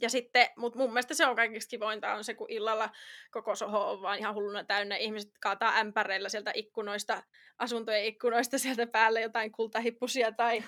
Ja 0.02 0.10
sitten, 0.10 0.48
mutta 0.58 0.80
mun 0.80 0.90
mielestä 0.90 1.14
se 1.14 1.26
on 1.26 1.36
kaikista 1.36 1.70
kivointa 1.70 2.14
on 2.14 2.24
se, 2.24 2.34
kun 2.34 2.50
illalla 2.50 2.90
koko 3.32 3.56
soho 3.56 3.92
on 3.92 4.02
vaan 4.02 4.20
ihan 4.20 4.36
hulluna 4.36 4.64
täynnä. 4.64 4.96
Ihmiset 4.96 5.32
kaataa 5.40 5.78
ämpäreillä 5.78 6.30
sieltä 6.30 6.52
ikkunoista, 6.56 7.24
asuntojen 7.58 8.06
ikkunoista 8.06 8.58
sieltä 8.58 8.88
päälle 8.88 9.22
jotain 9.22 9.52
kultahippusia 9.52 10.32
tai 10.32 10.64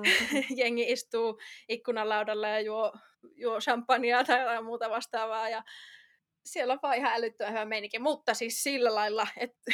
jengi 0.60 0.92
istuu 0.92 1.40
ikkunalaudalla 1.68 2.48
ja 2.48 2.60
juo, 2.60 2.92
juo 3.34 3.60
champagnea 3.60 4.24
tai 4.24 4.40
jotain 4.40 4.64
muuta 4.64 4.90
vastaavaa. 4.90 5.48
Ja 5.48 5.62
siellä 6.44 6.72
on 6.72 6.78
vaan 6.82 6.96
ihan 6.96 7.12
älyttömän 7.12 7.52
hyvä 7.52 7.64
meininki. 7.64 7.98
Mutta 7.98 8.34
siis 8.34 8.62
sillä 8.62 8.94
lailla, 8.94 9.26
että 9.36 9.72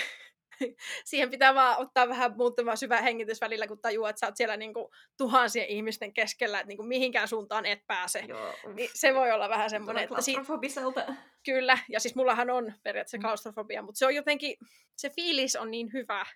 siihen 1.05 1.31
pitää 1.31 1.55
vaan 1.55 1.79
ottaa 1.79 2.09
vähän 2.09 2.37
muutama 2.37 2.77
syvä 2.77 3.01
hengitys 3.03 3.41
välillä, 3.41 3.67
kun 3.67 3.81
tajuaa, 3.81 4.11
että 4.11 4.21
sä 4.21 4.27
oot 4.27 4.37
siellä 4.37 4.57
niinku 4.57 4.91
tuhansien 5.19 5.67
ihmisten 5.67 6.13
keskellä, 6.13 6.61
että 6.61 6.69
niinku 6.69 6.83
mihinkään 6.83 7.29
suuntaan 7.29 7.67
et 7.67 7.87
pääse. 7.87 8.25
Joo, 8.29 8.55
Niin 8.75 8.91
se 8.95 9.15
voi 9.15 9.33
olla 9.33 9.49
vähän 9.49 9.71
semmoinen, 9.71 10.05
että 10.05 10.21
si- 10.23 10.37
kyllä, 11.45 11.79
ja 11.89 12.01
siis 12.01 12.15
mullahan 12.15 12.51
on 12.51 12.73
periaatteessa 12.83 13.19
klaustrofobia, 13.19 13.83
mutta 13.83 13.99
se 13.99 14.07
on 14.07 14.15
jotenkin, 14.15 14.57
se 14.97 15.11
fiilis 15.11 15.57
on 15.57 15.71
niin 15.71 15.93
hyvä, 15.93 16.27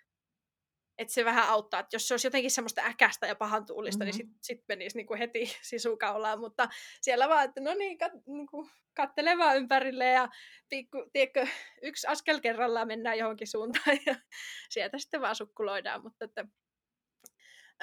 että 0.98 1.14
se 1.14 1.24
vähän 1.24 1.48
auttaa, 1.48 1.80
että 1.80 1.96
jos 1.96 2.08
se 2.08 2.14
olisi 2.14 2.26
jotenkin 2.26 2.50
semmoista 2.50 2.82
äkästä 2.82 3.26
ja 3.26 3.34
pahan 3.34 3.66
tuulista, 3.66 4.04
mm-hmm. 4.04 4.18
niin 4.18 4.26
sitten 4.28 4.38
sit 4.42 4.64
menisi 4.68 4.96
niinku 4.96 5.14
heti 5.14 5.56
sisukaulaan, 5.62 6.40
mutta 6.40 6.68
siellä 7.00 7.28
vaan, 7.28 7.44
että 7.44 7.60
no 7.60 7.74
niin, 7.74 7.98
kat, 7.98 8.12
niinku, 8.26 8.70
kattele 8.94 9.38
vaan 9.38 9.56
ympärille 9.56 10.04
ja 10.04 10.28
pikku, 10.68 11.10
tiedätkö, 11.12 11.46
yksi 11.82 12.06
askel 12.06 12.40
kerrallaan 12.40 12.86
mennään 12.86 13.18
johonkin 13.18 13.46
suuntaan 13.46 13.98
ja 14.06 14.14
sieltä 14.70 14.98
sitten 14.98 15.20
vaan 15.20 15.36
sukkuloidaan, 15.36 16.02
mutta 16.02 16.24
että, 16.24 16.44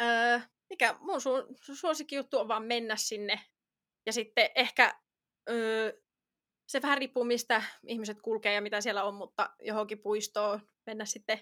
öö, 0.01 0.39
mikä 0.69 0.95
mun 0.99 1.19
su- 1.19 1.75
suosikkijuttu 1.75 2.37
on 2.37 2.47
vaan 2.47 2.63
mennä 2.63 2.95
sinne 2.95 3.39
ja 4.05 4.13
sitten 4.13 4.49
ehkä 4.55 4.99
öö, 5.49 5.93
se 6.67 6.81
vähän 6.81 6.97
riippuu, 6.97 7.23
mistä 7.23 7.63
ihmiset 7.87 8.21
kulkee 8.21 8.53
ja 8.53 8.61
mitä 8.61 8.81
siellä 8.81 9.03
on, 9.03 9.13
mutta 9.13 9.49
johonkin 9.61 9.99
puistoon 9.99 10.59
mennä 10.85 11.05
sitten 11.05 11.39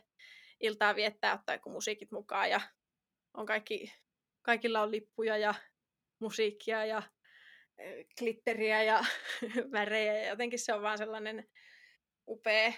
iltaa 0.61 0.95
viettää, 0.95 1.33
ottaa 1.33 1.55
joku 1.55 1.69
musiikit 1.69 2.11
mukaan 2.11 2.49
ja 2.49 2.61
on 3.33 3.45
kaikki, 3.45 3.93
kaikilla 4.41 4.81
on 4.81 4.91
lippuja 4.91 5.37
ja 5.37 5.53
musiikkia 6.19 6.85
ja 6.85 7.03
glitteriä 8.17 8.83
ja 8.83 9.05
värejä 9.71 10.17
ja 10.17 10.29
jotenkin 10.29 10.59
se 10.59 10.73
on 10.73 10.81
vaan 10.81 10.97
sellainen 10.97 11.49
upea 12.27 12.73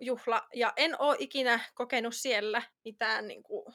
juhla. 0.00 0.48
Ja 0.54 0.72
en 0.76 1.00
ole 1.00 1.16
ikinä 1.18 1.60
kokenut 1.74 2.14
siellä 2.14 2.62
mitään, 2.84 3.28
niin 3.28 3.42
kuin, 3.42 3.74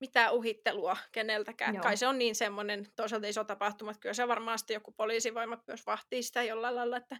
mitään 0.00 0.34
uhittelua 0.34 0.96
keneltäkään. 1.12 1.74
Joo. 1.74 1.82
Kai 1.82 1.96
se 1.96 2.06
on 2.06 2.18
niin 2.18 2.34
semmoinen, 2.34 2.86
toisaalta 2.96 3.26
iso 3.26 3.44
tapahtuma, 3.44 3.90
että 3.90 4.00
kyllä 4.00 4.14
se 4.14 4.28
varmasti 4.28 4.72
joku 4.72 4.92
poliisivoimat 4.92 5.60
myös 5.66 5.86
vahtii 5.86 6.22
sitä 6.22 6.42
jollain 6.42 6.76
lailla, 6.76 6.96
että 6.96 7.16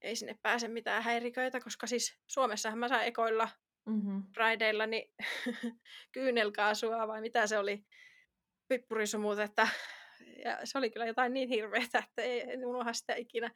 ei 0.00 0.16
sinne 0.16 0.38
pääse 0.42 0.68
mitään 0.68 1.02
häiriköitä, 1.02 1.60
koska 1.60 1.86
siis 1.86 2.18
Suomessahan 2.26 2.78
mä 2.78 2.88
sain 2.88 3.08
ekoilla 3.08 3.48
Mm-hmm. 3.86 4.22
Prideilla 4.32 4.86
niin 4.86 5.10
kyynelkaasua 6.12 7.08
vai 7.08 7.20
mitä 7.20 7.46
se 7.46 7.58
oli, 7.58 7.84
pippurisumut, 8.68 9.38
että 9.38 9.68
ja 10.44 10.58
se 10.64 10.78
oli 10.78 10.90
kyllä 10.90 11.06
jotain 11.06 11.34
niin 11.34 11.48
hirveätä, 11.48 11.98
että 11.98 12.22
ei, 12.22 12.52
en 12.52 12.66
unohda 12.66 12.92
sitä 12.92 13.14
ikinä. 13.14 13.50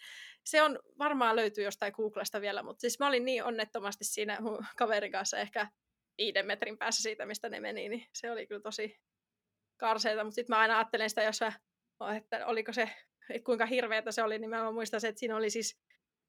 Se 0.44 0.62
on 0.62 0.78
varmaan 0.98 1.36
löytyy 1.36 1.64
jostain 1.64 1.92
Googlesta 1.96 2.40
vielä, 2.40 2.62
mutta 2.62 2.80
siis 2.80 2.98
mä 2.98 3.08
olin 3.08 3.24
niin 3.24 3.44
onnettomasti 3.44 4.04
siinä 4.04 4.40
mun 4.40 4.66
kaverin 4.78 5.12
kanssa 5.12 5.38
ehkä 5.38 5.70
viiden 6.18 6.46
metrin 6.46 6.78
päässä 6.78 7.02
siitä, 7.02 7.26
mistä 7.26 7.48
ne 7.48 7.60
meni, 7.60 7.88
niin 7.88 8.06
se 8.14 8.30
oli 8.30 8.46
kyllä 8.46 8.60
tosi 8.60 9.00
karseita, 9.76 10.24
mutta 10.24 10.34
sitten 10.34 10.56
mä 10.56 10.60
aina 10.60 10.78
ajattelen 10.78 11.10
sitä, 11.10 11.22
jos 11.22 11.40
mä, 11.40 12.16
että 12.16 12.46
oliko 12.46 12.72
se, 12.72 12.90
että 13.30 13.44
kuinka 13.44 13.66
hirveätä 13.66 14.12
se 14.12 14.22
oli, 14.22 14.38
niin 14.38 14.50
mä 14.50 14.72
muistan 14.72 15.00
se, 15.00 15.08
että 15.08 15.18
siinä 15.18 15.36
oli 15.36 15.50
siis, 15.50 15.80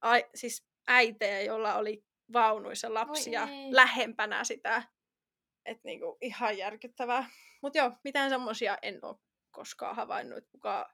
ai, 0.01 0.25
siis 0.35 0.67
äitejä, 0.87 1.41
jolla 1.41 1.75
oli 1.75 2.03
vaunuissa 2.33 2.93
lapsia 2.93 3.47
ei. 3.51 3.75
lähempänä 3.75 4.43
sitä. 4.43 4.83
Että 5.65 5.81
niinku 5.83 6.17
ihan 6.21 6.57
järkyttävää. 6.57 7.29
Mutta 7.61 7.77
joo, 7.77 7.91
mitään 8.03 8.29
semmoisia 8.29 8.77
en 8.81 8.99
ole 9.05 9.15
koskaan 9.51 9.95
havainnut, 9.95 10.43
kukaan... 10.51 10.85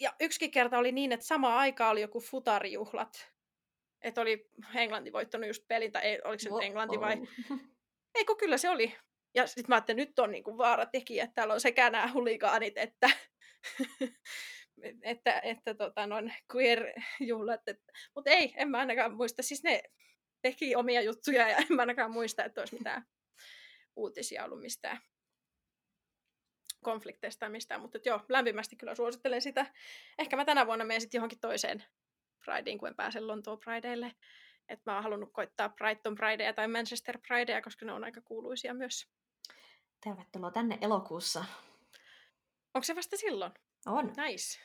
Ja 0.00 0.14
yksikin 0.20 0.50
kerta 0.50 0.78
oli 0.78 0.92
niin, 0.92 1.12
että 1.12 1.26
sama 1.26 1.58
aika 1.58 1.90
oli 1.90 2.00
joku 2.00 2.20
futarijuhlat. 2.20 3.32
Että 4.02 4.20
oli 4.20 4.50
Englanti 4.74 5.12
voittanut 5.12 5.46
just 5.46 5.68
pelin, 5.68 5.92
tai 5.92 6.02
ei, 6.02 6.20
oliko 6.24 6.38
se 6.38 6.50
nyt 6.50 6.62
Englanti 6.62 7.00
vai... 7.00 7.16
Eikö 8.18 8.34
kyllä 8.36 8.58
se 8.58 8.70
oli. 8.70 8.96
Ja 9.34 9.46
sitten 9.46 9.64
mä 9.68 9.74
ajattelin, 9.74 10.02
että 10.02 10.10
nyt 10.10 10.18
on 10.18 10.30
niinku 10.30 10.58
vaaratekijä, 10.58 11.24
että 11.24 11.34
täällä 11.34 11.54
on 11.54 11.60
sekä 11.60 11.90
nämä 11.90 12.12
huligaanit, 12.12 12.78
että, 12.78 13.10
että, 15.02 15.40
että 15.40 15.74
tota, 15.74 16.06
noin 16.06 16.34
queer-juhlat. 16.54 17.60
Mutta 18.14 18.30
ei, 18.30 18.54
en 18.56 18.70
mä 18.70 18.78
ainakaan 18.78 19.14
muista. 19.14 19.42
Siis 19.42 19.62
ne 19.62 19.82
teki 20.42 20.76
omia 20.76 21.02
juttuja 21.02 21.48
ja 21.48 21.56
en 21.56 21.66
mä 21.70 21.82
ainakaan 21.82 22.10
muista, 22.10 22.44
että 22.44 22.60
olisi 22.60 22.74
mitään 22.78 23.06
uutisia 23.96 24.44
ollut 24.44 24.60
mistään 24.60 25.00
konflikteista 26.84 27.40
tai 27.40 27.50
mistään, 27.50 27.80
mutta 27.80 27.98
joo, 28.04 28.20
lämpimästi 28.28 28.76
kyllä 28.76 28.94
suosittelen 28.94 29.42
sitä. 29.42 29.66
Ehkä 30.18 30.36
mä 30.36 30.44
tänä 30.44 30.66
vuonna 30.66 30.84
menen 30.84 31.00
sitten 31.00 31.18
johonkin 31.18 31.40
toiseen 31.40 31.84
Prideen, 32.44 32.78
kun 32.78 32.88
en 32.88 32.96
pääse 32.96 33.20
Lontoon 33.20 33.58
Prideille. 33.58 34.12
Että 34.68 34.90
mä 34.90 34.94
oon 34.94 35.02
halunnut 35.02 35.32
koittaa 35.32 35.68
Brighton 35.68 36.14
Pridea 36.14 36.52
tai 36.52 36.68
Manchester 36.68 37.18
Pridea, 37.28 37.62
koska 37.62 37.86
ne 37.86 37.92
on 37.92 38.04
aika 38.04 38.20
kuuluisia 38.20 38.74
myös. 38.74 39.08
Tervetuloa 40.04 40.50
tänne 40.50 40.78
elokuussa. 40.80 41.44
Onko 42.74 42.84
se 42.84 42.96
vasta 42.96 43.16
silloin? 43.16 43.52
On. 43.86 44.06
Nice. 44.06 44.60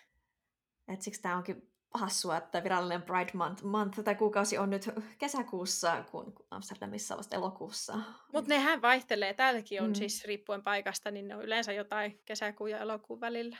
Et 0.87 1.01
siksi 1.01 1.21
tämä 1.21 1.37
onkin 1.37 1.72
hassua, 1.93 2.37
että 2.37 2.63
virallinen 2.63 3.01
Pride 3.01 3.31
Month, 3.33 3.63
month 3.63 3.99
tai 4.03 4.15
kuukausi 4.15 4.57
on 4.57 4.69
nyt 4.69 4.89
kesäkuussa, 5.17 6.03
kun 6.11 6.33
Amsterdamissa 6.51 7.13
on 7.13 7.17
vasta 7.17 7.35
elokuussa. 7.35 7.97
Mutta 8.33 8.49
nehän 8.49 8.81
vaihtelee. 8.81 9.33
Täälläkin 9.33 9.81
on 9.81 9.87
Mm. 9.89 9.93
siis 9.93 10.25
riippuen 10.25 10.63
paikasta, 10.63 11.11
niin 11.11 11.27
ne 11.27 11.35
on 11.35 11.43
yleensä 11.43 11.73
jotain 11.73 12.21
kesäkuun 12.25 12.71
ja 12.71 12.77
elokuun 12.79 13.19
välillä. 13.19 13.57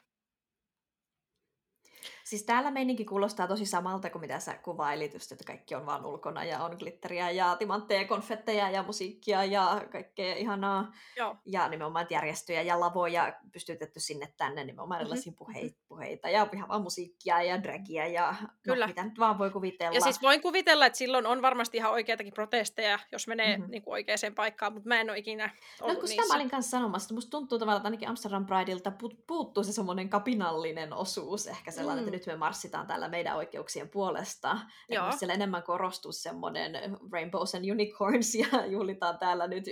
Siis 2.34 2.44
täällä 2.44 2.72
meininki 2.72 3.06
kuulostaa 3.06 3.48
tosi 3.48 3.66
samalta 3.66 4.10
kuin 4.10 4.20
mitä 4.22 4.40
sä 4.40 4.54
kuvailit, 4.58 5.14
just, 5.14 5.32
että 5.32 5.44
kaikki 5.44 5.76
on 5.76 5.86
vaan 5.86 6.06
ulkona 6.06 6.44
ja 6.44 6.64
on 6.64 6.76
glitteriä 6.80 7.32
ja 7.32 7.56
timantteja, 7.56 8.08
konfetteja 8.08 8.70
ja 8.70 8.84
musiikkia 8.84 9.44
ja 9.46 9.82
kaikkea 9.92 10.36
ihanaa. 10.36 10.92
Joo. 11.18 11.36
Ja 11.46 11.68
nimenomaan 11.68 12.08
järjestöjä 12.10 12.62
ja 12.62 12.80
lavoja 12.80 13.34
pystytetty 13.52 14.00
sinne 14.00 14.34
tänne, 14.38 14.64
nimenomaan 14.64 15.00
Mhm, 15.00 15.02
erilaisia 15.02 15.34
puheita, 15.38 15.78
puheita 15.88 16.30
ja 16.30 16.48
ihan 16.54 16.70
vaan 16.70 16.82
musiikkia 16.82 17.44
ja 17.44 17.64
dragia 17.64 18.08
ja 18.08 18.36
Kyllä. 18.64 18.86
No, 18.86 18.88
mitä 18.90 19.04
nyt 19.04 19.20
vaan 19.20 19.40
voi 19.40 19.50
kuvitella. 19.50 19.94
Ja 19.96 20.02
siis 20.02 20.22
voin 20.22 20.42
kuvitella, 20.42 20.86
että 20.86 20.98
silloin 20.98 21.26
on 21.26 21.42
varmasti 21.42 21.78
ihan 21.78 21.92
oikeitakin 21.92 22.34
protesteja, 22.34 23.00
jos 23.12 23.28
menee 23.28 23.52
Mhm. 23.52 23.62
mm-hmm. 23.62 23.72
niin 23.72 23.82
kuin 23.84 23.94
oikeaan 23.94 24.20
paikkaan, 24.36 24.74
mutta 24.74 24.88
mä 24.90 25.02
en 25.02 25.10
ole 25.10 25.18
ikinä 25.18 25.50
ollut 25.82 25.96
No 25.96 26.00
kun 26.00 26.10
sitä 26.10 26.22
niissä. 26.22 26.34
mä 26.34 26.38
olin 26.40 26.50
kanssa 26.50 26.72
sanomassa, 26.72 27.06
että 27.06 27.14
musta 27.14 27.30
tuntuu 27.32 27.60
tavallaan, 27.60 27.80
että 27.80 27.88
ainakin 27.88 28.10
Amsterdam 28.10 28.46
Prideilta 28.46 28.92
pu- 29.04 29.24
puuttuu 29.28 29.64
se 29.64 29.72
semmoinen 29.74 30.10
kapinallinen 30.10 30.94
osuus, 30.94 31.48
ehkä 31.48 31.72
sellainen, 31.72 32.04
Mm. 32.04 32.08
että 32.08 32.18
nyt 32.18 32.23
me 32.26 32.36
marssitaan 32.36 32.88
täällä 32.88 33.08
meidän 33.08 33.36
oikeuksien 33.36 33.90
puolesta. 33.90 34.52
Että 34.52 34.96
Joo. 34.96 35.06
musta 35.06 35.20
siellä 35.20 35.34
enemmän 35.34 35.64
korostuu 35.64 36.12
semmoinen 36.12 36.98
rainbows 37.12 37.56
and 37.56 37.70
unicorns 37.72 38.36
ja 38.36 38.66
juhlitaan 38.76 39.18
täällä 39.18 39.48
nyt 39.48 39.66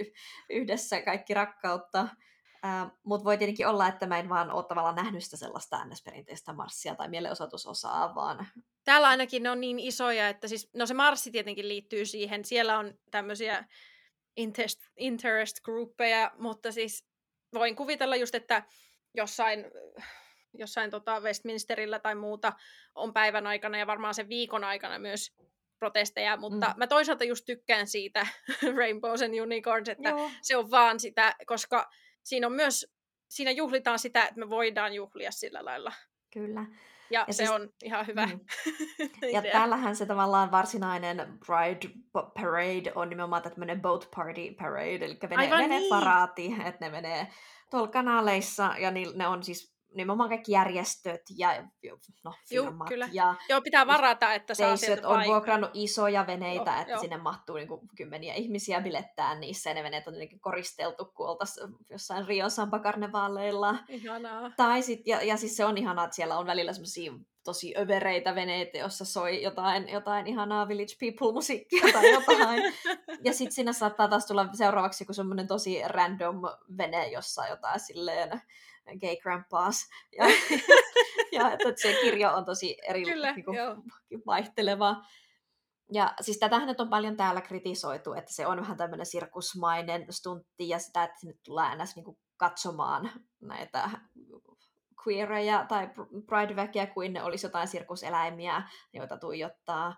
yhdessä 0.50 1.02
kaikki 1.02 1.34
rakkautta. 1.34 2.08
Uh, 2.66 2.92
Mutta 3.04 3.26
voi 3.26 3.38
tietenkin 3.38 3.68
olla, 3.68 3.88
että 3.88 4.08
mä 4.08 4.20
en 4.20 4.30
vaan 4.30 4.52
ole 4.52 4.64
tavallaan 4.64 4.96
nähnyt 4.96 5.24
sitä 5.24 5.38
sellaista 5.38 5.86
NS-perinteistä 5.86 6.54
marssia 6.54 6.96
tai 6.96 7.10
mielenosoitusosaa, 7.10 8.16
vaan 8.16 8.48
Täällä 8.84 9.08
ainakin 9.08 9.44
ne 9.44 9.50
on 9.50 9.62
niin 9.62 9.80
isoja, 9.80 10.30
että 10.30 10.48
siis, 10.48 10.70
no 10.74 10.86
se 10.86 10.94
marssi 10.94 11.32
tietenkin 11.32 11.68
liittyy 11.68 12.06
siihen. 12.06 12.46
Siellä 12.46 12.78
on 12.78 12.94
tämmöisiä 13.12 13.66
interest, 14.38 14.80
interest 14.98 15.60
groupeja, 15.64 16.32
mutta 16.38 16.72
siis 16.72 17.06
voin 17.54 17.76
kuvitella 17.76 18.16
just, 18.16 18.36
että 18.36 18.64
jossain, 19.14 19.66
jossain 20.54 20.92
tota 20.92 21.20
Westminsterillä 21.20 22.00
tai 22.00 22.16
muuta 22.16 22.54
on 22.96 23.14
päivän 23.14 23.48
aikana 23.48 23.78
ja 23.78 23.88
varmaan 23.88 24.14
sen 24.14 24.30
viikon 24.30 24.64
aikana 24.64 25.00
myös 25.00 25.36
protesteja, 25.80 26.38
mutta 26.38 26.68
Mm. 26.68 26.74
mä 26.78 26.88
toisaalta 26.88 27.24
just 27.24 27.46
tykkään 27.46 27.88
siitä 27.88 28.28
Rainbows 28.78 29.22
and 29.22 29.40
Unicorns, 29.40 29.90
että 29.90 30.10
Joo. 30.10 30.32
se 30.42 30.58
on 30.58 30.72
vaan 30.72 31.00
sitä, 31.00 31.36
koska 31.46 31.90
siinä 32.24 32.48
on 32.48 32.54
myös, 32.54 32.94
siinä 33.28 33.52
juhlitaan 33.52 34.00
sitä, 34.00 34.24
että 34.24 34.40
me 34.40 34.50
voidaan 34.50 34.94
juhlia 34.94 35.32
sillä 35.32 35.66
lailla. 35.66 35.92
kyllä. 36.34 36.66
Ja, 37.10 37.26
Ja 37.28 37.34
se 37.34 37.38
siis- 37.38 37.50
on 37.50 37.70
ihan 37.84 38.08
hyvä 38.08 38.26
Mm. 38.26 38.40
Ja 39.34 39.42
täällähän 39.42 39.96
se 39.96 40.06
tavallaan 40.06 40.52
varsinainen 40.52 41.18
Pride 41.46 41.88
pa- 42.18 42.32
Parade 42.42 42.92
on 42.96 43.10
nimenomaan 43.10 43.42
tämmöinen 43.42 43.82
boat 43.82 44.08
party 44.16 44.42
parade, 44.60 45.06
eli 45.06 45.18
vene, 45.30 45.36
Aivan 45.42 45.60
niin. 45.60 45.70
veneparaati, 45.72 46.56
että 46.66 46.86
ne 46.86 46.90
menee 46.92 47.28
tuolla 47.70 47.88
kanaaleissa, 47.88 48.76
ja 48.80 48.92
ni, 48.92 49.06
ne 49.16 49.28
on 49.28 49.44
siis 49.44 49.71
nimenomaan 49.94 50.30
kaikki 50.30 50.52
järjestöt 50.52 51.22
ja 51.38 51.68
no, 52.24 52.34
firmat 52.50 52.88
kyllä. 52.88 53.10
ja 53.12 53.36
Joo, 53.50 53.62
pitää 53.62 53.88
varata, 53.88 54.34
että 54.34 54.54
saa 54.54 54.78
sieltä 54.78 55.08
on 55.08 55.24
vuokrannut 55.26 55.72
isoja 55.74 56.28
veneitä, 56.28 56.72
Joo, 56.72 56.82
että 56.82 56.92
joo. 56.92 57.02
sinne 57.02 57.18
mahtuu 57.18 57.56
niin 57.56 57.68
kuin 57.68 57.82
kymmeniä 57.98 58.34
ihmisiä 58.34 58.82
bilettää 58.82 59.36
niissä, 59.36 59.70
ja 59.70 59.74
ne 59.74 59.84
veneet 59.84 60.08
on 60.08 60.14
jotenkin 60.14 60.40
koristeltu, 60.40 61.06
kun 61.06 61.28
oltaisiin 61.28 61.76
jossain 61.90 62.28
Rion 62.28 62.52
Sampa-karnevaaleilla. 62.52 63.76
Ihanaa. 63.88 64.52
Tai 64.58 64.82
sit, 64.82 65.08
ja, 65.08 65.22
ja 65.22 65.38
siis 65.38 65.58
se 65.58 65.66
on 65.66 65.78
ihanaa, 65.78 66.06
että 66.06 66.16
siellä 66.16 66.38
on 66.38 66.46
välillä 66.46 66.74
semmoisia 66.74 67.12
tosi 67.44 67.74
övereitä 67.78 68.36
veneitä, 68.36 68.78
jossa 68.78 69.06
soi 69.06 69.44
jotain, 69.44 69.90
jotain 69.90 70.28
ihanaa 70.28 70.68
Village 70.68 70.94
People-musiikkia 71.00 71.94
tai 71.94 72.12
jotain. 72.12 72.74
ja 73.26 73.34
sitten 73.34 73.52
siinä 73.52 73.74
saattaa 73.74 74.08
taas 74.08 74.26
tulla 74.26 74.48
seuraavaksi 74.54 75.04
joku 75.04 75.14
semmoinen 75.14 75.48
tosi 75.48 75.82
random 75.86 76.42
vene, 76.78 77.08
jossa 77.08 77.48
jotain 77.48 77.80
silleen 77.80 78.42
gay 79.00 79.16
grandpas. 79.16 79.90
Ja, 80.18 80.26
ja 81.40 81.52
että 81.52 81.74
se 81.76 81.94
kirjo 82.02 82.32
on 82.32 82.46
tosi 82.46 82.78
eri 82.88 83.04
Kyllä, 83.04 83.32
niinku, 83.32 83.54
joo. 83.54 83.76
vaihteleva. 84.28 84.96
ja 85.94 86.14
siis 86.22 86.38
tätähän 86.40 86.68
nyt 86.68 86.80
on 86.80 86.90
paljon 86.90 87.18
täällä 87.18 87.42
kritisoitu, 87.42 88.14
että 88.14 88.34
se 88.34 88.48
on 88.48 88.62
vähän 88.62 88.78
tämmöinen 88.78 89.06
sirkusmainen 89.06 90.06
stuntti 90.10 90.70
ja 90.70 90.80
sitä, 90.80 91.04
että 91.04 91.20
sinne 91.20 91.36
tulee 91.46 91.84
ns. 91.84 91.96
Niin 91.96 92.18
katsomaan 92.38 93.12
näitä 93.42 93.90
queereja 95.08 95.66
tai 95.70 95.90
pride-väkeä 96.26 96.88
kuin 96.88 97.14
ne 97.14 97.24
olisi 97.24 97.46
jotain 97.46 97.68
sirkuseläimiä, 97.68 98.64
joita 98.94 99.18
tuijottaa. 99.18 99.96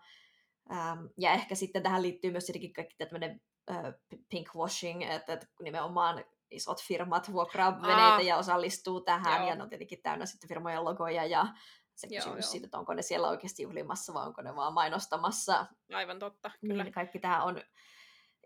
Ähm, 0.72 1.06
ja 1.18 1.32
ehkä 1.32 1.56
sitten 1.56 1.84
tähän 1.84 2.02
liittyy 2.02 2.32
myös 2.32 2.46
tietenkin 2.46 2.74
kaikki 2.74 2.96
tämmöinen 2.98 3.42
äh, 3.72 3.94
pinkwashing, 4.30 5.04
että 5.04 5.40
nimenomaan 5.62 6.24
isot 6.56 6.84
firmat 6.84 7.34
vuokraa 7.34 7.82
veneitä 7.82 8.22
ja 8.22 8.38
osallistuu 8.38 9.02
tähän, 9.02 9.42
Joo. 9.42 9.50
ja 9.50 9.56
ne 9.56 9.64
on 9.64 9.70
tietenkin 9.70 10.02
täynnä 10.02 10.26
sitten 10.26 10.48
firmojen 10.48 10.86
logoja, 10.86 11.26
ja 11.26 11.48
se 11.96 12.08
kysymys 12.08 12.46
joo, 12.46 12.52
siitä, 12.52 12.68
että 12.68 12.78
onko 12.78 12.94
ne 12.94 13.02
siellä 13.02 13.28
oikeasti 13.28 13.64
juhlimassa 13.64 14.14
vai 14.14 14.28
onko 14.28 14.42
ne 14.42 14.56
vaan 14.56 14.74
mainostamassa. 14.74 15.66
Aivan 15.94 16.20
totta, 16.20 16.52
kyllä. 16.62 16.84
Niin 16.84 16.94
kaikki 16.94 17.20
tämä 17.20 17.44
on 17.44 17.62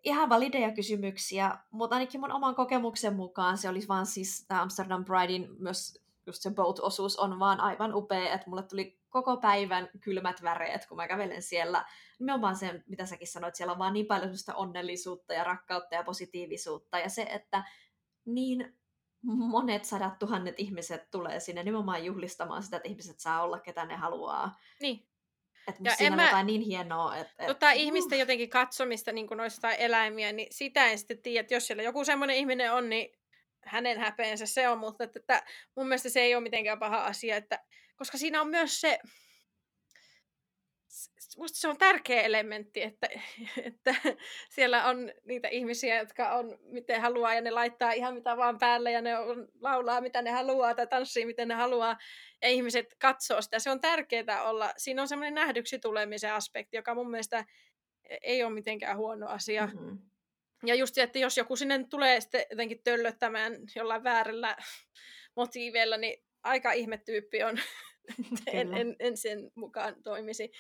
ihan 0.04 0.30
valideja 0.30 0.72
kysymyksiä, 0.72 1.58
mutta 1.72 1.96
ainakin 1.96 2.22
mun 2.22 2.32
oman 2.32 2.56
kokemuksen 2.56 3.16
mukaan 3.16 3.58
se 3.58 3.70
olisi 3.70 3.88
vaan 3.88 4.06
siis 4.06 4.46
tämä 4.48 4.62
Amsterdam 4.62 5.06
Pridein 5.06 5.48
myös 5.60 6.08
just 6.26 6.42
se 6.42 6.52
boat-osuus 6.52 7.18
on 7.18 7.40
vaan 7.40 7.60
aivan 7.60 7.96
upea, 7.96 8.34
että 8.34 8.50
mulle 8.50 8.64
tuli 8.64 9.00
koko 9.10 9.38
päivän 9.38 9.90
kylmät 10.02 10.44
väreet, 10.44 10.86
kun 10.88 10.98
mä 10.98 11.08
kävelen 11.08 11.42
siellä. 11.42 11.86
Nimenomaan 12.20 12.56
se, 12.56 12.84
mitä 12.88 13.06
säkin 13.06 13.28
sanoit, 13.28 13.56
siellä 13.56 13.72
on 13.72 13.80
vaan 13.80 13.94
niin 13.94 14.06
paljon 14.06 14.32
onnellisuutta 14.54 15.34
ja 15.34 15.44
rakkautta 15.44 15.96
ja 15.96 16.04
positiivisuutta. 16.04 17.00
Ja 17.00 17.10
se, 17.10 17.22
että 17.22 17.64
niin 18.28 18.78
monet 19.24 19.86
sadat 19.86 20.20
tuhannet 20.20 20.60
ihmiset 20.60 21.12
tulee 21.12 21.40
sinne 21.40 21.64
nimenomaan 21.64 22.06
juhlistamaan 22.06 22.64
sitä, 22.64 22.78
että 22.78 22.90
ihmiset 22.90 23.20
saa 23.20 23.44
olla 23.44 23.60
ketä 23.60 23.86
ne 23.86 23.96
haluaa. 23.96 24.58
Niin. 24.82 25.08
Että 25.68 25.82
ja 25.84 25.96
siinä 25.96 26.14
on 26.14 26.16
mä... 26.16 26.26
jotain 26.26 26.48
niin 26.48 26.62
hienoa. 26.62 27.16
Että, 27.16 27.34
et... 27.40 27.48
tota, 27.48 27.66
uh. 27.68 27.76
ihmisten 27.76 28.20
jotenkin 28.20 28.50
katsomista 28.50 29.12
niin 29.12 29.28
kuin 29.28 29.38
noista 29.38 29.72
eläimiä, 29.72 30.32
niin 30.34 30.48
sitä 30.52 30.88
en 30.88 30.98
sitten 30.98 31.22
tiedä, 31.22 31.40
että 31.42 31.54
jos 31.54 31.68
siellä 31.68 31.84
joku 31.84 32.06
semmoinen 32.06 32.36
ihminen 32.36 32.74
on, 32.74 32.90
niin 32.90 33.20
hänen 33.64 34.00
häpeensä 34.00 34.46
se 34.46 34.70
on, 34.70 34.78
mutta 34.78 35.04
että, 35.04 35.20
että 35.20 35.44
mun 35.76 35.88
mielestä 35.88 36.10
se 36.10 36.20
ei 36.20 36.36
ole 36.36 36.44
mitenkään 36.44 36.80
paha 36.80 37.06
asia, 37.06 37.36
että, 37.36 37.64
koska 37.96 38.18
siinä 38.18 38.42
on 38.42 38.48
myös 38.48 38.82
se, 38.82 39.00
musta 41.38 41.60
se 41.60 41.68
on 41.68 41.78
tärkeä 41.78 42.22
elementti, 42.22 42.82
että, 42.82 43.08
että 43.68 43.96
siellä 44.50 44.86
on 44.86 45.12
niitä 45.26 45.48
ihmisiä, 45.48 45.98
jotka 45.98 46.36
on 46.36 46.58
miten 46.62 47.02
haluaa 47.02 47.34
ja 47.34 47.42
ne 47.42 47.52
laittaa 47.52 47.92
ihan 47.92 48.14
mitä 48.14 48.38
vaan 48.38 48.58
päälle 48.58 48.92
ja 48.92 49.02
ne 49.02 49.18
on, 49.18 49.48
laulaa 49.62 50.02
mitä 50.02 50.22
ne 50.22 50.32
haluaa 50.32 50.76
tai 50.76 50.88
tanssii 50.88 51.26
miten 51.26 51.48
ne 51.48 51.54
haluaa 51.54 51.98
ja 52.42 52.50
ihmiset 52.50 52.96
katsoo 53.00 53.42
sitä. 53.42 53.60
Se 53.60 53.72
on 53.72 53.82
tärkeää 53.82 54.44
olla, 54.44 54.74
siinä 54.78 55.02
on 55.02 55.08
semmoinen 55.08 55.34
nähdyksi 55.34 55.80
tulemisen 55.80 56.34
aspekti, 56.34 56.78
joka 56.78 56.96
mun 56.96 57.12
mielestä 57.12 57.46
ei 58.22 58.44
ole 58.44 58.54
mitenkään 58.54 58.98
huono 58.98 59.28
asia. 59.28 59.66
Mm-hmm. 59.66 60.00
Ja 60.66 60.76
just 60.76 60.96
se, 60.96 61.02
että 61.02 61.20
jos 61.20 61.38
joku 61.38 61.56
sinne 61.56 61.86
tulee 61.90 62.22
sitten 62.22 62.46
jotenkin 62.50 62.84
töllöttämään 62.84 63.54
jollain 63.76 64.04
väärällä 64.04 64.58
motiiveilla, 65.36 65.98
niin 65.98 66.24
aika 66.44 66.72
ihme 66.72 66.98
tyyppi 66.98 67.44
on. 67.44 67.58
en, 68.48 68.74
en, 68.74 68.96
en 69.00 69.18
sen 69.18 69.52
mukaan 69.56 70.04
toimisi. 70.04 70.52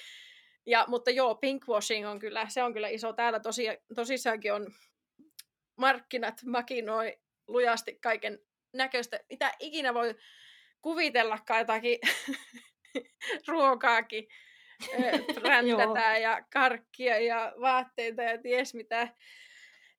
Ja, 0.68 0.86
mutta 0.88 1.11
joo, 1.11 1.36
pinkwashing 1.36 2.07
on 2.07 2.20
kyllä, 2.20 2.45
se 2.49 2.63
on 2.63 2.74
kyllä 2.74 2.88
iso. 2.88 3.13
Täällä 3.13 3.39
tosi, 3.39 3.68
tosissaankin 3.95 4.53
on 4.53 4.68
markkinat 5.78 6.43
makinoi 6.45 7.18
lujasti 7.47 7.99
kaiken 8.01 8.39
näköistä, 8.74 9.20
mitä 9.30 9.51
ikinä 9.59 9.93
voi 9.93 10.15
kuvitellakaan 10.82 11.59
jotakin 11.59 11.99
ruokaakin 13.47 14.28
räntätään 15.43 16.22
ja 16.22 16.41
karkkia 16.53 17.20
ja 17.20 17.53
vaatteita 17.61 18.22
ja 18.22 18.38
ties 18.41 18.74
mitä. 18.74 19.07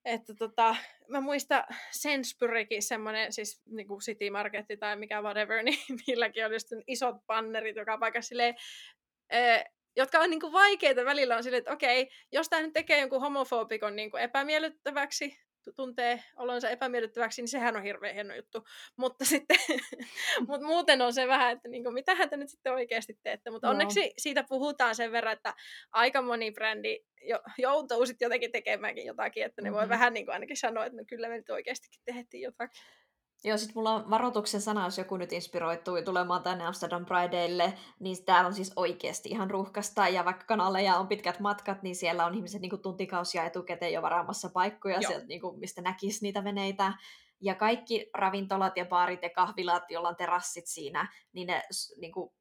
Että 0.05 0.35
tota, 0.35 0.77
mä 1.09 1.21
muistan 1.21 1.65
Sainsburykin 1.91 2.83
semmoinen, 2.83 3.33
siis 3.33 3.63
niinku 3.67 3.99
City 3.99 4.31
Marketti 4.31 4.77
tai 4.77 4.97
mikä 4.97 5.23
whatever, 5.23 5.63
niin 5.63 5.79
niilläkin 6.07 6.47
oli 6.47 6.57
isot 6.87 7.17
bannerit 7.27 7.77
joka 7.77 7.99
paikassa 7.99 8.29
silleen, 8.29 8.55
jotka 9.99 10.19
on 10.19 10.31
niinku 10.31 10.53
vaikeita 10.53 11.05
välillä 11.05 11.37
on 11.37 11.43
silleen, 11.43 11.59
että 11.59 11.73
okei, 11.73 12.09
jos 12.33 12.49
tämä 12.49 12.63
nyt 12.63 12.73
tekee 12.73 13.01
jonkun 13.01 13.21
homofobikon 13.21 13.97
niinku 13.97 14.17
epämiellyttäväksi, 14.17 15.39
tuntee 15.77 16.25
olonsa 16.37 16.71
epämiellyttäväksi, 16.71 17.43
niin 17.43 17.49
sehän 17.49 17.77
on 17.77 17.83
hirveän 17.83 18.15
hieno 18.15 18.35
juttu. 18.35 18.65
Mutta 18.97 19.25
sitten, 19.25 19.57
mut 20.49 20.61
muuten 20.61 21.03
on 21.03 21.13
se 21.13 21.27
vähän, 21.27 21.53
että 21.53 21.69
niinku, 21.69 21.91
mitähän 21.91 22.31
te 22.31 22.37
nyt 22.37 22.49
sitten 22.49 22.73
oikeasti 22.73 23.19
teette. 23.23 23.51
Mutta 23.51 23.67
no. 23.67 23.71
onneksi 23.71 24.13
siitä 24.19 24.45
puhutaan 24.49 24.95
sen 24.95 25.13
verran, 25.13 25.33
että 25.33 25.55
aika 25.93 26.23
moni 26.23 26.51
brändi 26.51 27.01
jo, 27.23 27.41
joutuu 27.59 28.07
sitten 28.07 28.27
jotenkin 28.27 28.53
tekemäänkin 28.53 29.07
jotakin, 29.07 29.45
että 29.45 29.63
ne 29.63 29.71
mm-hmm. 29.71 29.81
voi 29.81 29.89
vähän 29.89 30.13
niin 30.13 30.27
kuin 30.27 30.33
ainakin 30.33 30.57
sanoa, 30.57 30.87
että 30.87 30.99
no 30.99 31.05
kyllä 31.09 31.29
me 31.29 31.37
nyt 31.37 31.51
oikeastikin 31.51 32.01
tehtiin 32.05 32.43
jotakin. 32.43 32.83
Joo, 33.45 33.57
sitten 33.57 33.75
mulla 33.75 33.95
on 33.95 34.11
varoituksen 34.11 34.61
sana, 34.61 34.85
jos 34.85 34.99
joku 34.99 35.17
nyt 35.17 35.33
inspiroituu 35.33 36.03
tulemaan 36.05 36.43
tänne 36.43 36.67
Amsterdam 36.67 37.07
Prideille, 37.07 37.75
niin 37.99 38.25
täällä 38.25 38.47
on 38.47 38.55
siis 38.55 38.73
oikeasti 38.77 39.29
ihan 39.29 39.51
ruuhkasta, 39.51 40.09
ja 40.09 40.25
vaikka 40.25 40.45
kanaleja 40.45 40.97
on 40.97 41.09
pitkät 41.09 41.41
matkat, 41.41 41.83
niin 41.83 41.97
siellä 41.97 42.27
on 42.27 42.35
ihmiset 42.35 42.61
niin 42.61 42.83
tuntikausia 42.83 43.45
etukäteen 43.45 43.93
jo 43.93 44.03
varaamassa 44.03 44.49
paikkoja, 44.49 45.03
sieltä, 45.03 45.27
niin 45.27 45.41
kuin, 45.41 45.59
mistä 45.59 45.83
näkisi 45.83 46.23
niitä 46.23 46.45
veneitä. 46.45 46.93
Ja 47.41 47.55
kaikki 47.55 48.11
ravintolat 48.15 48.77
ja 48.77 48.85
baarit 48.85 49.23
ja 49.23 49.31
kahvilat, 49.31 49.91
joilla 49.91 50.09
on 50.09 50.17
terassit 50.17 50.67
siinä, 50.67 51.13
niin 51.33 51.47
ne, 51.47 51.63
niin 52.01 52.13
kuin, 52.13 52.33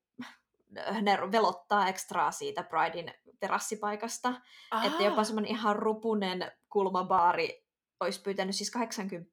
ne 1.01 1.19
velottaa 1.31 1.87
ekstraa 1.87 2.31
siitä 2.31 2.63
Pridein 2.63 3.13
terassipaikasta. 3.39 4.33
Aha. 4.71 4.85
Että 4.85 5.03
jopa 5.03 5.23
semmoinen 5.23 5.51
ihan 5.51 5.75
rupunen 5.75 6.51
kulmabaari 6.69 7.66
olisi 7.99 8.21
pyytänyt 8.21 8.55
siis 8.55 8.71
80 8.71 9.31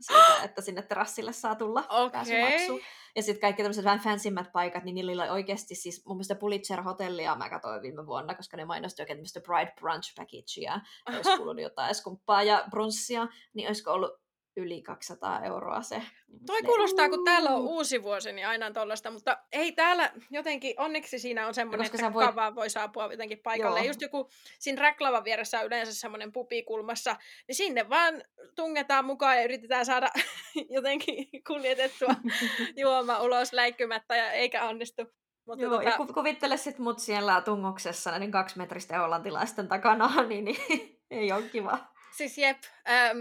siitä, 0.00 0.42
että 0.44 0.62
sinne 0.62 0.82
terassille 0.82 1.32
saa 1.32 1.54
tulla 1.54 1.80
okay. 1.88 2.10
pääsymaksu. 2.10 2.80
Ja 3.16 3.22
sitten 3.22 3.40
kaikki 3.40 3.62
tämmöiset 3.62 3.84
vähän 3.84 4.00
fansimmät 4.00 4.52
paikat, 4.52 4.84
niin 4.84 4.94
niillä 4.94 5.22
oli 5.22 5.30
oikeasti 5.30 5.74
siis 5.74 6.06
mun 6.06 6.16
mielestä 6.16 6.34
Pulitzer-hotellia 6.34 7.36
mä 7.36 7.50
katsoin 7.50 7.82
viime 7.82 8.06
vuonna, 8.06 8.34
koska 8.34 8.56
ne 8.56 8.64
mainosti 8.64 9.02
oikein 9.02 9.16
tämmöistä 9.16 9.40
Pride 9.40 9.72
Brunch 9.80 10.14
Packagea, 10.16 10.80
olisi 11.08 11.30
kuulunut 11.36 11.62
jotain 11.62 11.90
eskumppaa 11.90 12.42
ja 12.42 12.64
brunssia, 12.70 13.28
niin 13.54 13.68
olisiko 13.68 13.92
ollut 13.92 14.23
yli 14.56 14.82
200 14.82 15.44
euroa 15.44 15.82
se. 15.82 16.02
Toi 16.46 16.62
kuulostaa, 16.62 17.08
kun 17.08 17.24
täällä 17.24 17.50
on 17.50 17.60
uusi 17.60 18.02
vuosi, 18.02 18.32
niin 18.32 18.46
aina 18.46 18.66
on 18.66 18.72
tollasta, 18.72 19.10
mutta 19.10 19.38
ei 19.52 19.72
täällä 19.72 20.12
jotenkin, 20.30 20.74
onneksi 20.78 21.18
siinä 21.18 21.46
on 21.46 21.54
semmoinen, 21.54 21.86
että 21.86 22.12
voit... 22.12 22.26
kavaa 22.26 22.54
voi 22.54 22.70
saapua 22.70 23.08
jotenkin 23.10 23.38
paikalle. 23.38 23.78
Joo. 23.78 23.86
Just 23.86 24.00
joku 24.00 24.28
siinä 24.58 24.82
räklavan 24.82 25.24
vieressä 25.24 25.60
on 25.60 25.66
yleensä 25.66 25.94
semmoinen 25.94 26.32
pupikulmassa, 26.32 27.16
niin 27.48 27.56
sinne 27.56 27.88
vaan 27.88 28.22
tungetaan 28.56 29.04
mukaan 29.04 29.36
ja 29.36 29.44
yritetään 29.44 29.86
saada 29.86 30.08
jotenkin 30.76 31.28
kuljetettua 31.46 32.14
juoma 32.76 33.20
ulos 33.20 33.52
läikkymättä 33.52 34.16
ja 34.16 34.32
eikä 34.32 34.64
onnistu. 34.64 35.02
Mutta 35.46 35.64
Joo, 35.64 35.76
tota... 35.76 35.88
ja 35.88 35.98
kuvittele 36.14 36.56
sit 36.56 36.78
mut 36.78 36.98
siellä 36.98 37.40
tungoksessa 37.40 38.10
näiden 38.10 38.30
kaksimetristen 38.30 39.00
hollantilaisten 39.00 39.68
takana, 39.68 40.22
niin, 40.28 40.44
niin 40.44 41.00
ei 41.10 41.32
ole 41.32 41.42
kiva. 41.42 41.78
Siis 42.16 42.38
jep, 42.38 42.58
ähm, 42.88 43.18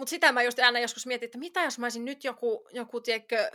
mutta 0.00 0.10
sitä 0.10 0.32
mä 0.32 0.42
just 0.42 0.58
aina 0.58 0.78
joskus 0.78 1.06
mietin, 1.06 1.26
että 1.26 1.38
mitä 1.38 1.62
jos 1.62 1.78
mä 1.78 1.86
olisin 1.86 2.04
nyt 2.04 2.24
joku, 2.24 2.68
joku 2.72 3.00
tiedätkö, 3.00 3.50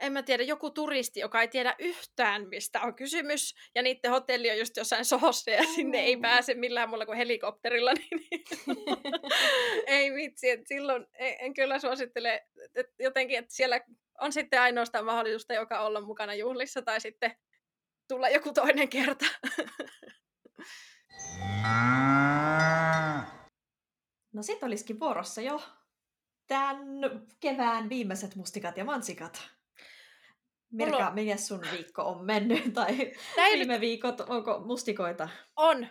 en 0.00 0.12
mä 0.12 0.22
tiedä, 0.22 0.42
joku 0.42 0.70
turisti, 0.70 1.20
joka 1.20 1.40
ei 1.40 1.48
tiedä 1.48 1.74
yhtään, 1.78 2.48
mistä 2.48 2.80
on 2.80 2.94
kysymys, 2.94 3.54
ja 3.74 3.82
niiden 3.82 4.10
hotelli 4.10 4.50
on 4.50 4.58
just 4.58 4.76
jossain 4.76 5.04
sohossa, 5.04 5.50
ja 5.50 5.64
sinne 5.74 5.98
ei 5.98 6.16
pääse 6.16 6.54
millään 6.54 6.88
muulla 6.88 7.06
kuin 7.06 7.18
helikopterilla, 7.18 7.92
niin, 8.10 8.26
niin 8.30 8.44
ei 9.86 10.14
vitsi, 10.14 10.50
että 10.50 10.68
silloin 10.68 11.06
en, 11.14 11.36
en 11.38 11.54
kyllä 11.54 11.78
suosittele, 11.78 12.46
että 12.74 12.94
jotenkin, 12.98 13.38
että 13.38 13.54
siellä 13.54 13.80
on 14.20 14.32
sitten 14.32 14.60
ainoastaan 14.60 15.04
mahdollisuutta 15.04 15.54
joka 15.54 15.80
olla 15.80 16.00
mukana 16.00 16.34
juhlissa, 16.34 16.82
tai 16.82 17.00
sitten 17.00 17.36
tulla 18.08 18.28
joku 18.28 18.52
toinen 18.52 18.88
kerta. 18.88 19.24
No 24.34 24.42
sit 24.42 24.62
olisikin 24.62 25.00
vuorossa 25.00 25.40
jo 25.40 25.62
tämän 26.46 26.86
kevään 27.40 27.88
viimeiset 27.88 28.34
mustikat 28.34 28.76
ja 28.76 28.84
mansikat. 28.84 29.48
Mirka, 30.70 30.96
Mulla... 30.96 31.10
mikä 31.10 31.36
sun 31.36 31.66
viikko 31.72 32.02
on 32.02 32.24
mennyt? 32.24 32.72
Tai 32.74 33.12
Näin... 33.36 33.58
viime 33.58 33.80
viikot, 33.80 34.20
onko 34.20 34.60
mustikoita? 34.60 35.28
On. 35.56 35.86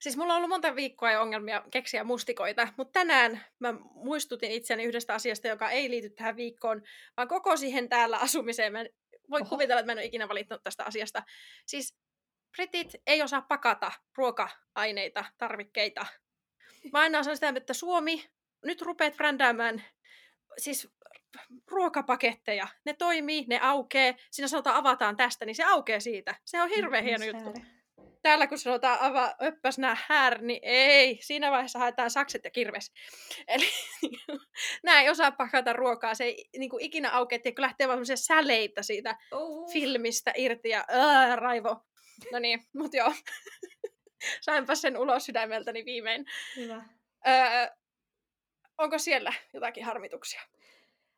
Siis 0.00 0.16
mulla 0.16 0.32
on 0.32 0.36
ollut 0.36 0.48
monta 0.48 0.76
viikkoa 0.76 1.10
ja 1.10 1.20
ongelmia 1.20 1.62
keksiä 1.70 2.04
mustikoita, 2.04 2.68
mutta 2.76 2.92
tänään 2.92 3.44
mä 3.58 3.72
muistutin 3.94 4.50
itseäni 4.50 4.84
yhdestä 4.84 5.14
asiasta, 5.14 5.48
joka 5.48 5.70
ei 5.70 5.90
liity 5.90 6.10
tähän 6.10 6.36
viikkoon, 6.36 6.82
vaan 7.16 7.28
koko 7.28 7.56
siihen 7.56 7.88
täällä 7.88 8.18
asumiseen. 8.18 8.72
Mä 8.72 8.84
voi 9.30 9.40
Oho. 9.40 9.48
kuvitella, 9.48 9.80
että 9.80 9.86
mä 9.86 9.92
en 9.92 9.98
ole 9.98 10.04
ikinä 10.04 10.28
valittanut 10.28 10.62
tästä 10.62 10.84
asiasta. 10.84 11.22
Siis 11.66 11.96
britit 12.56 12.94
ei 13.06 13.22
osaa 13.22 13.42
pakata 13.42 13.92
ruoka-aineita, 14.16 15.24
tarvikkeita 15.38 16.06
Mä 16.92 16.98
aina 16.98 17.22
sanon 17.22 17.36
sitä, 17.36 17.52
että 17.56 17.74
Suomi, 17.74 18.24
nyt 18.64 18.82
rupeat 18.82 19.16
brändäämään 19.16 19.84
siis 20.58 20.88
ruokapaketteja. 21.70 22.68
Ne 22.84 22.92
toimii, 22.92 23.44
ne 23.48 23.58
aukee. 23.62 24.16
Siinä 24.30 24.48
sanotaan 24.48 24.76
avataan 24.76 25.16
tästä, 25.16 25.44
niin 25.46 25.56
se 25.56 25.64
aukeaa 25.64 26.00
siitä. 26.00 26.34
Se 26.44 26.62
on 26.62 26.68
hirveän 26.68 27.04
hieno 27.04 27.24
juttu. 27.24 27.54
täällä 28.22 28.46
kun 28.46 28.58
sanotaan 28.58 29.00
ava 29.00 29.34
öppäs 29.42 29.78
nää 29.78 29.96
här, 30.08 30.42
niin 30.42 30.60
ei. 30.62 31.18
Siinä 31.22 31.50
vaiheessa 31.50 31.78
haetaan 31.78 32.10
sakset 32.10 32.44
ja 32.44 32.50
kirves. 32.50 32.92
Eli 33.48 33.66
nämä 34.82 35.00
ei 35.00 35.10
osaa 35.10 35.32
pakata 35.32 35.72
ruokaa. 35.72 36.14
Se 36.14 36.24
ei 36.24 36.48
niin 36.58 36.70
kuin 36.70 36.82
ikinä 36.82 37.10
aukea, 37.10 37.38
kun 37.38 37.52
lähtee 37.58 37.88
vaan 37.88 38.06
säleitä 38.14 38.82
siitä 38.82 39.16
Oh. 39.32 39.72
filmistä 39.72 40.32
irti 40.36 40.68
ja 40.68 40.84
ää, 40.88 41.36
raivo. 41.36 41.76
No 42.32 42.38
niin, 42.38 42.64
mut 42.74 42.94
joo. 42.94 43.12
Sainpa 44.40 44.74
sen 44.74 44.98
ulos 44.98 45.24
sydämeltäni 45.26 45.84
viimein. 45.84 46.26
Hyvä. 46.56 46.84
Öö, 47.28 47.66
onko 48.78 48.98
siellä 48.98 49.32
jotakin 49.52 49.84
harmituksia? 49.84 50.40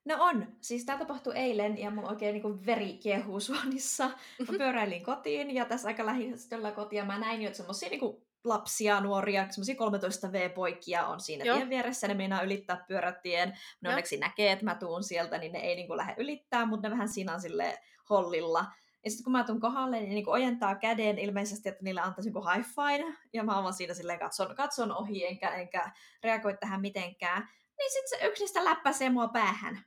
No 0.05 0.17
on. 0.19 0.57
Siis 0.61 0.85
tämä 0.85 0.99
tapahtui 0.99 1.37
eilen 1.37 1.79
ja 1.79 1.91
mun 1.91 2.05
oikein 2.05 2.35
niin 2.35 2.67
veri 2.67 2.93
kiehuu 2.93 3.41
suonissa. 3.41 4.09
Mä 4.09 4.15
Mhm. 4.49 4.57
pyöräilin 4.57 5.05
kotiin 5.05 5.55
ja 5.55 5.65
tässä 5.65 5.89
aika 5.89 6.07
lähistöllä 6.07 6.73
kotia 6.73 7.05
mä 7.05 7.19
näin 7.19 7.43
jo, 7.43 7.47
että 7.47 7.57
semmosia 7.57 7.89
niin 7.89 8.01
lapsia, 8.45 9.01
nuoria, 9.01 9.47
semmoisia 9.51 9.75
13 9.75 10.33
V-poikia 10.33 11.07
on 11.07 11.21
siinä 11.21 11.45
Joo. 11.45 11.57
tien 11.57 11.69
vieressä. 11.71 12.09
Ne 12.09 12.15
meinaa 12.15 12.43
ylittää 12.43 12.85
pyörätien. 12.89 13.59
Ne 13.81 13.89
onneksi 13.89 14.17
näkee, 14.17 14.53
että 14.53 14.65
mä 14.65 14.75
tuun 14.75 15.05
sieltä, 15.05 15.39
niin 15.39 15.53
ne 15.53 15.59
ei 15.59 15.77
niin 15.77 15.97
lähde 15.97 16.15
ylittää, 16.19 16.67
mutta 16.67 16.89
ne 16.89 16.93
vähän 16.93 17.09
siinä 17.09 17.35
on 17.35 17.41
sille 17.41 17.79
hollilla. 18.11 18.65
Ja 19.05 19.11
sitten 19.11 19.25
kun 19.25 19.33
mä 19.33 19.45
tuun 19.45 19.61
kohdalle, 19.61 20.01
niin, 20.01 20.11
niin 20.11 20.29
ojentaa 20.29 20.75
käden 20.75 21.19
ilmeisesti, 21.19 21.69
että 21.69 21.85
niille 21.85 22.01
antaisi 22.01 22.29
joku 22.29 22.49
high 22.49 22.69
five. 22.69 23.15
Ja 23.33 23.45
mä 23.45 23.59
oon 23.59 23.73
siinä 23.73 23.95
silleen 23.95 24.19
katson, 24.19 24.57
katson 24.57 24.97
ohi, 24.97 25.27
enkä, 25.27 25.51
enkä 25.51 25.91
reagoi 26.23 26.57
tähän 26.61 26.81
mitenkään. 26.81 27.49
Niin 27.79 27.93
sitten 27.93 28.19
se 28.19 28.27
yksi 28.27 28.43
niistä 28.43 28.65
läppäsee 28.65 29.11
mua 29.11 29.29
päähän. 29.29 29.85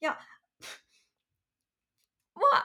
Ja 0.00 0.16
mua, 2.36 2.62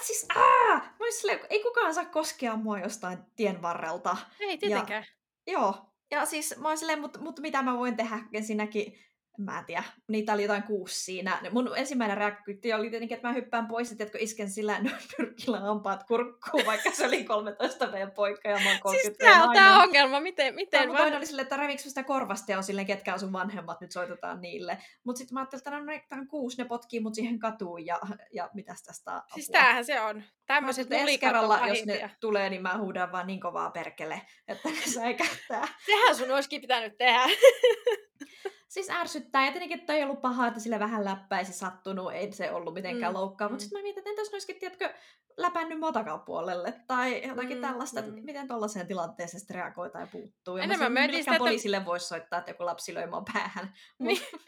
siis 0.00 0.26
aah, 0.36 0.82
mä 0.82 1.06
silleen, 1.10 1.40
ei 1.50 1.62
kukaan 1.62 1.94
saa 1.94 2.04
koskea 2.04 2.56
mua 2.56 2.78
jostain 2.78 3.18
tien 3.36 3.62
varrelta. 3.62 4.16
Ei 4.40 4.58
tietenkään. 4.58 5.04
Joo, 5.46 5.92
ja 6.10 6.26
siis 6.26 6.54
mä 6.58 6.68
oon 6.68 6.78
silleen, 6.78 7.00
mutta, 7.00 7.20
mutta 7.20 7.42
mitä 7.42 7.62
mä 7.62 7.78
voin 7.78 7.96
tehdä 7.96 8.18
ensinnäkin, 8.32 8.98
mä 9.38 9.58
en 9.58 9.64
tiedä, 9.64 9.82
niitä 10.08 10.32
oli 10.32 10.42
jotain 10.42 10.62
kuusi 10.62 11.04
siinä. 11.04 11.40
Mun 11.50 11.72
ensimmäinen 11.76 12.16
reaktio 12.16 12.76
oli 12.76 12.90
tietenkin, 12.90 13.16
että 13.16 13.28
mä 13.28 13.34
hyppään 13.34 13.66
pois, 13.66 13.92
että 13.92 14.18
isken 14.18 14.50
sillä 14.50 14.80
pyrkillä 15.16 15.60
hampaat 15.68 16.04
kurkkuun, 16.04 16.66
vaikka 16.66 16.90
se 16.90 17.06
oli 17.06 17.24
13 17.24 17.92
v 17.92 18.10
poikka 18.14 18.48
ja 18.48 18.58
mä 18.64 18.70
oon 18.70 18.80
30 18.80 19.02
Siis 19.02 19.18
tää 19.18 19.44
on 19.44 19.54
tää 19.54 19.78
ongelma, 19.78 20.20
miten, 20.20 20.54
miten 20.54 20.82
Tämä 20.88 20.98
toinen 20.98 21.16
oli 21.16 21.26
silleen, 21.26 21.42
että 21.42 21.56
reviks 21.56 21.82
sitä 21.82 22.02
korvasta 22.02 22.52
ja 22.52 22.56
on 22.58 22.64
silleen, 22.64 22.86
ketkä 22.86 23.12
on 23.12 23.20
sun 23.20 23.32
vanhemmat, 23.32 23.80
nyt 23.80 23.92
soitetaan 23.92 24.40
niille. 24.40 24.78
Mutta 25.04 25.18
sitten 25.18 25.34
mä 25.34 25.40
ajattelin, 25.40 25.60
että 25.60 25.70
no, 25.70 25.84
ne 25.84 26.04
tää 26.08 26.18
on 26.18 26.28
kuusi, 26.28 26.62
ne 26.62 26.68
potkii 26.68 27.00
mut 27.00 27.14
siihen 27.14 27.38
katuun 27.38 27.86
ja, 27.86 28.00
ja 28.32 28.50
mitäs 28.54 28.82
tästä 28.82 29.16
apua. 29.16 29.34
Siis 29.34 29.48
tämähän 29.48 29.84
se 29.84 30.00
on. 30.00 30.22
Tämmöiset 30.46 30.92
ensi 30.92 31.12
on 31.12 31.18
kerralla, 31.18 31.66
jos 31.66 31.86
ne 31.86 32.10
tulee, 32.20 32.50
niin 32.50 32.62
mä 32.62 32.78
huudan 32.78 33.12
vaan 33.12 33.26
niin 33.26 33.40
kovaa 33.40 33.70
perkele, 33.70 34.22
että 34.48 34.68
ne 34.86 34.92
säikähtää. 34.92 35.68
Sehän 35.86 36.16
sun 36.16 36.30
olisikin 36.30 36.60
pitänyt 36.60 36.98
tehdä. 36.98 37.24
Siis 38.68 38.90
ärsyttää, 38.90 39.44
ja 39.46 39.50
tietenkin 39.52 39.78
että 39.80 39.92
ei 39.92 40.04
ollut 40.04 40.20
paha, 40.20 40.46
että 40.46 40.60
sille 40.60 40.78
vähän 40.78 41.04
läppäisi 41.04 41.52
sattunut, 41.52 42.12
ei 42.12 42.32
se 42.32 42.50
ollut 42.50 42.74
mitenkään 42.74 43.12
Mm, 43.12 43.18
loukkaa, 43.18 43.48
mm. 43.48 43.52
mutta 43.52 43.62
sitten 43.62 43.78
mä 43.78 43.82
mietin, 43.82 43.98
että 44.00 44.10
entäs 44.10 44.28
olisikin, 44.32 44.56
tiedätkö, 44.60 44.94
läpännyt 45.36 45.78
mua 45.78 45.92
takapuolelle, 45.92 46.74
tai 46.86 47.26
jotakin 47.28 47.56
Mm, 47.56 47.60
tällaista, 47.62 48.00
että 48.00 48.12
mm. 48.12 48.24
miten 48.24 48.48
tollaiseen 48.48 48.86
tilanteeseen 48.86 49.40
sitten 49.40 49.54
reagoi 49.56 49.90
tai 49.90 50.06
puuttuu. 50.12 50.56
Ja 50.56 50.64
Enemmän 50.64 50.92
mä 50.92 51.00
mietin 51.00 51.18
sitä, 51.18 51.30
että- 51.30 51.38
poliisille 51.38 51.84
voisi 51.84 52.06
soittaa, 52.06 52.38
että 52.38 52.50
joku 52.50 52.64
lapsi 52.66 52.94
löi 52.94 53.06
mua 53.06 53.22
päähän. 53.32 53.74
Niin. 53.98 54.20
Mut, 54.32 54.42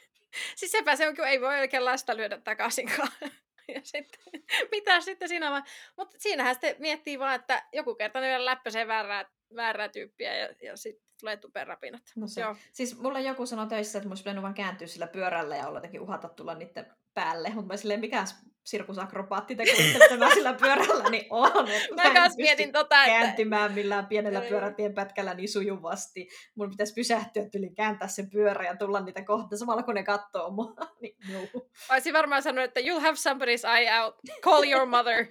Siis 0.56 0.72
sepä 0.72 0.96
se 0.96 1.08
on, 1.08 1.16
kun 1.16 1.26
ei 1.28 1.40
voi 1.40 1.58
oikein 1.58 1.84
lasta 1.84 2.16
lyödä 2.16 2.38
takaisinkaan. 2.38 3.08
Ja 3.74 3.80
sitten, 3.84 4.20
mitä 4.72 5.00
sitten 5.00 5.28
siinä 5.28 5.50
vaan. 5.50 5.64
Mutta 5.96 6.16
siinähän 6.18 6.54
sitten 6.54 6.76
miettii 6.78 7.18
vaan, 7.18 7.34
että 7.34 7.62
joku 7.72 7.94
kerta 7.94 8.20
ne 8.20 8.26
vielä 8.28 8.44
läppäsee 8.44 8.86
väärää, 8.86 9.24
väärää 9.56 9.88
tyyppiä 9.88 10.36
ja, 10.36 10.48
ja 10.62 10.76
sitten 10.76 11.09
tulee 11.20 11.36
tuperapinat. 11.36 12.02
no 12.16 12.26
se. 12.26 12.40
Joo. 12.40 12.56
Siis 12.72 12.98
mulle 12.98 13.20
joku 13.20 13.46
sanoi 13.46 13.66
töissä, 13.66 13.98
että 13.98 14.08
mun 14.08 14.16
olisi 14.26 14.42
vaan 14.42 14.54
kääntyä 14.54 14.86
sillä 14.86 15.06
pyörällä 15.06 15.56
ja 15.56 15.68
olla 15.68 15.78
jotenkin 15.78 16.00
uhata 16.00 16.28
tulla 16.28 16.54
niiden 16.54 16.86
päälle, 17.14 17.50
mutta 17.54 17.66
mä 17.66 17.76
silleen, 17.76 18.00
mikä 18.00 18.24
sirkusakrobaatti 18.64 19.56
te 19.56 19.64
kuvittelitte 19.64 20.16
mä 20.16 20.34
sillä 20.34 20.54
pyörällä, 20.54 21.10
niin 21.10 21.26
on. 21.30 21.68
Mä 21.96 22.02
en 22.02 22.14
kans 22.14 22.36
mietin 22.36 22.72
tota, 22.72 23.04
että 23.04 23.20
kääntymään 23.20 23.72
millään 23.72 24.06
pienellä 24.06 24.40
pyörätien 24.40 24.94
pätkällä 24.94 25.34
niin 25.34 25.48
sujuvasti. 25.48 26.28
Mun 26.54 26.70
pitäisi 26.70 26.94
pysähtyä 26.94 27.42
yli 27.54 27.70
kääntää 27.70 28.08
se 28.08 28.26
pyörä 28.32 28.64
ja 28.64 28.76
tulla 28.76 29.00
niitä 29.00 29.24
kohta 29.24 29.56
samalla 29.56 29.82
kun 29.82 29.94
ne 29.94 30.02
katsoo 30.02 30.50
mua. 30.50 30.74
niin, 31.02 31.16
no. 31.32 31.60
olisin 31.90 32.12
varmaan 32.12 32.42
sanonut, 32.42 32.68
että 32.68 32.80
you'll 32.80 33.00
have 33.00 33.16
somebody's 33.16 33.78
eye 33.78 34.00
out. 34.00 34.14
Call 34.42 34.64
your 34.64 34.86
mother. 34.86 35.26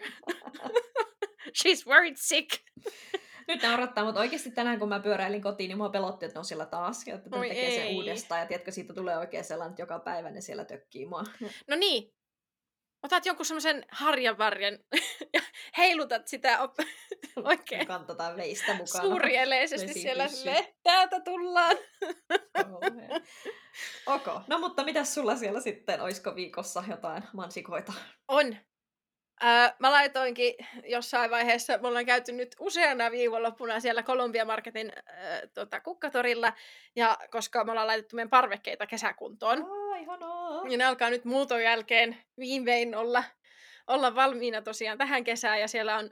She's 1.60 1.88
worried 1.88 2.16
sick. 2.18 2.50
Nyt 3.50 3.62
ne 3.62 3.74
odottaa, 3.74 4.04
mutta 4.04 4.20
oikeasti 4.20 4.52
tänään 4.52 4.80
kun 4.80 4.90
mä 4.90 5.00
pyöräilin 5.00 5.42
kotiin, 5.42 5.68
niin 5.68 5.78
mua 5.78 5.90
pelotti, 5.90 6.26
että 6.26 6.36
ne 6.36 6.40
on 6.40 6.46
siellä 6.46 6.66
taas. 6.66 7.08
Ja 7.08 7.16
että 7.16 7.30
Oi 7.38 7.48
tekee 7.50 7.72
sen 7.72 7.84
ei. 7.88 7.96
uudestaan. 7.96 8.42
Ja 8.42 8.48
tiedätkö, 8.48 8.72
siitä 8.72 8.94
tulee 8.94 9.18
oikein 9.18 9.44
sellainen, 9.44 9.72
että 9.72 9.82
joka 9.82 10.00
päivä 10.00 10.32
ne 10.32 10.42
siellä 10.42 10.66
tökkii 10.66 11.06
mua. 11.06 11.24
No 11.68 11.76
niin. 11.76 12.14
Otat 13.04 13.26
jonkun 13.26 13.46
semmoisen 13.46 13.86
harjanvarren 13.92 14.80
ja 15.34 15.42
heilutat 15.78 16.28
sitä 16.28 16.62
op- 16.62 16.76
oikein 17.44 17.88
Kantataan 17.88 18.38
veistä 18.38 18.74
mukana. 18.74 19.04
suurieleisesti 19.04 19.94
siellä 19.94 20.28
silleen, 20.28 20.66
täältä 20.84 21.20
tullaan. 21.20 21.76
Kauhea. 22.64 23.20
Ok, 24.06 24.28
no 24.48 24.60
mutta 24.60 24.84
mitä 24.84 25.04
sulla 25.04 25.36
siellä 25.36 25.62
sitten, 25.62 26.02
olisiko 26.02 26.36
viikossa 26.36 26.84
jotain 26.90 27.24
mansikoita? 27.34 27.94
On. 28.28 28.56
Öö, 29.44 29.70
mä 29.80 29.92
laitoinkin 29.92 30.54
jossain 30.84 31.32
vaiheessa, 31.32 31.78
me 31.78 31.88
ollaan 31.88 32.06
käyty 32.06 32.32
nyt 32.32 32.56
useana 32.60 33.12
viikonloppuna 33.12 33.80
siellä 33.80 34.04
Columbia 34.04 34.46
Marketin 34.46 34.92
öö, 35.10 35.48
tota, 35.54 35.80
kukkatorilla, 35.80 36.54
ja 36.96 37.18
koska 37.32 37.64
me 37.64 37.72
ollaan 37.72 37.88
laitettu 37.88 38.16
meidän 38.16 38.30
parvekkeita 38.30 38.88
kesäkuntoon, 38.88 39.58
Aa, 39.64 39.96
ihanaa. 39.96 40.64
niin 40.64 40.78
ne 40.78 40.86
alkaa 40.86 41.10
nyt 41.10 41.26
muuton 41.26 41.64
jälkeen 41.64 42.18
viimein 42.40 42.96
olla, 42.96 43.24
olla 43.88 44.16
valmiina 44.16 44.62
tosiaan 44.62 44.98
tähän 44.98 45.24
kesään, 45.24 45.60
ja 45.60 45.68
siellä 45.68 45.98
on 45.98 46.12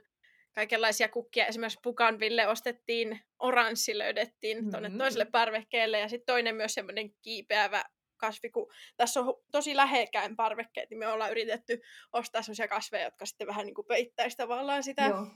kaikenlaisia 0.54 1.08
kukkia. 1.08 1.46
Esimerkiksi 1.46 1.78
Pukanville 1.82 2.48
ostettiin, 2.48 3.20
oranssi 3.38 3.98
löydettiin 3.98 4.70
tuonne 4.70 4.88
Mm. 4.88 4.98
toiselle 4.98 5.24
parvekkeelle, 5.24 6.00
ja 6.00 6.08
sitten 6.08 6.26
toinen 6.34 6.54
myös 6.56 6.74
semmoinen 6.74 7.10
kiipeävä 7.22 7.84
kasvi, 8.18 8.50
kun 8.50 8.72
tässä 8.96 9.20
on 9.20 9.34
tosi 9.52 9.76
lähekkäin 9.76 10.36
parvekkeet, 10.36 10.90
niin 10.90 10.98
me 10.98 11.08
ollaan 11.08 11.30
yritetty 11.30 11.80
ostaa 12.12 12.42
semmoisia 12.42 12.68
kasveja, 12.68 13.04
jotka 13.04 13.26
sitten 13.26 13.46
vähän 13.46 13.66
niin 13.66 13.74
kuin 13.74 13.86
peittäisi 13.86 14.36
tavallaan 14.36 14.82
sitä, 14.82 15.06
Joo. 15.06 15.26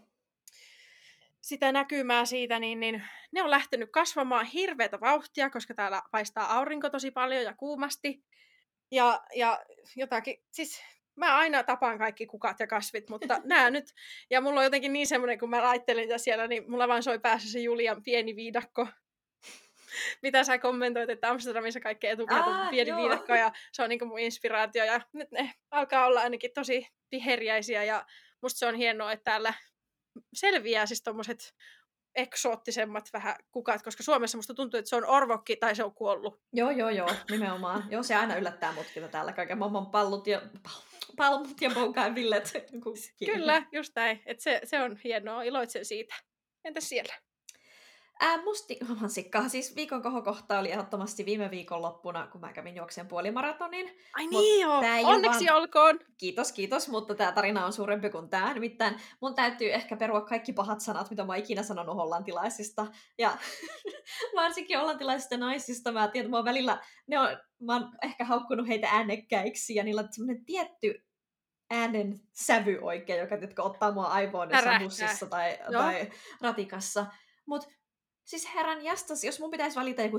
sitä 1.40 1.72
näkymää 1.72 2.24
siitä, 2.24 2.58
niin, 2.58 2.80
niin 2.80 3.02
ne 3.32 3.42
on 3.42 3.50
lähtenyt 3.50 3.90
kasvamaan 3.92 4.46
hirveätä 4.46 5.00
vauhtia, 5.00 5.50
koska 5.50 5.74
täällä 5.74 6.02
paistaa 6.10 6.56
aurinko 6.56 6.90
tosi 6.90 7.10
paljon 7.10 7.42
ja 7.42 7.54
kuumasti. 7.54 8.24
Ja, 8.90 9.22
ja 9.34 9.64
jotakin, 9.96 10.42
siis 10.50 10.82
mä 11.16 11.36
aina 11.36 11.64
tapaan 11.64 11.98
kaikki 11.98 12.26
kukat 12.26 12.60
ja 12.60 12.66
kasvit, 12.66 13.10
mutta 13.10 13.40
nämä 13.44 13.70
nyt, 13.70 13.84
ja 14.30 14.40
mulla 14.40 14.60
on 14.60 14.64
jotenkin 14.64 14.92
niin 14.92 15.06
semmoinen, 15.06 15.38
kun 15.38 15.50
mä 15.50 15.62
laittelin 15.62 16.08
tätä 16.08 16.18
siellä, 16.18 16.46
niin 16.46 16.70
mulla 16.70 16.88
vaan 16.88 17.02
soi 17.02 17.18
päässä 17.18 17.52
se 17.52 17.58
Julian 17.58 18.02
pieni 18.02 18.36
viidakko, 18.36 18.88
mitä 20.22 20.44
sä 20.44 20.58
kommentoit, 20.58 21.10
että 21.10 21.30
Amsterdamissa 21.30 21.80
kaikki 21.80 22.06
etukäät 22.06 22.46
on 22.46 22.68
pieni 22.70 22.90
joo. 22.90 22.98
viidakko, 22.98 23.34
ja 23.34 23.52
se 23.72 23.82
on 23.82 23.88
niin 23.88 24.08
mun 24.08 24.18
inspiraatio, 24.18 24.84
ja 24.84 25.00
nyt 25.12 25.30
ne 25.30 25.52
alkaa 25.70 26.06
olla 26.06 26.20
ainakin 26.20 26.50
tosi 26.54 26.86
viheriäisiä, 27.10 27.84
ja 27.84 28.06
musta 28.42 28.58
se 28.58 28.66
on 28.66 28.74
hienoa, 28.74 29.12
että 29.12 29.24
täällä 29.24 29.54
selviää 30.34 30.86
siis 30.86 31.02
tommoset 31.02 31.54
eksoottisemmat 32.14 33.08
vähän 33.12 33.36
kukat, 33.52 33.82
koska 33.82 34.02
Suomessa 34.02 34.38
musta 34.38 34.54
tuntuu, 34.54 34.78
että 34.78 34.88
se 34.88 34.96
on 34.96 35.06
orvokki 35.06 35.56
tai 35.56 35.76
se 35.76 35.84
on 35.84 35.94
kuollut. 35.94 36.40
Joo, 36.52 36.70
joo, 36.70 36.90
joo, 36.90 37.08
nimenomaan. 37.30 37.84
joo, 37.90 38.02
se 38.02 38.14
aina 38.14 38.36
yllättää 38.36 38.72
mutkin 38.72 39.08
täällä 39.08 39.32
kaiken 39.32 39.58
maailman 39.58 39.86
pallut 39.86 40.26
ja 40.26 40.42
pal- 40.62 40.82
palmut 41.16 41.60
ja 41.60 41.70
bougainvillet. 41.70 42.52
Kyllä, 43.32 43.62
just 43.72 43.92
näin. 43.96 44.22
Et 44.26 44.40
se, 44.40 44.60
se 44.64 44.80
on 44.80 44.96
hienoa, 45.04 45.42
iloitsen 45.42 45.84
siitä. 45.84 46.14
Entäs 46.64 46.88
siellä? 46.88 47.14
Ää, 48.20 48.42
musti 48.42 48.78
mansikkaa. 49.00 49.48
Siis 49.48 49.76
viikon 49.76 50.02
kohokohta 50.02 50.58
oli 50.58 50.70
ehdottomasti 50.72 51.24
viime 51.24 51.50
viikon 51.50 51.82
loppuna, 51.82 52.26
kun 52.26 52.40
mä 52.40 52.52
kävin 52.52 52.76
juokseen 52.76 53.08
puolimaratonin. 53.08 53.98
Ai 54.14 54.26
niin 54.26 54.60
joo, 54.60 54.82
onneksi 55.04 55.44
vaan- 55.46 55.56
olkoon. 55.56 56.00
Kiitos, 56.18 56.52
kiitos, 56.52 56.88
mutta 56.88 57.14
tämä 57.14 57.32
tarina 57.32 57.66
on 57.66 57.72
suurempi 57.72 58.10
kuin 58.10 58.28
tämä. 58.28 58.54
Nimittäin 58.54 59.00
mun 59.20 59.34
täytyy 59.34 59.72
ehkä 59.72 59.96
perua 59.96 60.20
kaikki 60.20 60.52
pahat 60.52 60.80
sanat, 60.80 61.10
mitä 61.10 61.24
mä 61.24 61.32
oon 61.32 61.38
ikinä 61.40 61.62
sanonut 61.62 61.96
hollantilaisista. 61.96 62.86
Ja 63.18 63.36
varsinkin 64.36 64.78
hollantilaisista 64.78 65.36
naisista. 65.36 65.92
Mä 65.92 66.08
tiedän, 66.08 66.26
että 66.26 66.30
mä 66.30 66.36
oon 66.36 66.44
välillä, 66.44 66.78
ne 67.06 67.18
on, 67.18 67.28
mä 67.60 67.72
oon 67.72 67.90
ehkä 68.02 68.24
haukkunut 68.24 68.68
heitä 68.68 68.88
äänekkäiksi 68.90 69.74
ja 69.74 69.84
niillä 69.84 70.00
on 70.00 70.08
semmoinen 70.10 70.44
tietty 70.44 71.06
äänen 71.70 72.20
sävy 72.32 72.78
oikein, 72.82 73.20
joka 73.20 73.34
jotka 73.34 73.62
ottaa 73.62 73.92
mua 73.92 74.06
aivoon 74.06 74.50
jossain 74.50 74.82
bussissa 74.82 75.26
tai, 75.26 75.58
Joo. 75.70 75.82
tai 75.82 76.10
ratikassa. 76.40 77.06
Mutta 77.46 77.68
Siis 78.24 78.54
herran 78.54 78.84
jastas, 78.84 79.24
jos 79.24 79.40
mun 79.40 79.50
pitäisi 79.50 79.76
valita 79.76 80.02
joku 80.02 80.18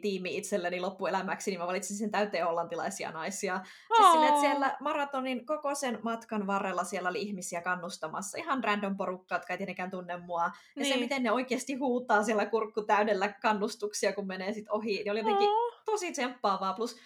tiimi 0.00 0.36
itselleni 0.36 0.80
loppuelämäksi, 0.80 1.50
niin 1.50 1.60
mä 1.60 1.66
valitsin 1.66 1.96
sen 1.96 2.10
täyteen 2.10 2.46
hollantilaisia 2.46 3.10
naisia. 3.10 3.54
Oh. 3.54 3.96
Siis 3.96 4.12
silleen, 4.12 4.28
että 4.28 4.40
siellä 4.40 4.76
maratonin 4.80 5.46
koko 5.46 5.74
sen 5.74 5.98
matkan 6.02 6.46
varrella 6.46 6.84
siellä 6.84 7.08
oli 7.08 7.22
ihmisiä 7.22 7.62
kannustamassa. 7.62 8.38
Ihan 8.38 8.64
random 8.64 8.96
porukka, 8.96 9.34
jotka 9.34 9.52
ei 9.52 9.56
tietenkään 9.56 9.90
tunne 9.90 10.16
mua. 10.16 10.44
Ja 10.44 10.52
niin. 10.76 10.94
se, 10.94 11.00
miten 11.00 11.22
ne 11.22 11.32
oikeasti 11.32 11.74
huutaa 11.74 12.22
siellä 12.22 12.46
kurkku 12.46 12.82
täydellä 12.82 13.28
kannustuksia, 13.28 14.12
kun 14.12 14.26
menee 14.26 14.52
sit 14.52 14.68
ohi, 14.70 14.96
niin 14.96 15.10
oli 15.10 15.18
jotenkin 15.18 15.48
oh. 15.48 15.82
tosi 15.84 16.12
tsemppaavaa. 16.12 16.74
Plus 16.74 16.96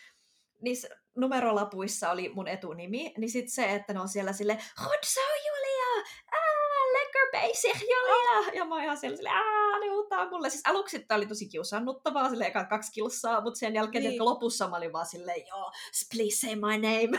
niissä 0.61 0.89
numerolapuissa 1.15 2.11
oli 2.11 2.33
mun 2.35 2.49
etunimi, 2.49 3.15
niin 3.19 3.31
sit 3.31 3.49
se, 3.49 3.75
että 3.75 3.93
ne 3.93 4.01
on 4.01 4.09
siellä 4.09 4.33
sille 4.33 4.59
zo, 5.07 5.21
Julia! 5.21 6.05
Bezig, 7.43 7.81
Julia! 7.81 8.39
Oh. 8.39 8.55
Ja 8.55 8.65
mä 8.65 8.75
oon 8.75 8.85
ihan 8.85 8.97
siellä 8.97 9.17
silleen, 9.17 9.35
aah, 9.35 9.81
ne 9.81 9.89
huutaa 9.89 10.31
mulle. 10.31 10.51
Siis 10.51 10.63
aluksi 10.67 10.99
tämä 10.99 11.17
oli 11.17 11.27
tosi 11.27 11.49
kiusannuttavaa, 11.49 12.31
sille 12.31 12.47
eka 12.47 12.65
kaksi 12.65 12.93
kilsaa, 12.93 13.41
mutta 13.41 13.59
sen 13.59 13.75
jälkeen 13.75 14.05
niin. 14.05 14.25
lopussa 14.25 14.69
mä 14.69 14.77
olin 14.77 14.93
vaan 14.93 15.07
silleen, 15.07 15.47
joo, 15.49 15.73
please 16.15 16.37
say 16.37 16.55
my 16.55 16.79
name. 16.79 17.19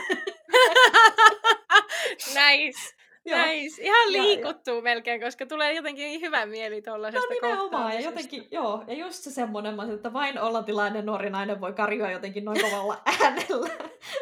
nice. 2.44 3.03
Nice. 3.24 3.82
Ihan 3.82 4.12
liikuttuu 4.12 4.76
ja, 4.76 4.82
melkein, 4.82 5.20
koska 5.20 5.46
tulee 5.46 5.72
jotenkin 5.72 6.04
niin 6.04 6.20
hyvä 6.20 6.46
mieli 6.46 6.82
tuollaisesta 6.82 7.26
No 7.26 7.34
nimenomaan, 7.34 7.94
ja 7.94 8.00
jotenkin, 8.00 8.48
joo, 8.50 8.84
ja 8.86 8.94
just 8.94 9.22
se 9.22 9.30
semmoinen, 9.30 9.74
että 9.94 10.12
vain 10.12 10.40
ollantilainen 10.40 11.06
nuori 11.06 11.30
nainen 11.30 11.60
voi 11.60 11.72
karjoa 11.72 12.10
jotenkin 12.10 12.44
noin 12.44 12.60
kovalla 12.60 13.02
äänellä. 13.22 13.70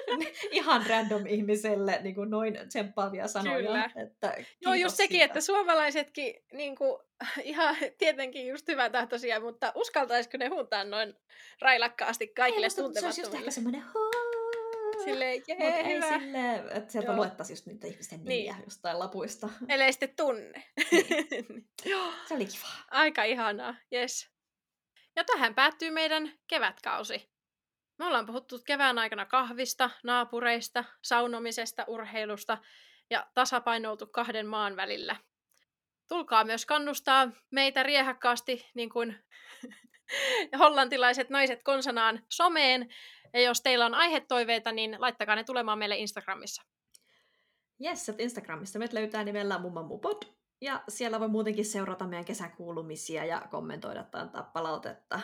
Ihan 0.51 0.87
random 0.89 1.27
ihmiselle 1.27 2.01
niin 2.03 2.15
kuin 2.15 2.31
noin 2.31 2.59
tsemppaavia 2.69 3.29
sanoja. 3.29 3.57
Kyllä. 3.57 3.91
Että 3.97 4.35
joo, 4.61 4.75
just 4.75 4.97
sekin, 4.97 5.15
siitä. 5.15 5.25
että 5.25 5.41
suomalaisetkin 5.41 6.35
niin 6.53 6.77
kuin, 6.77 6.99
ihan 7.43 7.77
tietenkin 7.99 8.49
just 8.49 8.67
tahtoisia, 8.93 9.41
mutta 9.41 9.73
uskaltaisiko 9.75 10.37
ne 10.39 10.49
huutaa 10.49 10.85
noin 10.85 11.15
railakkaasti 11.61 12.29
kaikille 12.29 12.67
Ei, 12.67 12.71
tuntemattomille? 12.71 13.01
Se 13.01 13.07
olisi 13.07 13.21
just 13.21 13.35
ehkä 13.35 13.51
semmoinen 13.51 13.83
Silleen, 15.11 15.43
jee, 15.49 15.59
Mut 15.59 15.87
ei 15.87 16.03
silleen, 16.03 16.69
että 16.73 16.93
sieltä 16.93 17.09
Joo. 17.09 17.17
luettaisiin 17.17 17.55
just 17.55 17.67
niitä 17.67 17.87
ihmisten 17.87 18.19
nimiä 18.19 18.53
niin. 18.55 18.65
jostain 18.65 18.99
lapuista. 18.99 19.49
Ellei 19.69 19.93
sitten 19.93 20.17
tunne. 20.17 20.65
Niin. 20.91 21.69
Se 22.29 22.35
oli 22.35 22.47
kiva. 22.47 22.69
Aika 22.91 23.25
ihanaa, 23.25 23.75
yes. 23.93 24.31
Ja 25.17 25.25
tähän 25.25 25.55
päättyy 25.55 25.91
meidän 25.91 26.33
kevätkausi. 26.47 27.33
Me 27.99 28.07
ollaan 28.07 28.27
puhuttu 28.27 28.61
kevään 28.67 28.99
aikana 28.99 29.27
kahvista, 29.27 29.91
naapureista, 30.05 30.85
saunomisesta, 31.03 31.85
urheilusta 31.89 32.59
ja 33.11 33.27
tasapainoutu 33.35 34.07
kahden 34.07 34.47
maan 34.47 34.77
välillä. 34.77 35.17
Tulkaa 36.09 36.45
myös 36.45 36.67
kannustaa 36.67 37.31
meitä 37.51 37.83
riehakkaasti, 37.83 38.71
niin 38.75 38.91
kuin 38.91 39.17
hollantilaiset 40.59 41.31
naiset 41.31 41.63
konsanaan, 41.63 42.23
someen 42.29 42.95
ja 43.33 43.41
jos 43.41 43.61
teillä 43.61 43.87
on 43.87 43.95
aihetoiveita, 43.95 44.73
niin 44.73 44.97
laittakaa 44.99 45.37
ne 45.37 45.45
tulemaan 45.45 45.79
meille 45.79 45.97
Instagramissa. 45.97 46.63
Yes, 47.85 48.09
että 48.09 48.23
Instagramissa 48.23 48.79
meidät 48.79 48.93
löytää 48.93 49.25
nimellä 49.25 49.59
mummamupod. 49.59 50.23
Ja 50.61 50.83
siellä 50.89 51.21
voi 51.21 51.29
muutenkin 51.29 51.65
seurata 51.65 52.07
meidän 52.07 52.25
kesäkuulumisia 52.25 53.25
ja 53.25 53.43
kommentoida 53.51 54.05
tai 54.05 54.21
antaa 54.21 54.43
palautetta. 54.43 55.21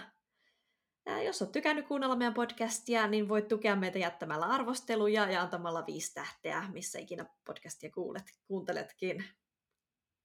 Ja 1.07 1.23
jos 1.23 1.43
olet 1.43 1.53
tykännyt 1.53 1.87
kuunnella 1.87 2.17
meidän 2.17 2.35
podcastia, 2.35 3.07
niin 3.07 3.29
voit 3.29 3.49
tukea 3.49 3.77
meitä 3.77 3.99
jättämällä 3.99 4.47
arvosteluja 4.47 5.31
ja 5.31 5.43
antamalla 5.43 5.87
viisi 5.87 6.15
tähteä, 6.15 6.65
missä 6.73 6.99
ikinä 6.99 7.27
podcastia 7.45 7.91
kuulet, 7.91 8.25
kuunteletkin. 8.47 9.25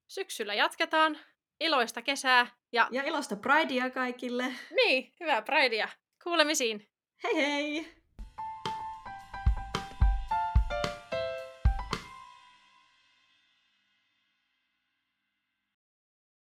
Syksyllä 0.07 0.53
jatketaan. 0.53 1.17
Iloista 1.59 2.01
kesää. 2.01 2.47
Ja, 2.71 2.87
ja 2.91 3.03
iloista 3.03 3.35
Pridea 3.35 3.89
kaikille. 3.89 4.53
Niin, 4.75 5.13
hyvää 5.19 5.41
Pridea. 5.41 5.89
Kuulemisiin. 6.23 6.92
Hei 7.23 7.35
hei! 7.35 8.02